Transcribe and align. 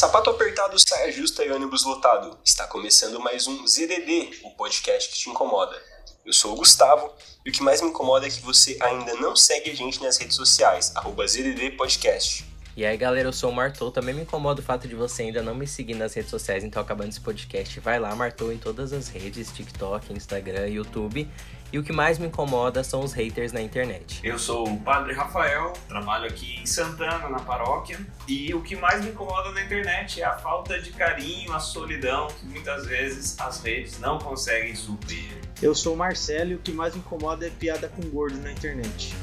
Sapato 0.00 0.30
apertado, 0.30 0.78
saia 0.78 1.12
justa 1.12 1.44
e 1.44 1.52
ônibus 1.52 1.84
lotado. 1.84 2.38
Está 2.42 2.66
começando 2.66 3.20
mais 3.20 3.46
um 3.46 3.66
ZDD, 3.66 4.30
o 4.44 4.50
podcast 4.52 5.10
que 5.10 5.18
te 5.18 5.28
incomoda. 5.28 5.76
Eu 6.24 6.32
sou 6.32 6.54
o 6.54 6.56
Gustavo 6.56 7.12
e 7.44 7.50
o 7.50 7.52
que 7.52 7.62
mais 7.62 7.82
me 7.82 7.90
incomoda 7.90 8.26
é 8.26 8.30
que 8.30 8.40
você 8.40 8.78
ainda 8.80 9.12
não 9.16 9.36
segue 9.36 9.70
a 9.70 9.76
gente 9.76 10.02
nas 10.02 10.16
redes 10.16 10.36
sociais, 10.36 10.90
arroba 10.96 11.26
ZDD 11.26 11.72
Podcast. 11.72 12.46
E 12.74 12.82
aí 12.82 12.96
galera, 12.96 13.28
eu 13.28 13.32
sou 13.34 13.50
o 13.50 13.54
Martou. 13.54 13.92
Também 13.92 14.14
me 14.14 14.22
incomoda 14.22 14.62
o 14.62 14.64
fato 14.64 14.88
de 14.88 14.94
você 14.94 15.24
ainda 15.24 15.42
não 15.42 15.54
me 15.54 15.66
seguir 15.66 15.96
nas 15.96 16.14
redes 16.14 16.30
sociais, 16.30 16.64
então 16.64 16.80
acabando 16.80 17.10
esse 17.10 17.20
podcast, 17.20 17.78
vai 17.80 18.00
lá, 18.00 18.16
Martou 18.16 18.50
em 18.50 18.56
todas 18.56 18.94
as 18.94 19.08
redes, 19.08 19.52
TikTok, 19.52 20.14
Instagram, 20.14 20.66
YouTube. 20.66 21.28
E 21.72 21.78
o 21.78 21.84
que 21.84 21.92
mais 21.92 22.18
me 22.18 22.26
incomoda 22.26 22.82
são 22.82 22.98
os 22.98 23.12
haters 23.12 23.52
na 23.52 23.62
internet. 23.62 24.18
Eu 24.24 24.40
sou 24.40 24.68
o 24.68 24.80
Padre 24.80 25.12
Rafael, 25.12 25.72
trabalho 25.86 26.26
aqui 26.26 26.56
em 26.60 26.66
Santana, 26.66 27.28
na 27.28 27.38
paróquia, 27.38 27.96
e 28.26 28.52
o 28.52 28.60
que 28.60 28.74
mais 28.74 29.04
me 29.04 29.12
incomoda 29.12 29.52
na 29.52 29.62
internet 29.62 30.20
é 30.20 30.24
a 30.24 30.36
falta 30.36 30.80
de 30.80 30.90
carinho, 30.90 31.52
a 31.52 31.60
solidão 31.60 32.26
que 32.26 32.44
muitas 32.44 32.86
vezes 32.86 33.38
as 33.38 33.62
redes 33.62 34.00
não 34.00 34.18
conseguem 34.18 34.74
suprir. 34.74 35.30
Eu 35.62 35.72
sou 35.72 35.94
o 35.94 35.96
Marcelo 35.96 36.50
e 36.50 36.54
o 36.56 36.58
que 36.58 36.72
mais 36.72 36.92
me 36.92 36.98
incomoda 36.98 37.46
é 37.46 37.50
piada 37.50 37.88
com 37.88 38.02
gordo 38.10 38.36
na 38.38 38.50
internet. 38.50 39.14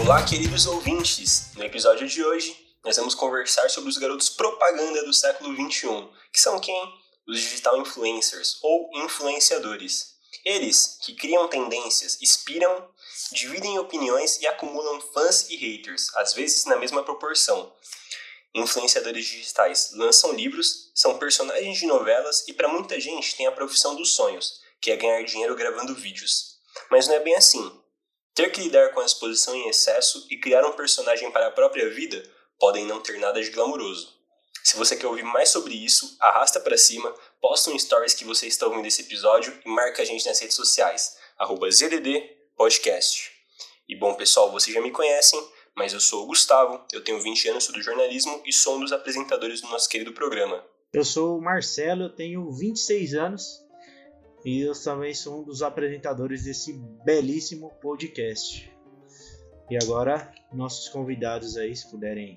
Olá, 0.00 0.22
queridos 0.22 0.66
ouvintes! 0.66 1.50
No 1.56 1.64
episódio 1.64 2.06
de 2.06 2.22
hoje, 2.22 2.61
nós 2.84 2.96
vamos 2.96 3.14
conversar 3.14 3.70
sobre 3.70 3.90
os 3.90 3.96
garotos 3.96 4.28
propaganda 4.28 5.04
do 5.04 5.12
século 5.12 5.54
XXI, 5.54 6.08
que 6.32 6.40
são 6.40 6.58
quem? 6.58 7.00
Os 7.28 7.38
digital 7.38 7.76
influencers 7.80 8.58
ou 8.60 8.90
influenciadores. 8.94 10.16
Eles 10.44 10.98
que 11.00 11.14
criam 11.14 11.46
tendências, 11.46 12.20
inspiram, 12.20 12.88
dividem 13.30 13.78
opiniões 13.78 14.40
e 14.40 14.46
acumulam 14.48 15.00
fãs 15.00 15.48
e 15.48 15.56
haters, 15.56 16.12
às 16.16 16.34
vezes 16.34 16.64
na 16.64 16.76
mesma 16.76 17.04
proporção. 17.04 17.72
Influenciadores 18.52 19.26
digitais 19.26 19.92
lançam 19.92 20.32
livros, 20.32 20.90
são 20.92 21.18
personagens 21.18 21.78
de 21.78 21.86
novelas 21.86 22.46
e 22.48 22.52
para 22.52 22.68
muita 22.68 22.98
gente 22.98 23.36
tem 23.36 23.46
a 23.46 23.52
profissão 23.52 23.94
dos 23.94 24.10
sonhos, 24.10 24.60
que 24.80 24.90
é 24.90 24.96
ganhar 24.96 25.22
dinheiro 25.22 25.54
gravando 25.54 25.94
vídeos. 25.94 26.56
Mas 26.90 27.06
não 27.06 27.14
é 27.14 27.20
bem 27.20 27.36
assim. 27.36 27.80
Ter 28.34 28.50
que 28.50 28.60
lidar 28.60 28.92
com 28.92 29.00
a 29.00 29.06
exposição 29.06 29.54
em 29.54 29.68
excesso 29.68 30.26
e 30.28 30.36
criar 30.36 30.66
um 30.66 30.72
personagem 30.72 31.30
para 31.30 31.46
a 31.46 31.50
própria 31.52 31.88
vida 31.88 32.28
podem 32.62 32.86
não 32.86 33.00
ter 33.00 33.18
nada 33.18 33.42
de 33.42 33.50
glamouroso. 33.50 34.16
Se 34.62 34.76
você 34.76 34.94
quer 34.94 35.08
ouvir 35.08 35.24
mais 35.24 35.48
sobre 35.48 35.74
isso, 35.74 36.16
arrasta 36.20 36.60
para 36.60 36.78
cima, 36.78 37.12
posta 37.40 37.72
um 37.72 37.76
stories 37.76 38.14
que 38.14 38.24
você 38.24 38.46
está 38.46 38.68
ouvindo 38.68 38.86
esse 38.86 39.02
episódio 39.02 39.52
e 39.66 39.68
marca 39.68 40.00
a 40.00 40.04
gente 40.04 40.24
nas 40.24 40.38
redes 40.38 40.54
sociais, 40.54 41.16
arroba 41.36 41.68
ZDD 41.68 42.20
Podcast. 42.56 43.32
E 43.88 43.96
bom 43.96 44.14
pessoal, 44.14 44.52
vocês 44.52 44.72
já 44.72 44.80
me 44.80 44.92
conhecem, 44.92 45.44
mas 45.74 45.92
eu 45.92 45.98
sou 45.98 46.22
o 46.22 46.26
Gustavo, 46.28 46.80
eu 46.92 47.02
tenho 47.02 47.20
20 47.20 47.48
anos, 47.48 47.64
sou 47.64 47.74
do 47.74 47.82
jornalismo 47.82 48.40
e 48.46 48.52
sou 48.52 48.76
um 48.76 48.80
dos 48.80 48.92
apresentadores 48.92 49.60
do 49.60 49.66
nosso 49.66 49.88
querido 49.88 50.12
programa. 50.12 50.64
Eu 50.92 51.04
sou 51.04 51.38
o 51.38 51.42
Marcelo, 51.42 52.04
eu 52.04 52.14
tenho 52.14 52.48
26 52.48 53.14
anos 53.14 53.60
e 54.44 54.60
eu 54.60 54.72
também 54.80 55.12
sou 55.12 55.40
um 55.40 55.42
dos 55.42 55.62
apresentadores 55.62 56.44
desse 56.44 56.74
belíssimo 57.04 57.70
podcast. 57.80 58.72
E 59.68 59.76
agora, 59.82 60.32
nossos 60.52 60.88
convidados 60.88 61.56
aí, 61.56 61.74
se 61.74 61.90
puderem 61.90 62.36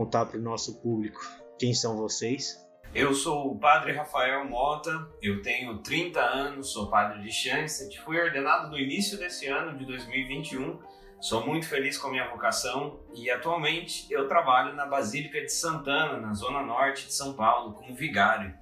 contar 0.00 0.24
para 0.24 0.38
o 0.38 0.42
nosso 0.42 0.80
público 0.80 1.20
quem 1.58 1.74
são 1.74 1.94
vocês. 1.94 2.66
Eu 2.94 3.12
sou 3.12 3.52
o 3.52 3.58
Padre 3.58 3.92
Rafael 3.92 4.46
Mota, 4.48 5.06
eu 5.20 5.42
tenho 5.42 5.76
30 5.78 6.18
anos, 6.18 6.72
sou 6.72 6.88
padre 6.88 7.22
de 7.22 7.30
Chancet, 7.30 8.00
fui 8.00 8.18
ordenado 8.18 8.70
no 8.70 8.78
início 8.78 9.18
desse 9.18 9.46
ano 9.46 9.76
de 9.76 9.84
2021. 9.84 10.80
Sou 11.20 11.46
muito 11.46 11.68
feliz 11.68 11.98
com 11.98 12.08
a 12.08 12.10
minha 12.12 12.30
vocação 12.30 12.98
e 13.14 13.30
atualmente 13.30 14.10
eu 14.10 14.26
trabalho 14.26 14.74
na 14.74 14.86
Basílica 14.86 15.38
de 15.42 15.52
Santana, 15.52 16.18
na 16.18 16.32
zona 16.32 16.62
norte 16.62 17.06
de 17.06 17.12
São 17.12 17.34
Paulo, 17.34 17.74
como 17.74 17.94
vigário. 17.94 18.54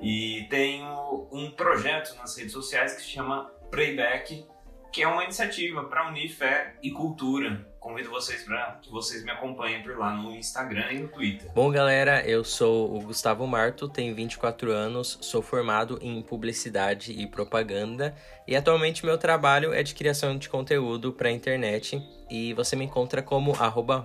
E 0.00 0.46
tenho 0.48 1.28
um 1.30 1.50
projeto 1.50 2.16
nas 2.16 2.34
redes 2.38 2.52
sociais 2.52 2.94
que 2.94 3.02
se 3.02 3.08
chama 3.08 3.52
Playback, 3.70 4.46
que 4.90 5.02
é 5.02 5.06
uma 5.06 5.22
iniciativa 5.22 5.84
para 5.84 6.08
unir 6.08 6.30
fé 6.30 6.76
e 6.82 6.90
cultura. 6.90 7.67
Convido 7.80 8.10
vocês 8.10 8.42
para 8.42 8.78
que 8.82 8.90
vocês 8.90 9.22
me 9.22 9.30
acompanhem 9.30 9.82
por 9.82 9.96
lá 9.96 10.10
no 10.10 10.34
Instagram 10.34 10.92
e 10.92 10.98
no 10.98 11.08
Twitter. 11.08 11.48
Bom, 11.52 11.70
galera, 11.70 12.26
eu 12.26 12.44
sou 12.44 12.96
o 12.96 13.00
Gustavo 13.00 13.46
Marto, 13.46 13.88
tenho 13.88 14.14
24 14.14 14.72
anos, 14.72 15.16
sou 15.20 15.40
formado 15.40 15.98
em 16.02 16.20
publicidade 16.20 17.12
e 17.12 17.26
propaganda 17.26 18.16
e 18.46 18.56
atualmente 18.56 19.06
meu 19.06 19.16
trabalho 19.16 19.72
é 19.72 19.82
de 19.82 19.94
criação 19.94 20.36
de 20.36 20.48
conteúdo 20.48 21.12
para 21.12 21.28
a 21.28 21.32
internet 21.32 22.02
e 22.28 22.52
você 22.54 22.74
me 22.74 22.84
encontra 22.84 23.22
como 23.22 23.52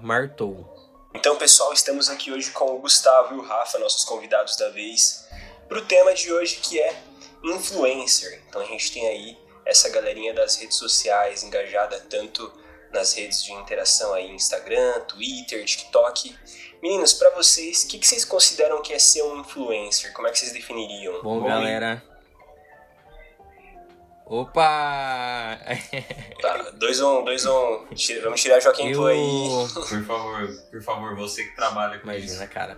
@martou. 0.02 0.72
Então, 1.16 1.36
pessoal, 1.36 1.74
estamos 1.74 2.10
aqui 2.10 2.32
hoje 2.32 2.52
com 2.52 2.76
o 2.76 2.80
Gustavo 2.80 3.36
e 3.36 3.38
o 3.38 3.42
Rafa, 3.42 3.80
nossos 3.80 4.04
convidados 4.04 4.56
da 4.56 4.70
vez, 4.70 5.28
para 5.68 5.80
o 5.80 5.86
tema 5.86 6.14
de 6.14 6.32
hoje 6.32 6.60
que 6.62 6.80
é 6.80 6.96
influencer. 7.44 8.42
Então 8.48 8.62
a 8.62 8.66
gente 8.66 8.92
tem 8.92 9.08
aí 9.08 9.38
essa 9.66 9.90
galerinha 9.90 10.34
das 10.34 10.58
redes 10.58 10.78
sociais 10.78 11.44
engajada 11.44 12.00
tanto 12.10 12.52
nas 12.94 13.14
redes 13.14 13.44
de 13.44 13.52
interação 13.52 14.14
aí, 14.14 14.30
Instagram, 14.32 15.02
Twitter, 15.02 15.66
TikTok. 15.66 16.36
Meninos, 16.82 17.14
para 17.14 17.32
vocês, 17.32 17.84
o 17.84 17.88
que, 17.88 17.98
que, 17.98 18.08
vocês 18.08 18.24
consideram 18.24 18.82
que 18.82 18.94
é 18.94 19.00
ser 19.00 19.24
um 19.24 19.40
influencer? 19.40 20.14
Como 20.14 20.28
é 20.28 20.32
que 20.32 20.40
vocês 20.40 20.54
definiriam? 20.54 21.22
Bom, 21.24 21.40
Bom 21.40 21.48
galera. 21.48 22.04
Opa! 24.26 25.60
Tá, 26.42 26.72
2 26.72 27.02
um, 27.02 27.24
dois 27.24 27.46
um. 27.46 27.86
Vamos 28.22 28.42
tirar 28.42 28.60
Joaquim 28.60 28.90
Eu... 28.90 29.06
aí. 29.06 29.50
Por 29.74 30.04
favor, 30.06 30.48
por 30.70 30.84
favor, 30.84 31.16
você 31.16 31.46
que 31.46 31.56
trabalha 31.56 32.00
com 32.00 32.04
Imagina, 32.12 32.44
isso. 32.44 32.48
cara. 32.50 32.78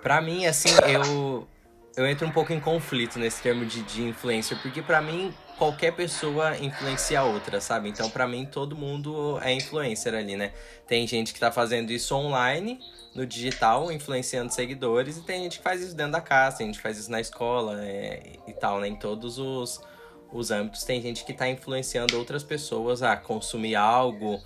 Pra 0.00 0.20
mim, 0.20 0.46
assim, 0.46 0.68
eu 0.86 1.48
eu 1.96 2.06
entro 2.06 2.26
um 2.26 2.30
pouco 2.30 2.52
em 2.52 2.60
conflito 2.60 3.18
nesse 3.18 3.42
termo 3.42 3.66
de, 3.66 3.82
de 3.82 4.02
influencer, 4.02 4.56
porque 4.62 4.80
para 4.80 5.02
mim 5.02 5.34
qualquer 5.58 5.92
pessoa 5.92 6.56
influencia 6.58 7.22
outra, 7.22 7.60
sabe? 7.60 7.88
Então 7.88 8.08
para 8.10 8.26
mim 8.26 8.44
todo 8.44 8.76
mundo 8.76 9.38
é 9.42 9.52
influencer 9.52 10.14
ali, 10.14 10.36
né? 10.36 10.52
Tem 10.86 11.06
gente 11.06 11.32
que 11.32 11.40
tá 11.40 11.52
fazendo 11.52 11.90
isso 11.90 12.14
online, 12.14 12.80
no 13.14 13.26
digital, 13.26 13.92
influenciando 13.92 14.52
seguidores, 14.52 15.18
e 15.18 15.22
tem 15.22 15.42
gente 15.44 15.58
que 15.58 15.64
faz 15.64 15.82
isso 15.82 15.94
dentro 15.94 16.12
da 16.12 16.20
casa, 16.20 16.58
tem 16.58 16.66
gente 16.66 16.76
que 16.76 16.82
faz 16.82 16.98
isso 16.98 17.10
na 17.10 17.20
escola 17.20 17.84
é, 17.84 18.38
e 18.46 18.52
tal, 18.52 18.80
né? 18.80 18.88
Em 18.88 18.96
todos 18.96 19.38
os, 19.38 19.80
os 20.32 20.50
âmbitos 20.50 20.84
tem 20.84 21.00
gente 21.00 21.24
que 21.24 21.32
tá 21.32 21.48
influenciando 21.48 22.18
outras 22.18 22.42
pessoas 22.42 23.02
a 23.02 23.16
consumir 23.16 23.76
algo 23.76 24.40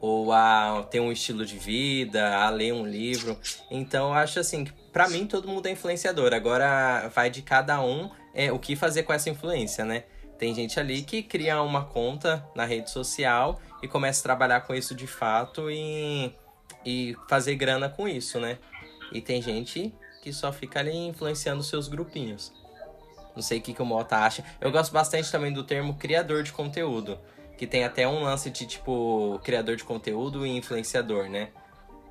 ou 0.00 0.32
a 0.32 0.86
ter 0.90 1.00
um 1.00 1.12
estilo 1.12 1.44
de 1.44 1.58
vida, 1.58 2.36
a 2.36 2.48
ler 2.48 2.72
um 2.72 2.86
livro. 2.86 3.38
Então 3.70 4.08
eu 4.08 4.14
acho 4.14 4.40
assim 4.40 4.64
que 4.64 4.72
para 4.92 5.08
mim 5.08 5.26
todo 5.26 5.46
mundo 5.46 5.66
é 5.66 5.70
influenciador. 5.70 6.32
Agora 6.32 7.08
vai 7.14 7.28
de 7.28 7.42
cada 7.42 7.82
um 7.82 8.10
é 8.32 8.50
o 8.50 8.58
que 8.58 8.76
fazer 8.76 9.02
com 9.02 9.12
essa 9.12 9.28
influência, 9.28 9.84
né? 9.84 10.04
Tem 10.40 10.54
gente 10.54 10.80
ali 10.80 11.02
que 11.02 11.22
cria 11.22 11.60
uma 11.60 11.84
conta 11.84 12.42
na 12.54 12.64
rede 12.64 12.90
social 12.90 13.60
e 13.82 13.86
começa 13.86 14.20
a 14.20 14.22
trabalhar 14.22 14.62
com 14.62 14.74
isso 14.74 14.94
de 14.94 15.06
fato 15.06 15.70
e, 15.70 16.34
e 16.82 17.14
fazer 17.28 17.56
grana 17.56 17.90
com 17.90 18.08
isso, 18.08 18.40
né? 18.40 18.56
E 19.12 19.20
tem 19.20 19.42
gente 19.42 19.94
que 20.22 20.32
só 20.32 20.50
fica 20.50 20.80
ali 20.80 20.96
influenciando 20.96 21.62
seus 21.62 21.88
grupinhos. 21.88 22.54
Não 23.36 23.42
sei 23.42 23.58
o 23.58 23.60
que, 23.60 23.74
que 23.74 23.82
o 23.82 23.84
Mota 23.84 24.16
acha. 24.16 24.42
Eu 24.58 24.72
gosto 24.72 24.92
bastante 24.92 25.30
também 25.30 25.52
do 25.52 25.62
termo 25.62 25.94
criador 25.96 26.42
de 26.42 26.52
conteúdo 26.52 27.18
que 27.58 27.66
tem 27.66 27.84
até 27.84 28.08
um 28.08 28.22
lance 28.22 28.48
de 28.48 28.64
tipo 28.64 29.38
criador 29.44 29.76
de 29.76 29.84
conteúdo 29.84 30.46
e 30.46 30.56
influenciador, 30.56 31.28
né? 31.28 31.50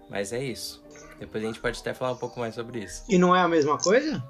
Mas 0.07 0.31
é 0.31 0.43
isso. 0.43 0.83
Depois 1.19 1.43
a 1.43 1.47
gente 1.47 1.59
pode 1.59 1.79
até 1.79 1.95
falar 1.95 2.11
um 2.11 2.17
pouco 2.17 2.39
mais 2.39 2.53
sobre 2.53 2.83
isso. 2.83 3.03
E 3.09 3.17
não 3.17 3.35
é 3.35 3.41
a 3.41 3.47
mesma 3.47 3.75
coisa? 3.79 4.23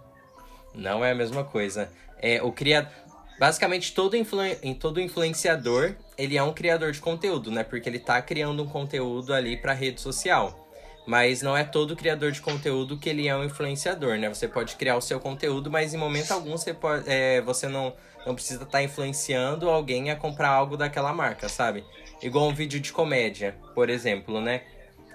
Não 0.74 1.04
é 1.04 1.12
a 1.12 1.16
mesma 1.16 1.44
coisa. 1.44 1.92
É 2.22 2.42
o 2.42 2.54
criador. 2.54 3.09
Basicamente, 3.40 3.94
todo, 3.94 4.18
influ... 4.18 4.42
todo 4.80 5.00
influenciador, 5.00 5.96
ele 6.18 6.38
é 6.38 6.44
um 6.44 6.52
criador 6.52 6.92
de 6.92 7.00
conteúdo, 7.00 7.50
né? 7.50 7.64
Porque 7.64 7.88
ele 7.88 8.00
tá 8.00 8.22
criando 8.22 8.62
um 8.62 8.68
conteúdo 8.68 9.34
ali 9.34 9.56
para 9.56 9.72
rede 9.72 10.02
social. 10.02 10.68
Mas 11.08 11.42
não 11.42 11.56
é 11.56 11.64
todo 11.64 11.96
criador 11.96 12.32
de 12.32 12.42
conteúdo 12.42 12.98
que 12.98 13.10
ele 13.10 13.28
é 13.28 13.36
um 13.36 13.44
influenciador, 13.44 14.18
né? 14.18 14.28
Você 14.28 14.48
pode 14.48 14.76
criar 14.76 14.98
o 14.98 15.02
seu 15.02 15.20
conteúdo, 15.20 15.72
mas 15.72 15.94
em 15.94 15.98
momento 15.98 16.32
algum 16.32 16.52
você, 16.52 16.74
pode, 16.74 17.10
é, 17.10 17.42
você 17.42 17.68
não, 17.68 17.94
não 18.28 18.36
precisa 18.36 18.64
estar 18.64 18.78
tá 18.78 18.84
influenciando 18.84 19.70
alguém 19.70 20.12
a 20.12 20.16
comprar 20.18 20.50
algo 20.50 20.76
daquela 20.76 21.14
marca, 21.14 21.48
sabe? 21.48 21.86
Igual 22.22 22.50
um 22.50 22.54
vídeo 22.54 22.80
de 22.80 22.92
comédia, 22.92 23.56
por 23.74 23.90
exemplo, 23.90 24.42
né? 24.42 24.64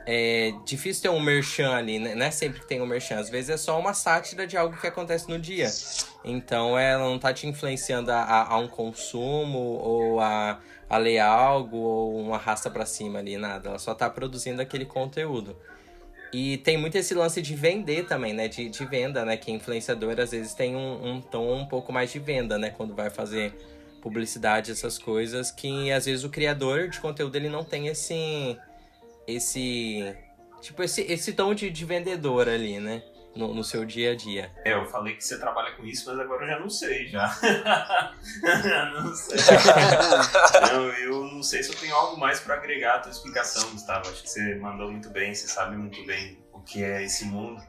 É 0.07 0.53
difícil 0.67 1.03
ter 1.03 1.09
um 1.09 1.21
merchan 1.21 1.75
ali, 1.75 1.99
né? 1.99 2.15
Não 2.15 2.27
é 2.27 2.31
sempre 2.31 2.61
que 2.61 2.67
tem 2.67 2.81
um 2.81 2.87
merchan. 2.87 3.19
Às 3.19 3.31
vezes 3.31 3.51
é 3.51 3.57
só 3.57 3.79
uma 3.79 3.95
sátira 3.95 4.47
de 4.47 4.57
algo 4.57 4.77
que 4.77 4.87
acontece 4.87 5.29
no 5.29 5.39
dia. 5.39 5.71
Então 6.25 6.79
ela 6.79 7.05
não 7.05 7.19
tá 7.19 7.33
te 7.33 7.47
influenciando 7.47 8.13
a, 8.13 8.23
a, 8.23 8.53
a 8.53 8.59
um 8.59 8.69
consumo 8.69 9.59
ou 9.59 10.21
a, 10.21 10.61
a 10.89 10.99
ler 10.99 11.21
algo 11.21 11.77
ou 11.77 12.21
uma 12.21 12.37
raça 12.37 12.71
para 12.71 12.85
cima 12.85 13.19
ali, 13.19 13.39
nada. 13.39 13.71
Ela 13.71 13.79
só 13.79 13.95
tá 13.95 14.11
produzindo 14.11 14.61
aquele 14.61 14.85
conteúdo. 14.85 15.57
E 16.33 16.59
tem 16.59 16.77
muito 16.77 16.97
esse 16.97 17.15
lance 17.15 17.41
de 17.41 17.55
vender 17.55 18.07
também, 18.07 18.33
né? 18.35 18.49
De, 18.49 18.69
de 18.69 18.85
venda, 18.85 19.25
né? 19.25 19.37
Que 19.37 19.53
influenciador 19.53 20.19
às 20.19 20.33
vezes 20.33 20.53
tem 20.53 20.75
um, 20.75 21.15
um 21.15 21.21
tom 21.21 21.61
um 21.61 21.67
pouco 21.67 21.93
mais 21.93 22.11
de 22.11 22.19
venda, 22.19 22.59
né? 22.59 22.71
Quando 22.71 22.93
vai 22.93 23.09
fazer 23.09 23.55
publicidade, 24.03 24.71
essas 24.71 24.99
coisas, 24.99 25.51
que 25.51 25.91
às 25.91 26.05
vezes 26.05 26.25
o 26.25 26.29
criador 26.29 26.89
de 26.89 27.01
conteúdo 27.01 27.37
ele 27.37 27.49
não 27.49 27.65
tem 27.65 27.87
esse. 27.87 28.59
Esse. 29.27 30.17
Tipo, 30.61 30.83
esse, 30.83 31.03
esse 31.03 31.33
tom 31.35 31.55
de, 31.55 31.71
de 31.71 31.85
vendedor 31.85 32.49
ali, 32.49 32.79
né? 32.79 33.03
No, 33.37 33.53
no, 33.53 33.65
seu 33.65 33.85
dia 33.85 34.13
a 34.13 34.15
dia. 34.15 34.53
É, 34.65 34.75
eu 34.75 34.87
falei 34.87 35.17
que 35.17 35.25
você 35.25 35.39
trabalha 35.41 35.73
com 35.73 35.85
isso, 35.85 36.09
mas 36.09 36.21
agora 36.21 36.45
eu 36.45 36.49
já 36.49 36.61
não 36.61 36.71
sei, 36.71 37.09
já. 37.09 37.37
não 38.95 39.13
sei. 39.13 39.37
não, 40.73 40.85
eu 40.85 41.25
não 41.25 41.43
sei 41.43 41.63
se 41.65 41.71
eu 41.73 41.77
tenho 41.77 41.97
algo 41.97 42.17
mais 42.17 42.39
para 42.39 42.55
agregar 42.55 42.95
à 42.95 42.99
tua 43.01 43.11
explicação, 43.11 43.71
Gustavo. 43.73 44.09
Acho 44.09 44.23
que 44.23 44.31
você 44.31 44.55
mandou 44.55 44.89
muito 44.89 45.11
bem, 45.11 45.35
você 45.35 45.49
sabe 45.49 45.77
muito 45.77 46.07
bem 46.07 46.39
o 46.53 46.61
que 46.61 46.85
é 46.85 47.03
esse 47.03 47.25
mundo. 47.25 47.61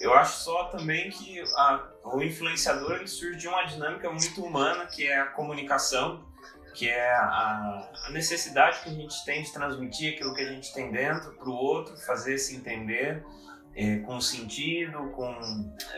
Eu 0.00 0.14
acho 0.14 0.38
só 0.38 0.66
também 0.66 1.10
que 1.10 1.40
a, 1.56 1.84
o 2.04 2.22
influenciador 2.22 2.92
ele 2.92 3.08
surge 3.08 3.38
de 3.38 3.48
uma 3.48 3.64
dinâmica 3.64 4.08
muito 4.10 4.44
humana, 4.44 4.86
que 4.86 5.06
é 5.06 5.18
a 5.18 5.26
comunicação, 5.26 6.24
que 6.74 6.88
é 6.88 7.10
a, 7.12 7.90
a 8.06 8.10
necessidade 8.10 8.80
que 8.80 8.88
a 8.88 8.92
gente 8.92 9.24
tem 9.24 9.42
de 9.42 9.52
transmitir 9.52 10.14
aquilo 10.14 10.34
que 10.34 10.42
a 10.42 10.52
gente 10.52 10.72
tem 10.72 10.90
dentro 10.90 11.32
para 11.34 11.48
o 11.48 11.52
outro, 11.52 11.96
fazer 11.98 12.38
se 12.38 12.56
entender 12.56 13.24
é, 13.74 13.98
com 14.00 14.20
sentido, 14.20 15.10
com 15.10 15.30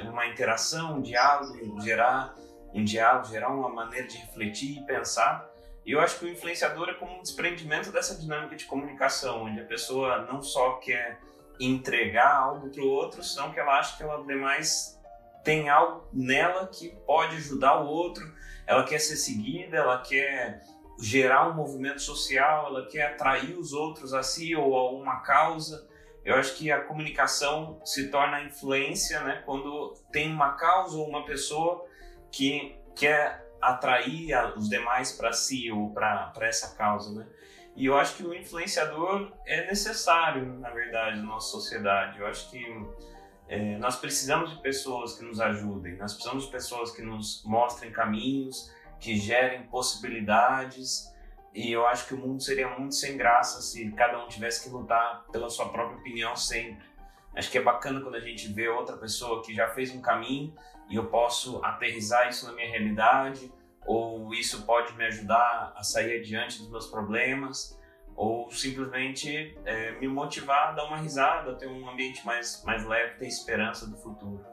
uma 0.03 0.27
interação, 0.27 0.99
um 0.99 1.03
diálogo, 1.03 1.81
gerar 1.81 2.35
um 2.75 2.85
diálogo, 2.85 3.27
gerar 3.27 3.49
uma 3.49 3.69
maneira 3.69 4.07
de 4.07 4.19
refletir 4.19 4.79
e 4.79 4.87
pensar. 4.87 5.49
E 5.85 5.93
eu 5.93 6.01
acho 6.01 6.19
que 6.19 6.27
o 6.27 6.29
influenciador 6.29 6.89
é 6.91 6.95
como 6.95 7.19
um 7.19 7.23
desprendimento 7.23 7.91
dessa 7.91 8.15
dinâmica 8.15 8.55
de 8.55 8.65
comunicação, 8.67 9.45
onde 9.45 9.61
a 9.61 9.65
pessoa 9.65 10.27
não 10.27 10.43
só 10.43 10.75
quer 10.75 11.19
entregar 11.59 12.35
algo 12.35 12.71
para 12.71 12.83
o 12.83 12.89
outro, 12.89 13.23
senão 13.23 13.53
que 13.53 13.59
ela 13.59 13.79
acha 13.79 13.97
que 13.97 14.03
ela 14.03 14.25
demais 14.25 14.99
tem 15.43 15.69
algo 15.69 16.07
nela 16.13 16.67
que 16.67 16.91
pode 17.07 17.37
ajudar 17.37 17.81
o 17.81 17.87
outro, 17.87 18.25
ela 18.71 18.85
quer 18.85 19.01
ser 19.01 19.17
seguida, 19.17 19.79
ela 19.79 20.01
quer 20.01 20.63
gerar 20.97 21.49
um 21.51 21.55
movimento 21.55 22.01
social, 22.01 22.69
ela 22.69 22.87
quer 22.87 23.15
atrair 23.15 23.59
os 23.59 23.73
outros 23.73 24.15
a 24.15 24.23
si 24.23 24.55
ou 24.55 24.77
a 24.77 24.93
uma 24.93 25.23
causa. 25.23 25.89
Eu 26.25 26.37
acho 26.37 26.55
que 26.55 26.71
a 26.71 26.81
comunicação 26.85 27.81
se 27.85 28.13
torna 28.13 28.45
influência 28.45 29.19
né, 29.25 29.43
quando 29.45 29.95
tem 30.13 30.33
uma 30.33 30.53
causa 30.53 30.97
ou 30.97 31.09
uma 31.09 31.25
pessoa 31.25 31.85
que 32.31 32.79
quer 32.95 33.45
atrair 33.61 34.37
os 34.57 34.69
demais 34.69 35.11
para 35.11 35.33
si 35.33 35.73
ou 35.73 35.93
para 35.93 36.33
essa 36.43 36.77
causa. 36.77 37.13
Né? 37.13 37.27
E 37.75 37.87
eu 37.87 37.99
acho 37.99 38.15
que 38.15 38.23
o 38.23 38.33
influenciador 38.33 39.33
é 39.47 39.67
necessário, 39.67 40.47
na 40.61 40.71
verdade, 40.71 41.17
na 41.17 41.25
nossa 41.25 41.51
sociedade. 41.51 42.21
Eu 42.21 42.27
acho 42.29 42.49
que 42.49 42.65
é, 43.51 43.77
nós 43.79 43.97
precisamos 43.97 44.51
de 44.51 44.63
pessoas 44.63 45.19
que 45.19 45.25
nos 45.25 45.41
ajudem, 45.41 45.97
nós 45.97 46.13
precisamos 46.13 46.45
de 46.45 46.53
pessoas 46.53 46.93
que 46.93 47.03
nos 47.03 47.43
mostrem 47.45 47.91
caminhos, 47.91 48.73
que 49.01 49.17
gerem 49.17 49.65
possibilidades. 49.65 51.13
E 51.53 51.73
eu 51.73 51.85
acho 51.85 52.07
que 52.07 52.15
o 52.15 52.17
mundo 52.17 52.41
seria 52.41 52.69
muito 52.79 52.95
sem 52.95 53.17
graça 53.17 53.61
se 53.61 53.91
cada 53.91 54.25
um 54.25 54.29
tivesse 54.29 54.63
que 54.63 54.71
lutar 54.71 55.25
pela 55.33 55.51
sua 55.51 55.69
própria 55.69 55.99
opinião 55.99 56.37
sempre. 56.37 56.89
Acho 57.35 57.51
que 57.51 57.59
é 57.59 57.61
bacana 57.61 58.01
quando 58.01 58.15
a 58.15 58.21
gente 58.21 58.53
vê 58.53 58.69
outra 58.69 58.97
pessoa 58.97 59.43
que 59.43 59.53
já 59.53 59.67
fez 59.71 59.93
um 59.93 60.01
caminho 60.01 60.55
e 60.89 60.95
eu 60.95 61.07
posso 61.07 61.61
aterrizar 61.65 62.29
isso 62.29 62.47
na 62.47 62.53
minha 62.53 62.71
realidade, 62.71 63.53
ou 63.85 64.33
isso 64.33 64.65
pode 64.65 64.97
me 64.97 65.05
ajudar 65.07 65.73
a 65.75 65.83
sair 65.83 66.21
adiante 66.21 66.61
dos 66.61 66.71
meus 66.71 66.87
problemas, 66.87 67.77
ou 68.21 68.51
simplesmente 68.51 69.59
é, 69.65 69.93
me 69.93 70.07
motivar 70.07 70.69
a 70.69 70.73
dar 70.73 70.85
uma 70.85 70.99
risada, 70.99 71.55
ter 71.55 71.67
um 71.67 71.89
ambiente 71.89 72.25
mais, 72.27 72.63
mais 72.65 72.85
leve, 72.87 73.19
ter 73.19 73.27
esperança 73.27 73.87
do 73.87 73.97
futuro. 73.97 74.45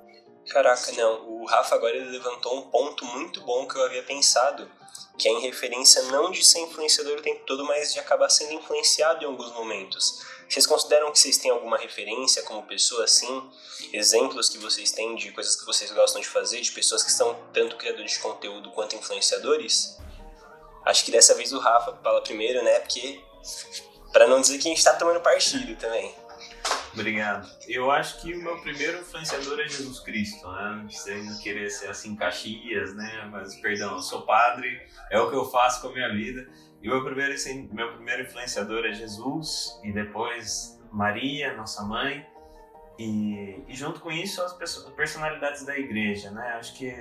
Caraca, 0.49 0.89
não. 0.93 1.41
O 1.41 1.45
Rafa 1.45 1.75
agora 1.75 1.93
levantou 2.05 2.57
um 2.57 2.69
ponto 2.69 3.03
muito 3.03 3.41
bom 3.41 3.67
que 3.67 3.77
eu 3.77 3.83
havia 3.83 4.03
pensado, 4.03 4.71
que 5.17 5.27
é 5.27 5.31
em 5.33 5.41
referência 5.41 6.01
não 6.03 6.31
de 6.31 6.45
ser 6.45 6.59
influenciador 6.59 7.17
o 7.17 7.21
tempo 7.21 7.43
todo, 7.45 7.65
mas 7.65 7.91
de 7.91 7.99
acabar 7.99 8.29
sendo 8.29 8.53
influenciado 8.53 9.25
em 9.25 9.27
alguns 9.27 9.51
momentos. 9.51 10.25
Vocês 10.47 10.65
consideram 10.65 11.11
que 11.11 11.19
vocês 11.19 11.37
têm 11.37 11.51
alguma 11.51 11.77
referência 11.77 12.43
como 12.43 12.63
pessoa 12.63 13.03
assim? 13.03 13.51
Exemplos 13.91 14.47
que 14.47 14.59
vocês 14.59 14.93
têm 14.93 15.13
de 15.15 15.33
coisas 15.33 15.57
que 15.57 15.65
vocês 15.65 15.91
gostam 15.91 16.21
de 16.21 16.29
fazer, 16.29 16.61
de 16.61 16.71
pessoas 16.71 17.03
que 17.03 17.11
são 17.11 17.37
tanto 17.51 17.75
criadores 17.75 18.13
de 18.13 18.19
conteúdo 18.19 18.71
quanto 18.71 18.95
influenciadores? 18.95 19.97
Acho 20.85 21.03
que 21.03 21.11
dessa 21.11 21.35
vez 21.35 21.51
o 21.51 21.59
Rafa 21.59 21.99
fala 22.01 22.21
primeiro, 22.21 22.63
né? 22.63 22.79
Porque. 22.79 23.26
Para 24.11 24.27
não 24.27 24.41
dizer 24.41 24.57
que 24.57 24.67
a 24.67 24.71
gente 24.71 24.83
tá 24.83 24.93
tomando 24.93 25.21
partido 25.21 25.75
também. 25.75 26.13
Obrigado. 26.93 27.47
Eu 27.67 27.91
acho 27.91 28.19
que 28.21 28.33
o 28.33 28.41
meu 28.41 28.59
primeiro 28.59 28.99
influenciador 28.99 29.59
é 29.59 29.67
Jesus 29.67 29.99
Cristo, 29.99 30.51
né? 30.51 30.87
Sem 30.89 31.37
querer 31.37 31.69
ser 31.69 31.89
assim 31.89 32.15
Caxias, 32.15 32.95
né? 32.95 33.29
Mas, 33.31 33.55
perdão, 33.57 33.93
eu 33.93 34.01
sou 34.01 34.23
padre, 34.23 34.81
é 35.11 35.19
o 35.19 35.29
que 35.29 35.35
eu 35.35 35.45
faço 35.45 35.81
com 35.81 35.89
a 35.89 35.93
minha 35.93 36.11
vida. 36.11 36.49
E 36.81 36.87
meu 36.87 37.03
primeiro, 37.03 37.35
meu 37.71 37.93
primeiro 37.93 38.23
influenciador 38.23 38.85
é 38.85 38.93
Jesus, 38.93 39.79
e 39.83 39.91
depois 39.91 40.79
Maria, 40.91 41.55
nossa 41.55 41.83
mãe. 41.83 42.25
E, 42.97 43.63
e 43.67 43.75
junto 43.75 43.99
com 43.99 44.11
isso, 44.11 44.41
as 44.41 44.53
personalidades 44.95 45.63
da 45.63 45.77
igreja, 45.77 46.31
né? 46.31 46.55
Acho 46.57 46.73
que 46.75 46.91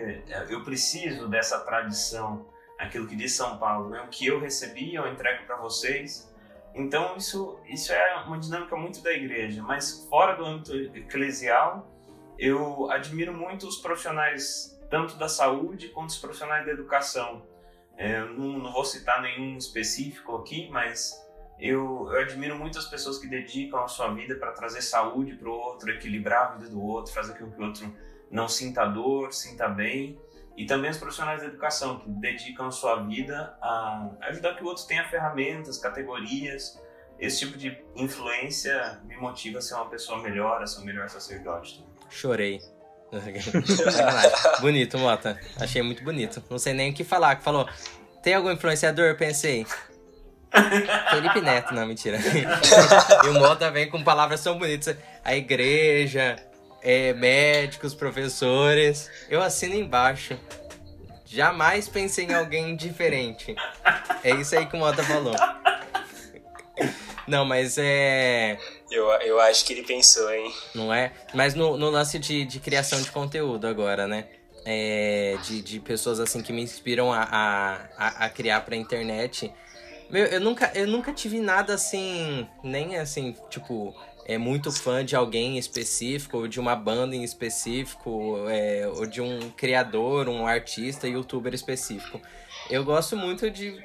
eu 0.50 0.62
preciso 0.62 1.26
dessa 1.26 1.60
tradição, 1.60 2.46
aquilo 2.78 3.06
que 3.06 3.16
diz 3.16 3.32
São 3.32 3.58
Paulo, 3.58 3.90
né? 3.90 4.00
O 4.02 4.08
que 4.08 4.26
eu 4.26 4.40
recebi, 4.40 4.94
eu 4.94 5.06
entrego 5.06 5.44
para 5.46 5.56
vocês 5.56 6.32
então 6.76 7.16
isso, 7.16 7.58
isso 7.66 7.90
é 7.90 8.16
uma 8.26 8.38
dinâmica 8.38 8.76
muito 8.76 9.02
da 9.02 9.10
igreja, 9.10 9.62
mas 9.62 10.06
fora 10.10 10.36
do 10.36 10.44
âmbito 10.44 10.74
eclesial, 10.94 11.90
eu 12.38 12.90
admiro 12.90 13.32
muito 13.32 13.66
os 13.66 13.78
profissionais 13.78 14.78
tanto 14.90 15.16
da 15.16 15.26
saúde 15.26 15.88
quanto 15.88 16.10
os 16.10 16.18
profissionais 16.18 16.66
da 16.66 16.72
educação. 16.72 17.42
É, 17.96 18.20
não, 18.20 18.58
não, 18.58 18.72
vou 18.72 18.84
citar 18.84 19.22
nenhum 19.22 19.56
específico 19.56 20.36
aqui, 20.36 20.68
mas 20.70 21.18
eu, 21.58 22.08
eu 22.12 22.20
admiro 22.20 22.54
muito 22.56 22.78
as 22.78 22.84
pessoas 22.84 23.18
que 23.18 23.26
dedicam 23.26 23.82
a 23.82 23.88
sua 23.88 24.12
vida 24.12 24.34
para 24.34 24.52
trazer 24.52 24.82
saúde 24.82 25.34
para 25.34 25.48
o 25.48 25.52
outro, 25.52 25.90
equilibrar 25.90 26.42
a 26.42 26.56
vida 26.56 26.68
do 26.68 26.82
outro, 26.82 27.10
fazer 27.10 27.38
com 27.38 27.50
que 27.50 27.58
o 27.58 27.64
outro 27.64 27.90
não 28.30 28.48
sinta 28.48 28.84
dor, 28.84 29.32
sinta 29.32 29.66
bem 29.66 30.20
e 30.56 30.64
também 30.64 30.90
os 30.90 30.96
profissionais 30.96 31.42
da 31.42 31.48
educação, 31.48 31.98
que 31.98 32.08
dedicam 32.08 32.66
a 32.66 32.70
sua 32.70 33.02
vida 33.02 33.56
a 33.60 34.10
ajudar 34.22 34.54
que 34.54 34.64
o 34.64 34.66
outro 34.66 34.86
tenha 34.86 35.06
ferramentas, 35.08 35.76
categorias. 35.78 36.80
Esse 37.18 37.40
tipo 37.40 37.58
de 37.58 37.76
influência 37.94 39.00
me 39.04 39.16
motiva 39.16 39.58
a 39.58 39.62
ser 39.62 39.74
uma 39.74 39.88
pessoa 39.88 40.22
melhor, 40.22 40.62
a 40.62 40.66
ser 40.66 40.80
um 40.80 40.84
melhor 40.84 41.08
sacerdote. 41.08 41.84
Chorei. 42.08 42.60
bonito, 44.60 44.98
Mota. 44.98 45.38
Achei 45.60 45.82
muito 45.82 46.02
bonito. 46.02 46.42
Não 46.50 46.58
sei 46.58 46.72
nem 46.72 46.90
o 46.90 46.94
que 46.94 47.04
falar. 47.04 47.40
Falou, 47.40 47.68
tem 48.22 48.34
algum 48.34 48.50
influenciador? 48.50 49.16
Pensei. 49.16 49.66
Felipe 51.10 51.40
Neto, 51.40 51.74
não, 51.74 51.86
mentira. 51.86 52.18
e 53.24 53.28
o 53.28 53.34
Mota 53.34 53.70
vem 53.70 53.88
com 53.88 54.02
palavras 54.02 54.42
tão 54.42 54.58
bonitas. 54.58 54.96
A 55.22 55.34
igreja, 55.34 56.36
é, 56.86 57.12
médicos, 57.12 57.96
professores. 57.96 59.10
Eu 59.28 59.42
assino 59.42 59.74
embaixo. 59.74 60.38
Jamais 61.26 61.88
pensei 61.88 62.26
em 62.26 62.32
alguém 62.32 62.76
diferente. 62.76 63.56
É 64.22 64.30
isso 64.30 64.56
aí 64.56 64.66
que 64.66 64.76
o 64.76 64.78
Mota 64.78 65.02
falou. 65.02 65.34
Não, 67.26 67.44
mas 67.44 67.76
é. 67.76 68.56
Eu, 68.88 69.10
eu 69.22 69.40
acho 69.40 69.64
que 69.64 69.72
ele 69.72 69.82
pensou, 69.82 70.32
hein? 70.32 70.54
Não 70.76 70.94
é? 70.94 71.12
Mas 71.34 71.56
no, 71.56 71.76
no 71.76 71.90
lance 71.90 72.20
de, 72.20 72.44
de 72.44 72.60
criação 72.60 73.02
de 73.02 73.10
conteúdo 73.10 73.66
agora, 73.66 74.06
né? 74.06 74.28
É, 74.64 75.36
de, 75.42 75.62
de 75.62 75.80
pessoas 75.80 76.20
assim 76.20 76.40
que 76.40 76.52
me 76.52 76.62
inspiram 76.62 77.12
a, 77.12 77.24
a, 77.98 78.26
a 78.26 78.30
criar 78.30 78.60
pra 78.60 78.76
internet. 78.76 79.52
Meu, 80.08 80.24
eu 80.26 80.40
nunca, 80.40 80.70
eu 80.72 80.86
nunca 80.86 81.12
tive 81.12 81.40
nada 81.40 81.74
assim, 81.74 82.48
nem 82.62 82.96
assim, 82.96 83.34
tipo, 83.50 83.92
é 84.28 84.36
muito 84.36 84.72
fã 84.72 85.04
de 85.04 85.14
alguém 85.14 85.56
específico, 85.56 86.38
ou 86.38 86.48
de 86.48 86.58
uma 86.58 86.74
banda 86.74 87.14
em 87.14 87.22
específico, 87.22 88.44
é, 88.48 88.84
ou 88.88 89.06
de 89.06 89.20
um 89.20 89.50
criador, 89.50 90.28
um 90.28 90.44
artista, 90.44 91.06
youtuber 91.06 91.54
específico. 91.54 92.20
Eu 92.68 92.84
gosto 92.84 93.16
muito 93.16 93.48
de 93.48 93.80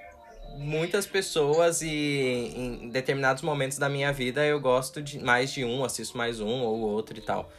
muitas 0.58 1.06
pessoas 1.06 1.84
e 1.84 2.54
em 2.56 2.90
determinados 2.90 3.44
momentos 3.44 3.78
da 3.78 3.88
minha 3.88 4.12
vida 4.12 4.44
eu 4.44 4.60
gosto 4.60 5.00
de 5.00 5.20
mais 5.20 5.52
de 5.52 5.64
um, 5.64 5.86
assisto 5.86 6.18
mais 6.18 6.40
um 6.40 6.62
ou 6.64 6.80
outro 6.80 7.20
e 7.20 7.22
tal. 7.22 7.52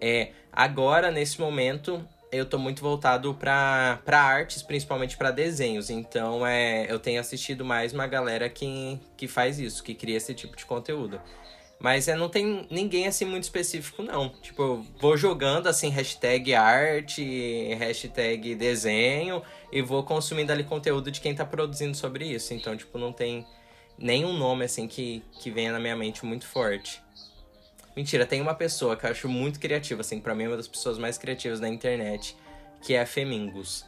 É, 0.00 0.30
agora, 0.50 1.10
nesse 1.10 1.38
momento, 1.38 2.02
eu 2.32 2.46
tô 2.46 2.58
muito 2.58 2.80
voltado 2.80 3.34
para 3.34 4.00
artes, 4.10 4.62
principalmente 4.62 5.18
para 5.18 5.30
desenhos. 5.30 5.90
Então, 5.90 6.46
é, 6.46 6.90
eu 6.90 6.98
tenho 6.98 7.20
assistido 7.20 7.62
mais 7.62 7.92
uma 7.92 8.06
galera 8.06 8.48
que, 8.48 8.98
que 9.18 9.28
faz 9.28 9.60
isso, 9.60 9.84
que 9.84 9.94
cria 9.94 10.16
esse 10.16 10.32
tipo 10.32 10.56
de 10.56 10.64
conteúdo. 10.64 11.20
Mas 11.82 12.06
é, 12.06 12.14
não 12.14 12.28
tem 12.28 12.64
ninguém 12.70 13.08
assim 13.08 13.24
muito 13.24 13.42
específico, 13.42 14.04
não. 14.04 14.28
Tipo, 14.28 14.62
eu 14.62 14.86
vou 15.00 15.16
jogando 15.16 15.66
assim, 15.66 15.88
hashtag 15.88 16.54
arte, 16.54 17.74
hashtag 17.74 18.54
desenho, 18.54 19.42
e 19.72 19.82
vou 19.82 20.04
consumindo 20.04 20.52
ali 20.52 20.62
conteúdo 20.62 21.10
de 21.10 21.20
quem 21.20 21.34
tá 21.34 21.44
produzindo 21.44 21.96
sobre 21.96 22.24
isso. 22.24 22.54
Então, 22.54 22.76
tipo, 22.76 22.96
não 22.98 23.12
tem 23.12 23.44
nenhum 23.98 24.32
nome 24.32 24.64
assim 24.64 24.86
que, 24.86 25.24
que 25.40 25.50
venha 25.50 25.72
na 25.72 25.80
minha 25.80 25.96
mente 25.96 26.24
muito 26.24 26.46
forte. 26.46 27.02
Mentira, 27.96 28.24
tem 28.24 28.40
uma 28.40 28.54
pessoa 28.54 28.96
que 28.96 29.04
eu 29.04 29.10
acho 29.10 29.28
muito 29.28 29.58
criativa, 29.58 30.02
assim, 30.02 30.20
pra 30.20 30.36
mim 30.36 30.44
é 30.44 30.48
uma 30.48 30.56
das 30.56 30.68
pessoas 30.68 30.98
mais 30.98 31.18
criativas 31.18 31.58
da 31.58 31.68
internet, 31.68 32.36
que 32.80 32.94
é 32.94 33.00
a 33.00 33.06
Femingos. 33.06 33.84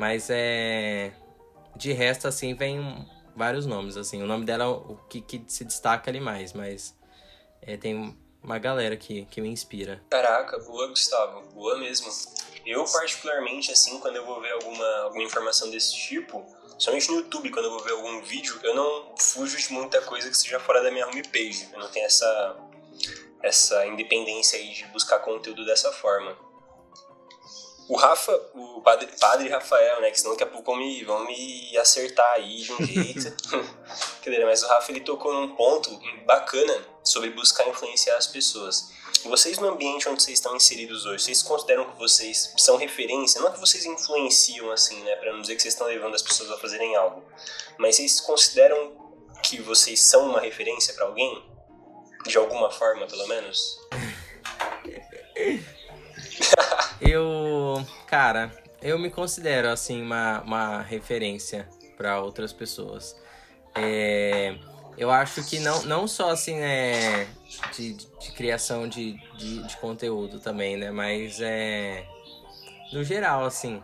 Mas 0.00 0.28
é. 0.30 1.12
De 1.76 1.92
resto, 1.92 2.26
assim, 2.26 2.54
vem 2.54 3.06
vários 3.34 3.66
nomes, 3.66 3.96
assim. 3.96 4.22
O 4.22 4.26
nome 4.26 4.44
dela 4.44 4.64
é 4.64 4.68
o 4.68 4.98
que, 5.08 5.20
que 5.20 5.44
se 5.48 5.64
destaca 5.64 6.10
ali 6.10 6.20
mais, 6.20 6.52
mas 6.52 6.96
é, 7.60 7.76
tem 7.76 8.16
uma 8.42 8.58
galera 8.58 8.96
que, 8.96 9.24
que 9.26 9.40
me 9.40 9.48
inspira. 9.48 10.02
Caraca, 10.10 10.58
boa, 10.58 10.88
Gustavo. 10.88 11.42
Boa 11.52 11.78
mesmo. 11.78 12.10
Eu, 12.66 12.84
particularmente, 12.84 13.72
assim, 13.72 13.98
quando 14.00 14.16
eu 14.16 14.26
vou 14.26 14.40
ver 14.40 14.52
alguma, 14.52 14.96
alguma 15.02 15.22
informação 15.22 15.70
desse 15.70 15.94
tipo, 15.96 16.44
somente 16.78 17.10
no 17.10 17.18
YouTube, 17.18 17.50
quando 17.50 17.66
eu 17.66 17.70
vou 17.72 17.82
ver 17.82 17.92
algum 17.92 18.22
vídeo, 18.22 18.58
eu 18.62 18.74
não 18.74 19.14
fujo 19.18 19.56
de 19.56 19.72
muita 19.72 20.00
coisa 20.02 20.28
que 20.28 20.36
seja 20.36 20.60
fora 20.60 20.82
da 20.82 20.90
minha 20.90 21.06
homepage. 21.06 21.68
Eu 21.72 21.78
não 21.78 21.88
tenho 21.88 22.06
essa, 22.06 22.56
essa 23.42 23.86
independência 23.86 24.58
aí 24.58 24.72
de 24.72 24.84
buscar 24.86 25.18
conteúdo 25.20 25.64
dessa 25.64 25.92
forma. 25.92 26.36
O 27.88 27.96
Rafa, 27.96 28.32
o 28.54 28.80
padre, 28.80 29.08
padre 29.18 29.48
Rafael, 29.48 30.00
né? 30.00 30.10
Que 30.10 30.18
senão 30.18 30.32
daqui 30.32 30.44
a 30.44 30.46
pouco 30.46 30.70
vão 30.70 30.76
me, 30.76 31.04
vão 31.04 31.26
me 31.26 31.76
acertar 31.76 32.32
aí 32.34 32.62
de 32.62 32.72
um 32.72 32.84
jeito. 32.84 33.34
Mas 34.46 34.62
o 34.62 34.68
Rafa 34.68 34.92
ele 34.92 35.00
tocou 35.00 35.32
num 35.32 35.54
ponto 35.54 35.90
bacana 36.24 36.86
sobre 37.02 37.30
buscar 37.30 37.68
influenciar 37.68 38.16
as 38.16 38.26
pessoas. 38.26 38.90
Vocês 39.24 39.58
no 39.58 39.68
ambiente 39.68 40.08
onde 40.08 40.22
vocês 40.22 40.38
estão 40.38 40.56
inseridos 40.56 41.06
hoje, 41.06 41.24
vocês 41.24 41.42
consideram 41.42 41.90
que 41.90 41.98
vocês 41.98 42.54
são 42.56 42.76
referência? 42.76 43.40
Não 43.40 43.48
é 43.48 43.52
que 43.52 43.60
vocês 43.60 43.84
influenciam 43.84 44.70
assim, 44.70 45.00
né? 45.02 45.14
Pra 45.16 45.32
não 45.32 45.40
dizer 45.40 45.56
que 45.56 45.62
vocês 45.62 45.74
estão 45.74 45.86
levando 45.86 46.14
as 46.14 46.22
pessoas 46.22 46.50
a 46.50 46.58
fazerem 46.58 46.96
algo. 46.96 47.22
Mas 47.78 47.96
vocês 47.96 48.20
consideram 48.20 48.92
que 49.42 49.60
vocês 49.60 50.00
são 50.00 50.30
uma 50.30 50.40
referência 50.40 50.94
para 50.94 51.04
alguém? 51.04 51.50
De 52.26 52.36
alguma 52.38 52.70
forma, 52.70 53.06
pelo 53.06 53.26
menos? 53.26 53.78
eu, 57.12 57.84
cara, 58.06 58.50
eu 58.80 58.98
me 58.98 59.10
considero 59.10 59.68
assim 59.68 60.02
uma, 60.02 60.40
uma 60.42 60.82
referência 60.82 61.68
para 61.96 62.20
outras 62.20 62.52
pessoas. 62.52 63.16
É, 63.74 64.56
eu 64.98 65.10
acho 65.10 65.42
que 65.44 65.58
não, 65.60 65.82
não 65.84 66.08
só 66.08 66.30
assim 66.30 66.56
é 66.58 67.26
de, 67.76 67.94
de 67.94 68.32
criação 68.32 68.88
de, 68.88 69.14
de, 69.36 69.62
de, 69.62 69.76
conteúdo 69.78 70.38
também, 70.40 70.76
né? 70.76 70.90
Mas 70.90 71.40
é 71.40 72.04
no 72.92 73.02
geral 73.04 73.44
assim. 73.44 73.82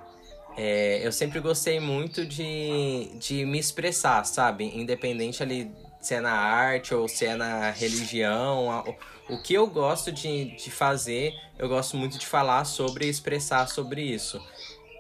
É, 0.56 1.06
eu 1.06 1.12
sempre 1.12 1.38
gostei 1.38 1.78
muito 1.78 2.26
de, 2.26 3.12
de 3.14 3.44
me 3.44 3.58
expressar, 3.60 4.24
sabe? 4.24 4.64
Independente 4.76 5.40
ali 5.42 5.70
se 6.00 6.14
é 6.14 6.20
na 6.20 6.32
arte 6.32 6.92
ou 6.92 7.06
se 7.06 7.24
é 7.26 7.36
na 7.36 7.70
religião. 7.70 8.84
O 9.28 9.38
que 9.38 9.54
eu 9.54 9.66
gosto 9.66 10.10
de, 10.10 10.56
de 10.56 10.70
fazer, 10.70 11.34
eu 11.58 11.68
gosto 11.68 11.96
muito 11.96 12.18
de 12.18 12.26
falar 12.26 12.64
sobre 12.64 13.06
e 13.06 13.08
expressar 13.10 13.68
sobre 13.68 14.02
isso. 14.02 14.42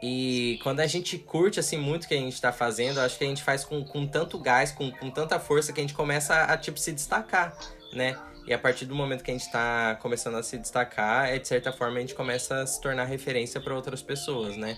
E 0.02 0.60
quando 0.62 0.80
a 0.80 0.86
gente 0.86 1.18
curte, 1.18 1.58
assim, 1.58 1.76
muito 1.76 2.04
o 2.04 2.08
que 2.08 2.14
a 2.14 2.18
gente 2.18 2.40
tá 2.40 2.52
fazendo, 2.52 3.00
acho 3.00 3.18
que 3.18 3.24
a 3.24 3.26
gente 3.26 3.42
faz 3.42 3.64
com, 3.64 3.82
com 3.84 4.06
tanto 4.06 4.38
gás, 4.38 4.70
com, 4.70 4.90
com 4.92 5.10
tanta 5.10 5.40
força, 5.40 5.72
que 5.72 5.80
a 5.80 5.82
gente 5.82 5.94
começa 5.94 6.34
a, 6.34 6.52
a, 6.52 6.58
tipo, 6.58 6.78
se 6.78 6.92
destacar, 6.92 7.56
né? 7.92 8.16
E 8.46 8.52
a 8.52 8.58
partir 8.58 8.84
do 8.84 8.94
momento 8.94 9.24
que 9.24 9.30
a 9.30 9.34
gente 9.34 9.50
tá 9.50 9.96
começando 10.00 10.36
a 10.36 10.42
se 10.42 10.56
destacar, 10.56 11.28
é, 11.28 11.38
de 11.38 11.48
certa 11.48 11.72
forma, 11.72 11.98
a 11.98 12.00
gente 12.00 12.14
começa 12.14 12.62
a 12.62 12.66
se 12.66 12.80
tornar 12.80 13.04
referência 13.04 13.60
para 13.60 13.74
outras 13.74 14.00
pessoas, 14.00 14.56
né? 14.56 14.76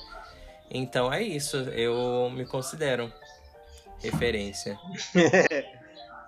Então 0.70 1.12
é 1.12 1.22
isso, 1.22 1.56
eu 1.56 2.30
me 2.30 2.46
considero 2.46 3.12
referência. 4.02 4.78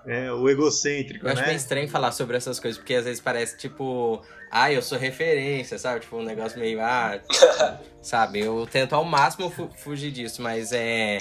É, 0.07 0.33
o 0.33 0.49
egocêntrico, 0.49 1.25
eu 1.25 1.35
né? 1.35 1.41
acho 1.41 1.45
bem 1.45 1.57
estranho 1.57 1.89
falar 1.89 2.13
sobre 2.13 2.37
essas 2.37 2.59
coisas, 2.59 2.79
porque 2.79 2.95
às 2.95 3.05
vezes 3.05 3.21
parece 3.21 3.57
tipo, 3.57 4.21
ah, 4.51 4.73
eu 4.73 4.83
sou 4.83 4.99
referência, 4.99 5.79
sabe? 5.79 6.01
Tipo, 6.01 6.17
um 6.17 6.25
negócio 6.25 6.59
meio, 6.59 6.81
ah, 6.81 7.21
sabe? 8.03 8.41
Eu 8.41 8.67
tento 8.71 8.95
ao 8.95 9.05
máximo 9.05 9.49
fu 9.49 9.71
fugir 9.77 10.11
disso, 10.11 10.43
mas 10.43 10.73
é. 10.73 11.19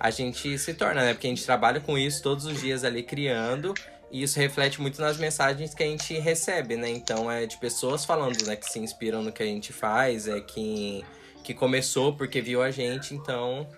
A 0.00 0.10
gente 0.10 0.58
se 0.58 0.74
torna, 0.74 1.02
né? 1.02 1.14
Porque 1.14 1.26
a 1.26 1.30
gente 1.30 1.44
trabalha 1.44 1.80
com 1.80 1.96
isso 1.96 2.22
todos 2.22 2.44
os 2.44 2.60
dias 2.60 2.84
ali 2.84 3.02
criando. 3.02 3.72
E 4.10 4.22
isso 4.22 4.38
reflete 4.38 4.80
muito 4.80 5.00
nas 5.00 5.18
mensagens 5.18 5.74
que 5.74 5.82
a 5.82 5.86
gente 5.86 6.18
recebe, 6.18 6.76
né? 6.76 6.90
Então 6.90 7.30
é 7.30 7.46
de 7.46 7.56
pessoas 7.58 8.04
falando, 8.04 8.42
né, 8.46 8.56
que 8.56 8.66
se 8.66 8.78
inspiram 8.78 9.22
no 9.22 9.30
que 9.30 9.42
a 9.42 9.46
gente 9.46 9.72
faz, 9.72 10.26
é 10.26 10.40
que, 10.40 11.04
que 11.44 11.52
começou 11.52 12.14
porque 12.14 12.40
viu 12.40 12.62
a 12.62 12.70
gente, 12.70 13.14
então 13.14 13.68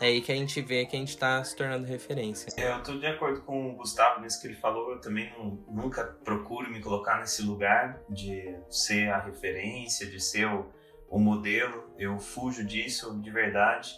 é 0.00 0.06
aí 0.06 0.20
que 0.20 0.30
a 0.30 0.34
gente 0.34 0.60
vê 0.60 0.84
que 0.84 0.96
a 0.96 0.98
gente 0.98 1.10
está 1.10 1.42
se 1.42 1.56
tornando 1.56 1.86
referência. 1.86 2.48
É, 2.56 2.70
eu 2.70 2.78
estou 2.78 2.98
de 2.98 3.06
acordo 3.06 3.40
com 3.42 3.70
o 3.70 3.76
Gustavo 3.76 4.20
nisso 4.20 4.40
que 4.40 4.46
ele 4.46 4.56
falou. 4.56 4.92
Eu 4.92 5.00
também 5.00 5.32
não, 5.38 5.58
nunca 5.68 6.04
procuro 6.04 6.70
me 6.70 6.80
colocar 6.80 7.18
nesse 7.18 7.42
lugar 7.42 8.00
de 8.08 8.56
ser 8.68 9.08
a 9.10 9.18
referência, 9.18 10.06
de 10.06 10.20
ser 10.20 10.46
o, 10.46 10.66
o 11.08 11.18
modelo. 11.18 11.90
Eu 11.98 12.18
fujo 12.18 12.64
disso 12.64 13.18
de 13.20 13.30
verdade. 13.30 13.94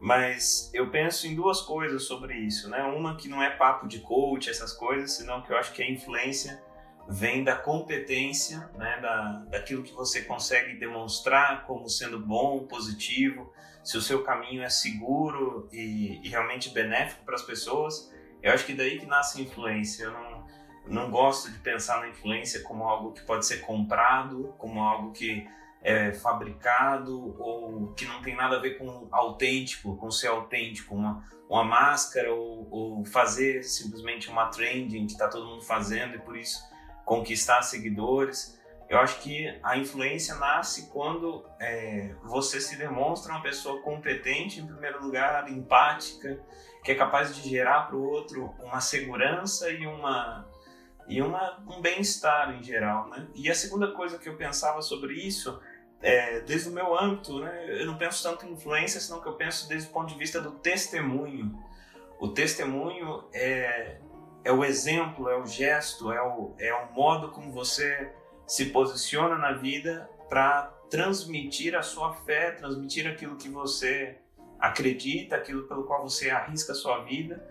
Mas 0.00 0.68
eu 0.74 0.90
penso 0.90 1.28
em 1.28 1.34
duas 1.34 1.60
coisas 1.60 2.04
sobre 2.04 2.34
isso, 2.34 2.68
né? 2.68 2.82
Uma 2.82 3.16
que 3.16 3.28
não 3.28 3.40
é 3.40 3.50
papo 3.50 3.86
de 3.86 4.00
coach, 4.00 4.50
essas 4.50 4.72
coisas, 4.72 5.12
senão 5.12 5.42
que 5.42 5.52
eu 5.52 5.56
acho 5.56 5.72
que 5.72 5.80
a 5.80 5.88
influência 5.88 6.60
vem 7.08 7.44
da 7.44 7.54
competência, 7.54 8.68
né? 8.76 8.98
Da, 9.00 9.44
daquilo 9.48 9.84
que 9.84 9.92
você 9.92 10.22
consegue 10.22 10.76
demonstrar 10.76 11.66
como 11.66 11.88
sendo 11.88 12.18
bom, 12.18 12.66
positivo, 12.66 13.52
se 13.82 13.96
o 13.96 14.00
seu 14.00 14.22
caminho 14.22 14.62
é 14.62 14.68
seguro 14.68 15.68
e, 15.72 16.20
e 16.22 16.28
realmente 16.28 16.70
benéfico 16.70 17.24
para 17.24 17.34
as 17.34 17.42
pessoas, 17.42 18.12
eu 18.42 18.52
acho 18.52 18.64
que 18.64 18.74
daí 18.74 18.98
que 18.98 19.06
nasce 19.06 19.40
a 19.40 19.44
influência. 19.44 20.04
Eu 20.04 20.12
não, 20.12 20.46
não 20.86 21.10
gosto 21.10 21.50
de 21.50 21.58
pensar 21.58 22.00
na 22.00 22.08
influência 22.08 22.62
como 22.62 22.84
algo 22.84 23.12
que 23.12 23.22
pode 23.22 23.46
ser 23.46 23.58
comprado, 23.58 24.54
como 24.58 24.80
algo 24.80 25.12
que 25.12 25.46
é 25.82 26.12
fabricado 26.12 27.34
ou 27.40 27.92
que 27.94 28.04
não 28.06 28.22
tem 28.22 28.36
nada 28.36 28.56
a 28.56 28.60
ver 28.60 28.78
com 28.78 29.08
autêntico, 29.10 29.96
com 29.96 30.10
ser 30.10 30.28
autêntico, 30.28 30.94
uma, 30.94 31.24
uma 31.48 31.64
máscara 31.64 32.32
ou, 32.32 32.68
ou 32.70 33.04
fazer 33.04 33.64
simplesmente 33.64 34.30
uma 34.30 34.46
trending 34.46 35.06
que 35.06 35.12
está 35.12 35.28
todo 35.28 35.46
mundo 35.46 35.62
fazendo 35.62 36.14
e 36.14 36.18
por 36.20 36.36
isso 36.36 36.62
conquistar 37.04 37.62
seguidores. 37.62 38.60
Eu 38.92 38.98
acho 38.98 39.20
que 39.20 39.48
a 39.62 39.78
influência 39.78 40.34
nasce 40.34 40.90
quando 40.90 41.46
é, 41.58 42.14
você 42.24 42.60
se 42.60 42.76
demonstra 42.76 43.32
uma 43.32 43.40
pessoa 43.40 43.80
competente, 43.80 44.60
em 44.60 44.66
primeiro 44.66 45.02
lugar, 45.02 45.50
empática, 45.50 46.38
que 46.84 46.92
é 46.92 46.94
capaz 46.94 47.34
de 47.34 47.48
gerar 47.48 47.86
para 47.86 47.96
o 47.96 48.04
outro 48.06 48.54
uma 48.60 48.82
segurança 48.82 49.70
e 49.70 49.86
uma 49.86 50.46
e 51.08 51.22
uma, 51.22 51.58
um 51.66 51.80
bem-estar 51.80 52.54
em 52.54 52.62
geral, 52.62 53.08
né? 53.08 53.26
E 53.34 53.50
a 53.50 53.54
segunda 53.54 53.90
coisa 53.92 54.18
que 54.18 54.28
eu 54.28 54.36
pensava 54.36 54.82
sobre 54.82 55.14
isso, 55.14 55.58
é, 56.02 56.40
desde 56.40 56.68
o 56.68 56.72
meu 56.72 56.94
âmbito, 56.94 57.40
né? 57.40 57.80
Eu 57.80 57.86
não 57.86 57.96
penso 57.96 58.22
tanto 58.22 58.44
em 58.44 58.52
influência, 58.52 59.00
senão 59.00 59.22
que 59.22 59.26
eu 59.26 59.36
penso 59.36 59.66
desde 59.70 59.88
o 59.88 59.92
ponto 59.92 60.08
de 60.08 60.18
vista 60.18 60.38
do 60.38 60.50
testemunho. 60.50 61.58
O 62.20 62.28
testemunho 62.28 63.24
é, 63.32 63.96
é 64.44 64.52
o 64.52 64.62
exemplo, 64.62 65.30
é 65.30 65.36
o 65.38 65.46
gesto, 65.46 66.12
é 66.12 66.20
o, 66.20 66.54
é 66.58 66.74
o 66.74 66.92
modo 66.92 67.30
como 67.30 67.50
você 67.50 68.12
se 68.52 68.66
posiciona 68.66 69.38
na 69.38 69.52
vida 69.52 70.10
para 70.28 70.64
transmitir 70.90 71.74
a 71.74 71.80
sua 71.80 72.12
fé, 72.12 72.50
transmitir 72.50 73.10
aquilo 73.10 73.36
que 73.36 73.48
você 73.48 74.18
acredita, 74.60 75.36
aquilo 75.36 75.66
pelo 75.66 75.84
qual 75.84 76.02
você 76.02 76.28
arrisca 76.28 76.72
a 76.72 76.74
sua 76.74 77.02
vida. 77.02 77.42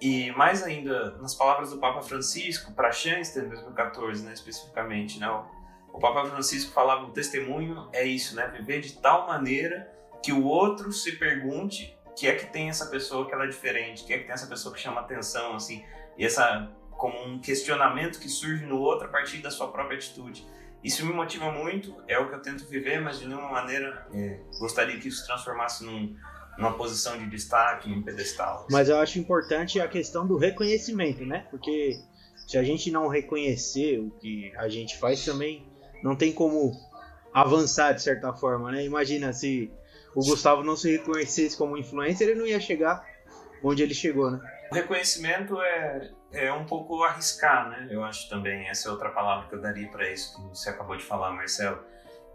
E 0.00 0.30
mais 0.30 0.62
ainda, 0.62 1.18
nas 1.18 1.34
palavras 1.34 1.68
do 1.68 1.76
Papa 1.76 2.00
Francisco 2.00 2.72
para 2.72 2.90
Shanster 2.90 3.44
em 3.44 3.48
2014, 3.48 4.24
né, 4.24 4.32
especificamente, 4.32 5.20
né, 5.20 5.28
o, 5.28 5.44
o 5.92 5.98
Papa 5.98 6.24
Francisco 6.24 6.72
falava 6.72 7.04
o 7.04 7.10
testemunho 7.10 7.86
é 7.92 8.06
isso, 8.06 8.34
né, 8.34 8.46
viver 8.48 8.80
de 8.80 8.94
tal 8.94 9.26
maneira 9.26 9.92
que 10.22 10.32
o 10.32 10.46
outro 10.46 10.90
se 10.92 11.12
pergunte 11.16 11.94
que 12.16 12.26
é 12.26 12.34
que 12.34 12.46
tem 12.46 12.70
essa 12.70 12.86
pessoa 12.86 13.26
que 13.26 13.34
ela 13.34 13.44
é 13.44 13.48
diferente, 13.48 14.02
que 14.02 14.14
é 14.14 14.18
que 14.18 14.24
tem 14.24 14.32
essa 14.32 14.46
pessoa 14.46 14.74
que 14.74 14.80
chama 14.80 15.02
atenção, 15.02 15.54
assim, 15.54 15.84
e 16.16 16.24
essa 16.24 16.72
como 16.98 17.16
um 17.24 17.38
questionamento 17.38 18.18
que 18.18 18.28
surge 18.28 18.66
no 18.66 18.78
outro 18.78 19.06
a 19.06 19.10
partir 19.10 19.38
da 19.38 19.50
sua 19.50 19.68
própria 19.68 19.96
atitude. 19.96 20.44
Isso 20.82 21.06
me 21.06 21.12
motiva 21.12 21.50
muito, 21.50 21.94
é 22.06 22.18
o 22.18 22.28
que 22.28 22.34
eu 22.34 22.42
tento 22.42 22.66
viver, 22.66 23.00
mas 23.00 23.18
de 23.20 23.26
nenhuma 23.26 23.50
maneira 23.50 24.06
é, 24.12 24.40
gostaria 24.58 24.98
que 24.98 25.08
isso 25.08 25.24
transformasse 25.24 25.84
num, 25.84 26.14
numa 26.58 26.74
posição 26.74 27.16
de 27.16 27.26
destaque, 27.28 27.88
num 27.88 28.02
pedestal. 28.02 28.58
Assim. 28.58 28.72
Mas 28.72 28.88
eu 28.88 28.98
acho 28.98 29.18
importante 29.18 29.80
a 29.80 29.88
questão 29.88 30.26
do 30.26 30.36
reconhecimento, 30.36 31.24
né? 31.24 31.46
Porque 31.50 31.98
se 32.46 32.58
a 32.58 32.64
gente 32.64 32.90
não 32.90 33.08
reconhecer 33.08 34.00
o 34.00 34.10
que 34.10 34.52
a 34.56 34.68
gente 34.68 34.98
faz 34.98 35.24
também, 35.24 35.66
não 36.02 36.16
tem 36.16 36.32
como 36.32 36.72
avançar 37.32 37.92
de 37.92 38.02
certa 38.02 38.32
forma, 38.32 38.72
né? 38.72 38.84
Imagina 38.84 39.32
se 39.32 39.70
o 40.14 40.24
Gustavo 40.24 40.64
não 40.64 40.76
se 40.76 40.90
reconhecesse 40.90 41.56
como 41.56 41.76
influencer, 41.76 42.28
ele 42.28 42.38
não 42.38 42.46
ia 42.46 42.60
chegar 42.60 43.04
onde 43.62 43.82
ele 43.82 43.94
chegou, 43.94 44.30
né? 44.30 44.40
O 44.70 44.74
reconhecimento 44.74 45.60
é, 45.60 46.10
é 46.32 46.52
um 46.52 46.64
pouco 46.64 47.02
arriscar, 47.02 47.68
né? 47.68 47.88
Eu 47.90 48.04
acho 48.04 48.28
também. 48.28 48.68
Essa 48.68 48.88
é 48.88 48.92
outra 48.92 49.10
palavra 49.10 49.48
que 49.48 49.54
eu 49.54 49.60
daria 49.60 49.88
para 49.88 50.10
isso 50.10 50.36
que 50.36 50.42
você 50.48 50.70
acabou 50.70 50.96
de 50.96 51.04
falar, 51.04 51.32
Marcelo. 51.32 51.82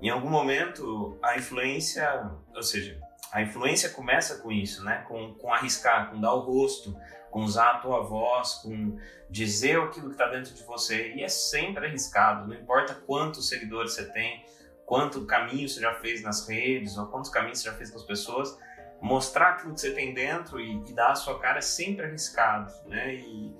Em 0.01 0.09
algum 0.09 0.29
momento, 0.29 1.17
a 1.23 1.37
influência, 1.37 2.31
ou 2.53 2.63
seja, 2.63 2.99
a 3.31 3.41
influência 3.41 3.89
começa 3.89 4.39
com 4.39 4.51
isso, 4.51 4.83
né? 4.83 5.03
Com, 5.07 5.33
com 5.35 5.53
arriscar, 5.53 6.09
com 6.09 6.19
dar 6.19 6.33
o 6.33 6.39
rosto, 6.39 6.95
com 7.31 7.41
usar 7.43 7.71
a 7.71 7.77
tua 7.79 8.01
voz, 8.01 8.55
com 8.55 8.97
dizer 9.29 9.79
aquilo 9.79 10.07
que 10.07 10.13
está 10.13 10.27
dentro 10.27 10.53
de 10.53 10.63
você. 10.63 11.13
E 11.13 11.23
é 11.23 11.29
sempre 11.29 11.87
arriscado, 11.87 12.47
não 12.47 12.55
importa 12.55 12.93
quantos 12.93 13.47
seguidores 13.47 13.93
você 13.93 14.11
tem, 14.11 14.45
quanto 14.85 15.25
caminho 15.25 15.67
você 15.67 15.79
já 15.79 15.93
fez 15.95 16.21
nas 16.21 16.47
redes, 16.47 16.97
ou 16.97 17.07
quantos 17.07 17.29
caminhos 17.29 17.59
você 17.59 17.69
já 17.69 17.73
fez 17.75 17.89
com 17.89 17.97
as 17.97 18.05
pessoas 18.05 18.57
mostrar 19.03 19.49
aquilo 19.49 19.73
que 19.73 19.81
você 19.81 19.91
tem 19.91 20.13
dentro 20.13 20.61
e, 20.61 20.81
e 20.87 20.93
dar 20.93 21.11
a 21.11 21.15
sua 21.15 21.37
cara 21.37 21.57
é 21.57 21.61
sempre 21.61 22.05
arriscado, 22.05 22.73
né? 22.87 23.15
E, 23.15 23.53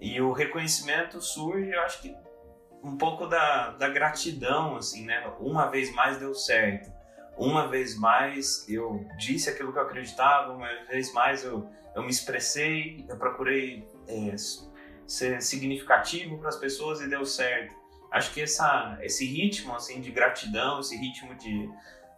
e 0.00 0.20
o 0.20 0.32
reconhecimento 0.32 1.20
surge, 1.20 1.70
eu 1.70 1.80
acho 1.82 2.00
que 2.02 2.14
um 2.82 2.96
pouco 2.96 3.26
da, 3.26 3.70
da 3.72 3.88
gratidão, 3.88 4.76
assim, 4.76 5.04
né? 5.04 5.26
Uma 5.40 5.66
vez 5.66 5.92
mais 5.92 6.18
deu 6.18 6.34
certo. 6.34 6.92
Uma 7.36 7.68
vez 7.68 7.96
mais 7.96 8.68
eu 8.68 9.06
disse 9.16 9.48
aquilo 9.48 9.72
que 9.72 9.78
eu 9.78 9.82
acreditava, 9.82 10.52
uma 10.52 10.68
vez 10.86 11.12
mais 11.12 11.44
eu, 11.44 11.68
eu 11.94 12.02
me 12.02 12.10
expressei, 12.10 13.04
eu 13.08 13.16
procurei 13.16 13.86
é, 14.06 14.34
ser 15.06 15.40
significativo 15.42 16.38
para 16.38 16.48
as 16.48 16.56
pessoas 16.56 17.00
e 17.00 17.08
deu 17.08 17.24
certo. 17.24 17.74
Acho 18.10 18.32
que 18.32 18.40
essa, 18.40 18.98
esse 19.02 19.24
ritmo 19.26 19.74
assim 19.74 20.00
de 20.00 20.10
gratidão, 20.10 20.80
esse 20.80 20.96
ritmo 20.96 21.34
de, 21.34 21.70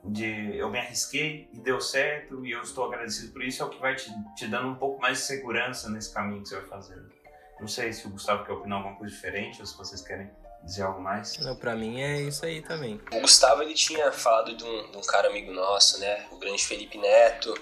de 0.05 0.57
eu 0.57 0.71
me 0.71 0.79
arrisquei 0.79 1.49
e 1.53 1.59
deu 1.59 1.81
certo 1.81 2.47
e 2.47 2.53
eu 2.53 2.63
estou 2.63 2.85
agradecido 2.85 3.33
por 3.33 3.43
isso 3.43 3.63
é 3.63 3.67
o 3.67 3.71
que 3.71 3.81
vai 3.81 3.95
te, 3.97 4.11
te 4.37 4.47
dando 4.47 4.69
um 4.69 4.77
pouco 4.77 5.01
mais 5.01 5.19
de 5.19 5.25
segurança 5.25 5.91
nesse 5.91 6.15
caminho 6.15 6.43
que 6.43 6.49
você 6.49 6.57
vai 6.57 6.67
fazendo. 6.67 7.20
Não 7.61 7.69
sei 7.69 7.93
se 7.93 8.07
o 8.07 8.11
Gustavo 8.11 8.45
quer 8.45 8.53
opinar 8.53 8.79
alguma 8.79 8.97
coisa 8.97 9.15
diferente 9.15 9.61
ou 9.61 9.67
se 9.67 9.77
vocês 9.77 10.01
querem 10.01 10.31
dizer 10.63 10.83
algo 10.83 11.01
mais. 11.01 11.37
Não, 11.39 11.57
pra 11.57 11.75
mim 11.75 12.01
é 12.01 12.23
isso 12.23 12.45
aí 12.45 12.63
também. 12.63 13.01
O 13.13 13.21
Gustavo 13.21 13.63
ele 13.63 13.75
tinha 13.75 14.11
falado 14.13 14.57
de 14.57 14.65
um, 14.65 14.91
de 14.91 14.97
um 14.97 15.03
cara 15.03 15.29
amigo 15.29 15.53
nosso, 15.53 15.99
né? 16.01 16.27
O 16.31 16.37
grande 16.37 16.65
Felipe 16.65 16.99
Neto, 16.99 17.55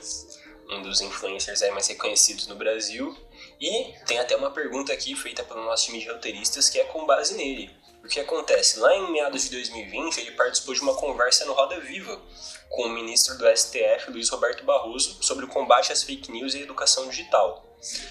um 0.71 0.83
dos 0.83 1.01
influencers 1.01 1.63
aí 1.63 1.71
mais 1.71 1.87
reconhecidos 1.89 2.47
no 2.47 2.55
Brasil. 2.55 3.17
E 3.61 3.95
tem 4.07 4.19
até 4.19 4.37
uma 4.37 4.51
pergunta 4.51 4.93
aqui 4.93 5.15
feita 5.15 5.43
pelo 5.43 5.65
nosso 5.65 5.87
time 5.87 6.01
de 6.01 6.09
roteiristas 6.09 6.69
que 6.69 6.79
é 6.79 6.85
com 6.85 7.07
base 7.07 7.37
nele. 7.37 7.71
O 8.05 8.09
que 8.09 8.21
acontece? 8.21 8.79
Lá 8.79 8.95
em 8.95 9.13
meados 9.13 9.45
de 9.45 9.51
2020, 9.51 10.19
ele 10.19 10.31
participou 10.33 10.73
de 10.73 10.81
uma 10.81 10.95
conversa 10.95 11.45
no 11.45 11.53
Roda 11.53 11.81
Viva 11.81 12.21
com 12.69 12.83
o 12.83 12.89
ministro 12.89 13.37
do 13.37 13.45
STF, 13.57 14.11
Luiz 14.11 14.29
Roberto 14.29 14.65
Barroso, 14.65 15.23
sobre 15.23 15.45
o 15.45 15.49
combate 15.49 15.93
às 15.93 16.05
fake 16.05 16.31
news 16.31 16.55
e 16.55 16.63
educação 16.63 17.09
digital. 17.09 17.68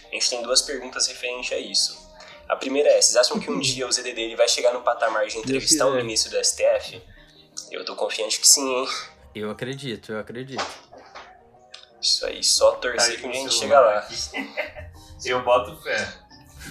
A 0.10 0.14
gente 0.14 0.30
tem 0.30 0.42
duas 0.42 0.62
perguntas 0.62 1.08
referentes 1.08 1.52
a 1.52 1.58
isso. 1.58 2.08
A 2.48 2.56
primeira 2.56 2.90
é: 2.90 3.02
vocês 3.02 3.16
acham 3.16 3.40
que 3.40 3.52
um 3.52 3.60
dia 3.60 3.88
o 3.88 3.92
ZDD 3.92 4.22
ele 4.22 4.36
vai 4.36 4.48
chegar 4.48 4.74
no 4.74 4.82
patamar 4.82 5.28
de 5.28 5.38
entrevistar 5.38 5.88
o 5.88 5.96
ministro 5.96 6.32
do 6.32 6.44
STF? 6.44 7.02
Eu 7.72 7.84
tô 7.84 7.96
confiante 7.96 8.40
que 8.40 8.48
sim, 8.48 8.68
hein? 8.68 8.88
Eu 9.36 9.52
acredito, 9.52 10.14
eu 10.14 10.20
acredito. 10.20 10.66
Isso 12.02 12.26
aí, 12.26 12.44
só 12.44 12.72
torcer 12.76 13.20
que 13.20 13.28
a 13.28 13.34
gente 13.34 13.54
chega 13.54 13.80
lá. 13.80 14.08
eu 15.26 15.44
boto 15.44 15.76
fé. 15.82 16.14